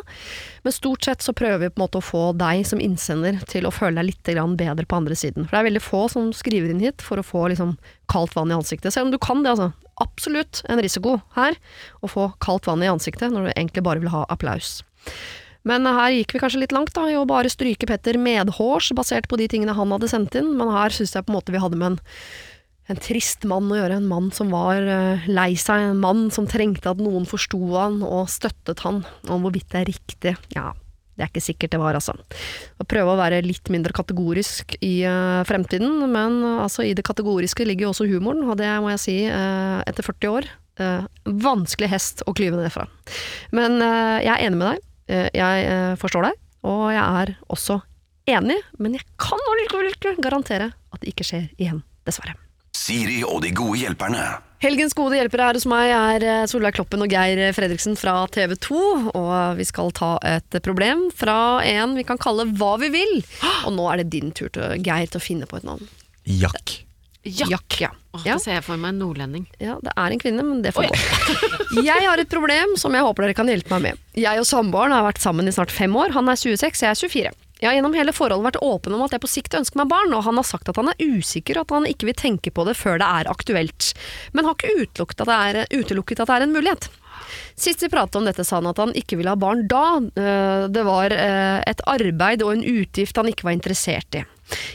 [0.67, 3.67] Men stort sett så prøver vi på en måte å få deg som innsender til
[3.67, 5.47] å føle deg litt bedre på andre siden.
[5.47, 7.77] For det er veldig få som skriver inn hit for å få liksom
[8.13, 8.93] kaldt vann i ansiktet.
[8.95, 9.73] Selv om du kan det, altså.
[10.01, 11.59] Absolutt en risiko her
[12.03, 14.81] å få kaldt vann i ansiktet når du egentlig bare vil ha applaus.
[15.69, 19.29] Men her gikk vi kanskje litt langt da, i å bare stryke Petter medhårs, basert
[19.31, 21.63] på de tingene han hadde sendt inn, men her syns jeg på en måte vi
[21.63, 21.99] hadde med en,
[22.91, 26.51] en trist mann å gjøre, en mann som var uh, lei seg, en mann som
[26.51, 30.73] trengte at noen forsto han og støttet han, Om hvorvidt det er riktig, ja,
[31.15, 32.17] det er ikke sikkert det var, altså.
[32.83, 37.07] Å prøve å være litt mindre kategorisk i uh, fremtiden, men uh, altså, i det
[37.07, 40.55] kategoriske ligger jo også humoren, og det må jeg si, etter 40 år,
[41.29, 42.87] vanskelig hest å klyve ned fra.
[43.55, 44.87] Men jeg er enig med deg.
[45.13, 47.81] Eh, jeg eh, forstår deg, og jeg er også
[48.33, 52.39] enig, men jeg kan allikevel ikke garantere at det ikke skjer igjen, dessverre.
[52.73, 54.23] Siri og de gode hjelperne.
[54.63, 58.55] Helgens gode hjelpere her hos meg er eh, Solveig Kloppen og Geir Fredriksen fra TV
[58.63, 58.85] 2.
[59.19, 61.37] Og vi skal ta et problem fra
[61.67, 63.19] en vi kan kalle hva vi vil.
[63.67, 65.91] Og nå er det din tur, til, Geir, til å finne på et navn.
[66.23, 66.79] Jack.
[67.23, 67.91] Jack, ja.
[68.13, 68.35] Åh, ja.
[68.35, 69.45] Da ser jeg for meg en nordlending.
[69.63, 70.99] Ja, det er en kvinne, men det får gå.
[71.87, 74.03] Jeg har et problem som jeg håper dere kan hjelpe meg med.
[74.19, 76.13] Jeg og samboeren har vært sammen i snart fem år.
[76.17, 77.33] Han er 26, jeg er 24.
[77.63, 80.11] Jeg har gjennom hele forholdet vært åpen om at jeg på sikt ønsker meg barn,
[80.19, 82.65] og han har sagt at han er usikker og at han ikke vil tenke på
[82.67, 83.93] det før det er aktuelt,
[84.35, 86.91] men har ikke utelukket at det er, utelukket at det er en mulighet.
[87.55, 90.67] Sist vi pratet om dette sa han at han ikke ville ha barn da, øh,
[90.75, 94.25] det var øh, et arbeid og en utgift han ikke var interessert i.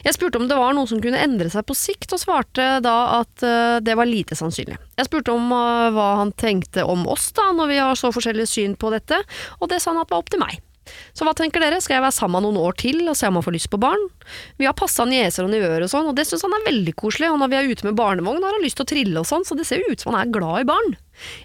[0.05, 2.95] Jeg spurte om det var noe som kunne endre seg på sikt, og svarte da
[3.19, 4.77] at øh, det var lite sannsynlig.
[4.97, 8.47] Jeg spurte om øh, hva han tenkte om oss da, når vi har så forskjellig
[8.49, 9.19] syn på dette,
[9.59, 10.61] og det sa han at var opp til meg.
[11.17, 13.45] Så hva tenker dere, skal jeg være sammen noen år til og se om han
[13.45, 14.05] får lyst på barn?
[14.59, 17.31] Vi har passa nieser og nevøer og sånn, og det syns han er veldig koselig,
[17.33, 19.45] og når vi er ute med barnevogn har han lyst til å trille og sånn,
[19.47, 20.95] så det ser jo ut som han er glad i barn.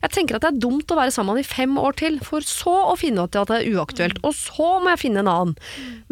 [0.02, 2.74] Jeg tenker at det er dumt å være sammen i fem år til, for så
[2.92, 5.56] å finne ut at det er uaktuelt, og så må jeg finne en annen.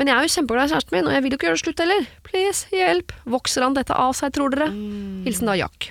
[0.00, 1.64] Men jeg er jo kjempeglad i kjæresten min, og jeg vil jo ikke gjøre det
[1.64, 2.06] slutt heller.
[2.26, 3.12] Please, hjelp.
[3.36, 4.70] Vokser han dette av seg, tror dere?
[5.26, 5.90] Hilsen da Jack.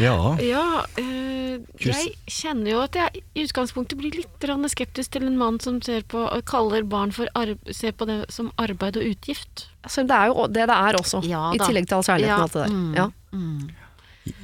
[0.00, 0.14] Ja.
[0.40, 5.58] Ja, øh, jeg kjenner jo at jeg i utgangspunktet blir litt skeptisk til en mann
[5.60, 7.28] som ser på, kaller barn for
[7.74, 9.66] ser på det som arbeid og utgift.
[9.84, 12.36] Altså, det er jo det det er også, Ja i tillegg til all kjærligheten Ja,
[12.36, 12.70] og alt det der.
[12.70, 13.08] mm, Ja.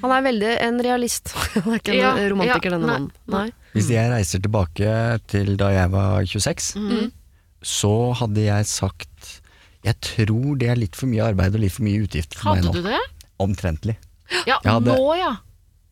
[0.02, 1.32] Han er veldig en realist.
[1.54, 3.10] Han er ikke en Ja, romantiker, ja, denne mannen.
[3.32, 3.46] Nei.
[3.76, 4.92] Hvis jeg reiser tilbake
[5.28, 7.10] til da jeg var 26, Mm.
[7.62, 9.40] så hadde jeg sagt
[9.84, 12.64] Jeg tror det er litt for mye arbeid og litt for mye utgift for Hadde
[12.72, 13.00] meg du det?
[13.38, 13.96] Omtrentlig.
[14.46, 15.36] Ja, det- nå ja.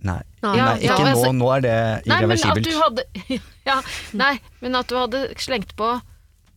[0.04, 0.56] Nei, Nei.
[0.56, 1.10] nei ikke ja, nå.
[1.14, 2.64] altså- Nå er det Nei, men at irreversibelt.
[2.64, 3.40] du hadde
[3.70, 3.76] Ja,
[4.12, 6.00] nei, men at du hadde slengt på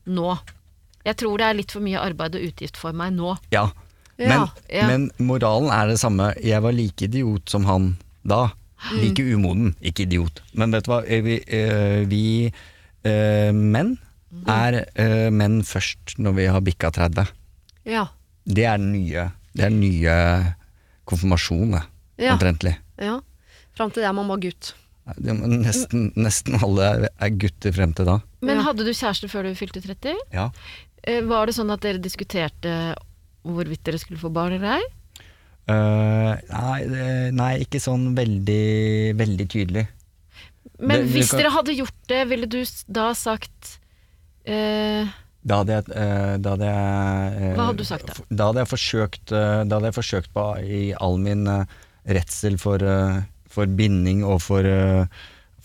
[0.07, 0.38] nå.
[1.05, 3.38] Jeg tror det er litt for mye arbeid og utgift for meg nå.
[3.51, 3.69] Ja.
[4.18, 6.31] Men, Ja, men moralen er det samme.
[6.41, 7.91] Jeg var like idiot som han
[8.26, 8.48] da.
[8.94, 10.41] Like umoden, ikke idiot.
[10.53, 12.23] Men vet du hva, Eh, vi, eh, vi
[13.03, 13.98] eh, menn
[14.48, 14.84] er
[15.34, 17.30] menn først når vi har bikka 30.
[17.85, 18.07] Ja.
[18.45, 20.18] Det er den nye, det er nye
[21.10, 21.84] konfirmasjonen, det.
[22.27, 22.34] Ja.
[22.35, 22.76] Omtrentlig.
[23.02, 23.19] ja.
[23.77, 24.72] Fram til det er man bare gutt.
[25.22, 28.15] Nesten, nesten alle er gutter frem til da.
[28.41, 30.18] Men hadde du kjæreste før du fylte 30?
[30.34, 30.48] Ja.
[31.03, 32.95] Eh, Var det sånn at dere diskuterte
[33.56, 34.86] hvorvidt dere skulle få barn eller ei?
[35.68, 39.86] Uh, nei, nei, ikke sånn veldig, veldig tydelig.
[40.80, 43.80] Men Det- hvis kan- dere hadde gjort det, ville du da sagt
[44.48, 45.07] uh...
[45.48, 48.14] Da hadde jeg, eh, da hadde jeg Hva hadde du sagt da?
[48.36, 51.45] Da hadde jeg forsøkt, da hadde jeg forsøkt på i all min
[52.07, 52.84] redsel for,
[53.48, 54.68] for binding og for,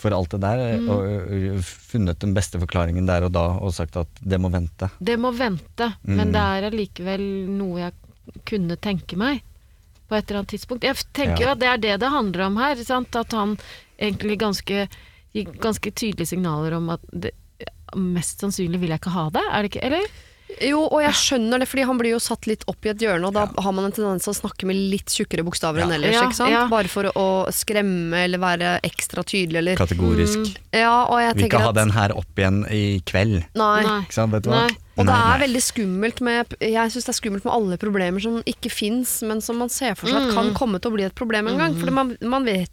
[0.03, 0.89] for alt det der, Mm.
[0.91, 4.89] og eh, funnet den beste forklaringen der og da og sagt at det må vente.
[4.99, 6.15] Det må vente, Mm.
[6.19, 7.23] men det er allikevel
[7.55, 7.93] noe jeg
[8.45, 9.41] kunne tenke meg
[10.09, 10.83] på et eller annet tidspunkt.
[10.83, 11.51] Jeg tenker jo Ja.
[11.55, 13.15] at det er det det handler om her, sant?
[13.15, 13.57] at han
[13.99, 14.87] egentlig ganske,
[15.33, 17.31] gir ganske tydelige signaler om at det,
[17.95, 19.83] mest sannsynlig vil jeg ikke ha det, er det ikke?
[19.85, 20.07] Eller?
[20.61, 23.29] Jo, og jeg skjønner det, fordi han blir jo satt litt opp i et hjørne,
[23.29, 26.13] og da har man en tendens til å snakke med litt tjukkere bokstaver enn ellers,
[26.13, 26.53] Ja, ikke sant?
[26.53, 26.63] ja.
[26.71, 30.53] Bare for å skremme eller være ekstra tydelig, eller Kategorisk.
[30.73, 33.43] Ja, og jeg Vi kan ha den her opp igjen i kveld.
[33.55, 33.83] Nei.
[33.83, 33.99] Nei.
[34.05, 34.67] Ikke sant, vet du hva?
[34.67, 34.79] Nei.
[34.93, 35.37] Og det er nei.
[35.41, 39.41] veldig skummelt med Jeg syns det er skummelt med alle problemer som ikke fins, men
[39.41, 41.77] som man ser for seg at kan komme til å bli et problem en gang.
[41.79, 42.69] For man, man vet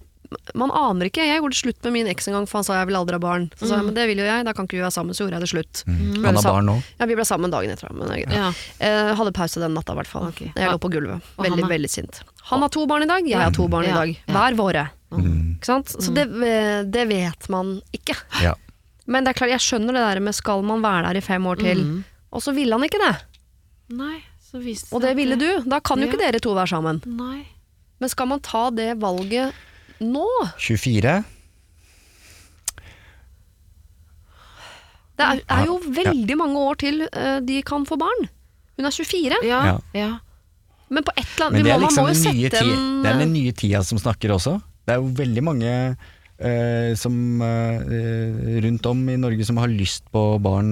[0.54, 1.24] Man aner ikke.
[1.26, 3.18] Jeg gjorde det slutt med min eks en gang, for han sa jeg vil aldri
[3.18, 3.48] ha barn.
[3.58, 5.16] Så sa jeg men det vil jo jeg, da kan ikke vi være sammen.
[5.16, 5.82] Så gjorde jeg det slutt.
[5.90, 6.22] Mm.
[6.24, 6.76] Han har barn nå.
[7.00, 8.36] Ja, vi ble sammen dagen etter, men det er.
[8.38, 8.52] Ja.
[8.78, 10.28] Eh, hadde pause den natta, i hvert fall.
[10.30, 10.52] Okay.
[10.54, 11.34] Jeg lå på gulvet.
[11.40, 11.72] Veldig, er...
[11.74, 12.22] veldig sint.
[12.52, 14.14] Han har to barn i dag, jeg har to barn i dag.
[14.30, 14.86] Hver våre.
[15.10, 15.56] Mm.
[15.58, 15.94] Ikke sant?
[15.98, 16.28] Så det,
[16.94, 18.14] det vet man ikke.
[18.44, 18.54] Ja.
[19.10, 21.46] Men det er klart, jeg skjønner det der med skal man være der i fem
[21.50, 21.82] år til?
[22.30, 23.14] Og så ville han ikke det.
[23.98, 25.48] Nei, så viste Og det ville du.
[25.66, 27.02] Da kan jo ikke dere to være sammen.
[27.18, 27.42] Nei.
[28.00, 29.56] Men skal man ta det valget
[30.00, 30.26] nå?
[30.58, 31.14] 24.
[35.20, 38.28] Det er, er jo veldig mange år til uh, de kan få barn.
[38.78, 39.40] Hun er 24.
[39.44, 39.60] Ja.
[39.68, 39.76] Ja.
[39.96, 40.10] ja.
[40.90, 42.64] Men på et eller Men annet det er man liksom må jo den nye, sette
[42.64, 44.56] ti en det er den nye tida som snakker også.
[44.88, 47.14] Det er jo veldig mange uh, som
[47.44, 47.94] uh,
[48.64, 50.70] rundt om i Norge som har lyst på barn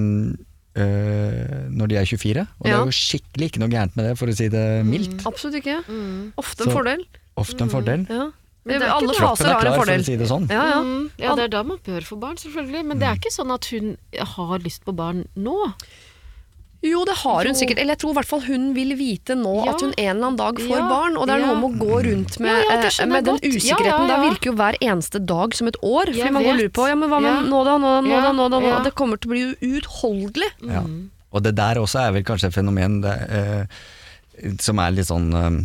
[0.78, 2.44] eh, når de er 24.
[2.59, 5.24] Og det er jo skikkelig ikke noe gærent med det, for å si det mildt.
[5.28, 5.80] Absolutt ikke.
[5.88, 6.32] Mm.
[6.40, 7.05] Ofte en Så- fordel.
[7.38, 8.06] Ofte en fordel.
[8.10, 8.30] Ja.
[8.68, 10.00] Men det er Alle ikke faser er har en fordel.
[10.00, 10.46] å si det sånn.
[10.52, 10.80] Ja, ja.
[10.84, 12.84] Mm, ja, det er da man bør få barn, selvfølgelig.
[12.90, 13.96] Men det er ikke sånn at hun
[14.36, 15.56] har lyst på barn nå.
[16.80, 17.58] Jo, det har hun Jo.
[17.58, 17.78] sikkert.
[17.82, 19.72] Eller jeg tror i hvert fall hun vil vite nå Ja.
[19.72, 20.88] at hun en eller annen dag får Ja.
[20.88, 21.16] barn.
[21.18, 21.46] Og det er Ja.
[21.46, 23.84] noe med å gå rundt med, Ja, eh, med den usikkerheten.
[23.84, 26.06] ja, Da virker jo hver eneste dag som et år.
[26.06, 27.42] Fordi Jeg man går og lurer på ja, men hva med Ja.
[27.50, 28.66] nå da, nå da, nå da, nå da, nå da.
[28.78, 28.82] ja.
[28.84, 30.50] Det kommer til å bli uutholdelig.
[30.70, 30.84] Ja.
[31.32, 33.66] Og det der også er vel kanskje et fenomen det, eh,
[34.60, 35.64] som er litt sånn eh,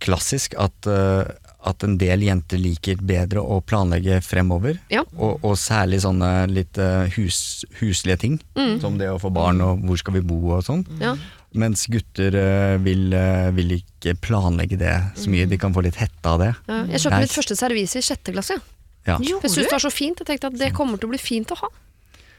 [0.00, 1.32] klassisk, at, eh,
[1.68, 4.80] at en del jenter liker bedre å planlegge fremover.
[4.90, 5.04] Ja.
[5.14, 8.40] Og, og særlig sånne litt eh, hus, huslige ting,
[8.82, 10.82] som det å få barn og hvor skal vi bo og sånn.
[11.02, 11.14] Ja.
[11.54, 15.98] Mens gutter eh, vil, eh, vil ikke planlegge det så mye, de kan få litt
[16.00, 16.50] hette av det.
[16.66, 18.58] Ja, Jeg kjøpte mitt første servis i sjette klasse.
[19.06, 19.18] Ja.
[19.22, 20.18] Jeg syntes det var så fint.
[20.22, 21.70] Jeg tenkte at det kommer til å bli fint å ha.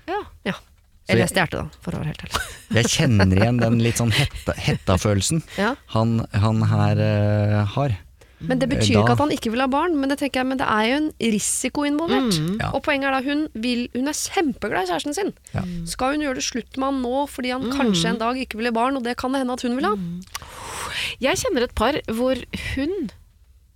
[0.09, 0.21] Ja.
[0.47, 0.53] Ja.
[1.07, 2.41] Eller jeg- stjal det, for å være helt ærlig.
[2.79, 5.73] Jeg kjenner igjen den litt sånn hetta- hetta-følelsen Ja.
[5.93, 7.97] han, han her uh, har.
[8.47, 10.47] Men det betyr Da- ikke at han ikke vil ha barn, men det, tenker jeg,
[10.47, 12.35] men det er jo en risiko involvert.
[12.59, 12.71] Ja.
[12.75, 15.33] Og poenget er da hun, vil, hun er kjempeglad i kjæresten sin.
[15.53, 15.63] Ja.
[15.89, 18.65] Skal hun gjøre det slutt med han nå fordi han kanskje en dag ikke vil
[18.69, 19.95] ha barn, og det kan det hende at hun vil ha?
[21.23, 22.35] Jeg kjenner et par hvor
[22.75, 23.09] hun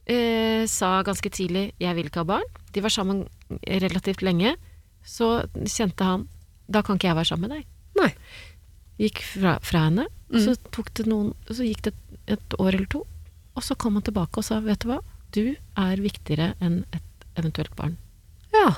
[0.07, 2.51] eh, sa ganske tidlig 'jeg vil ikke ha barn'.
[2.73, 3.27] De var sammen
[3.67, 4.55] relativt lenge.
[5.05, 6.27] Så kjente han
[6.69, 7.65] 'da kan ikke jeg være sammen med deg'.
[8.01, 8.13] Nei.
[8.99, 10.07] Gikk fra, fra henne.
[10.31, 10.39] Mm.
[10.43, 11.93] så, tok det noen, så gikk det
[12.27, 13.05] et, et år eller to,
[13.57, 14.99] og så kom han tilbake og sa 'vet du hva,
[15.33, 17.97] du er viktigere enn et eventuelt barn'.
[18.53, 18.69] Ja,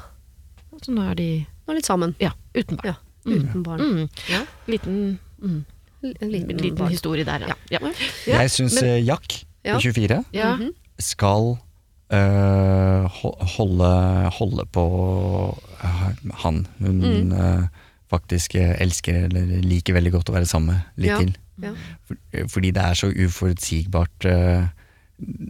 [0.82, 2.16] Så nå er de nå er litt sammen.
[2.20, 2.96] ja, uten barn.
[2.96, 2.96] Ja,
[3.36, 3.80] uten barn.
[3.82, 4.10] Mm.
[4.30, 4.42] Ja.
[4.68, 5.66] Liten, mm.
[6.04, 6.90] liten, liten, liten barn.
[6.90, 7.54] historie der, ja.
[7.72, 7.80] ja.
[8.28, 8.40] Ja.
[8.42, 10.56] Jeg syns men- Jack på 24 ja.
[10.56, 10.72] Mhm.
[11.00, 11.58] skal
[12.14, 13.04] øh,
[13.58, 14.86] holde, holde på
[15.84, 17.32] øh, han hun Mm.
[17.34, 17.68] øh,
[18.10, 21.18] faktisk elsker eller liker veldig godt å være sammen med litt Ja.
[21.20, 21.36] til.
[21.64, 21.74] Ja.
[22.08, 24.68] For, øh, fordi det er så uforutsigbart uh,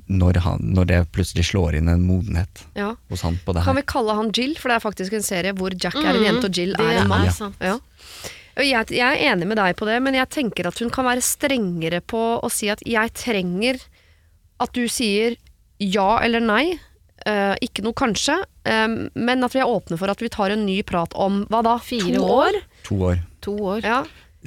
[0.10, 2.95] når, han, når det plutselig slår inn en modenhet Ja.
[3.11, 5.53] hos han på det Kan vi kalle han Jill, for det er faktisk en serie
[5.53, 7.27] hvor Jack er en jente og Jill det er en mann.
[7.30, 7.53] er.
[7.61, 7.77] Ja.
[8.60, 11.22] Jeg, jeg er enig med deg på det, men jeg tenker at hun kan være
[11.23, 13.77] strengere på å si at jeg trenger
[14.60, 15.38] at du sier
[15.80, 16.65] ja eller nei.
[17.30, 18.36] uh, ikke noe kanskje,
[18.68, 21.61] eh, men at vi er åpne for at vi tar en ny prat om hva
[21.64, 21.77] da?
[21.84, 22.57] Fire to år?
[22.90, 23.22] To år.
[23.45, 23.86] To år.
[23.86, 24.02] Ja.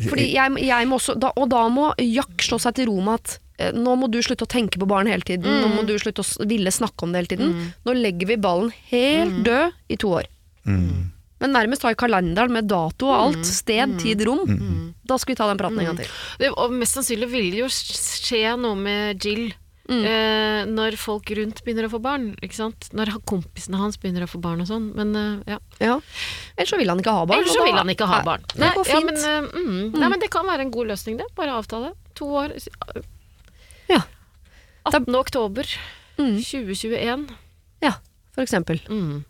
[0.09, 3.19] Fordi jeg, jeg må også, da, og da må Jack slå seg til ro med
[3.21, 5.45] at eh, nå må du slutte å tenke på barn hele tiden.
[5.45, 7.57] Nå må du slutte å s- ville snakke om det hele tiden.
[7.85, 10.31] Nå legger vi ballen helt død i to år.
[10.65, 11.11] Mm.
[11.43, 13.45] Men nærmest ha i kalenderen med dato og alt.
[13.45, 14.47] Sted, tid, rom.
[15.05, 16.13] Da skal vi ta den praten en gang til.
[16.39, 19.49] Det, og mest sannsynlig vil det jo skje noe med Jill
[19.91, 22.29] eh, når folk rundt begynner å få barn.
[22.43, 22.89] Ikke sant?
[22.95, 24.91] Når kompisene hans begynner å få barn og sånn.
[24.97, 25.59] Men eh, ja.
[25.83, 25.97] Ja.
[26.57, 27.41] Ellers så vil han ikke ha barn.
[27.43, 28.47] Ellers så vil han ikke ha Nei, barn.
[28.55, 31.27] Det går ja, men, eh, mm, Nei, men det kan være en god løsning, det.
[31.39, 31.93] Bare avtale.
[32.21, 32.55] To år.
[33.91, 34.03] Ja.
[34.85, 35.15] 18.
[35.19, 35.67] oktober
[36.19, 36.37] Mm.
[36.45, 37.23] 2021.
[37.81, 37.95] ja,
[38.35, 38.79] for eksempel.
[38.93, 39.25] Mm.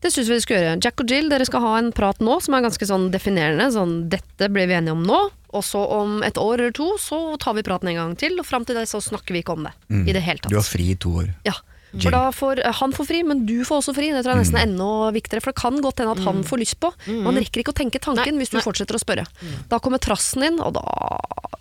[0.00, 0.76] Det syns vi vi skal gjøre.
[0.84, 3.68] Jack og Jill, dere skal ha en prat nå som er ganske sånn definerende.
[3.74, 5.18] Sånn, dette ble vi enige om nå,
[5.50, 8.48] og så om et år eller to så tar vi praten en gang til, og
[8.48, 9.74] fram til det så snakker vi ikke om det.
[9.90, 10.52] I det hele tatt.
[10.52, 11.34] Du har fri i to år.
[11.48, 11.58] Ja.
[11.90, 14.12] For da får eh, han får fri, men du får også fri.
[14.14, 15.42] Det tror jeg er nesten enda viktigere.
[15.42, 16.92] For det kan godt hende at han får lyst på.
[17.26, 18.64] Man rekker ikke å tenke tanken hvis du Nei.
[18.66, 19.26] fortsetter å spørre.
[19.70, 20.84] Da kommer trassen inn, og da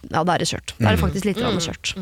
[0.10, 0.76] Ja, da er det kjørt.
[0.78, 1.96] Da er det faktisk litt grann kjørt.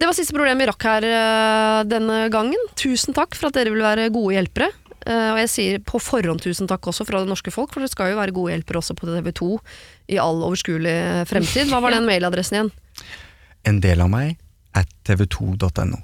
[0.00, 2.58] Det var siste problem vi rakk her eh, denne gangen.
[2.78, 4.72] Tusen takk for at dere vil være gode hjelpere.
[5.06, 7.90] Eh, og jeg sier på forhånd tusen takk også fra det norske folk, for det
[7.92, 9.50] skal jo være gode hjelpere også på TV2
[10.14, 10.96] i all overskuelig
[11.30, 11.70] fremtid.
[11.72, 12.72] Hva var den mailadressen igjen?
[13.68, 14.38] En del av meg
[14.78, 16.00] at tv2.no.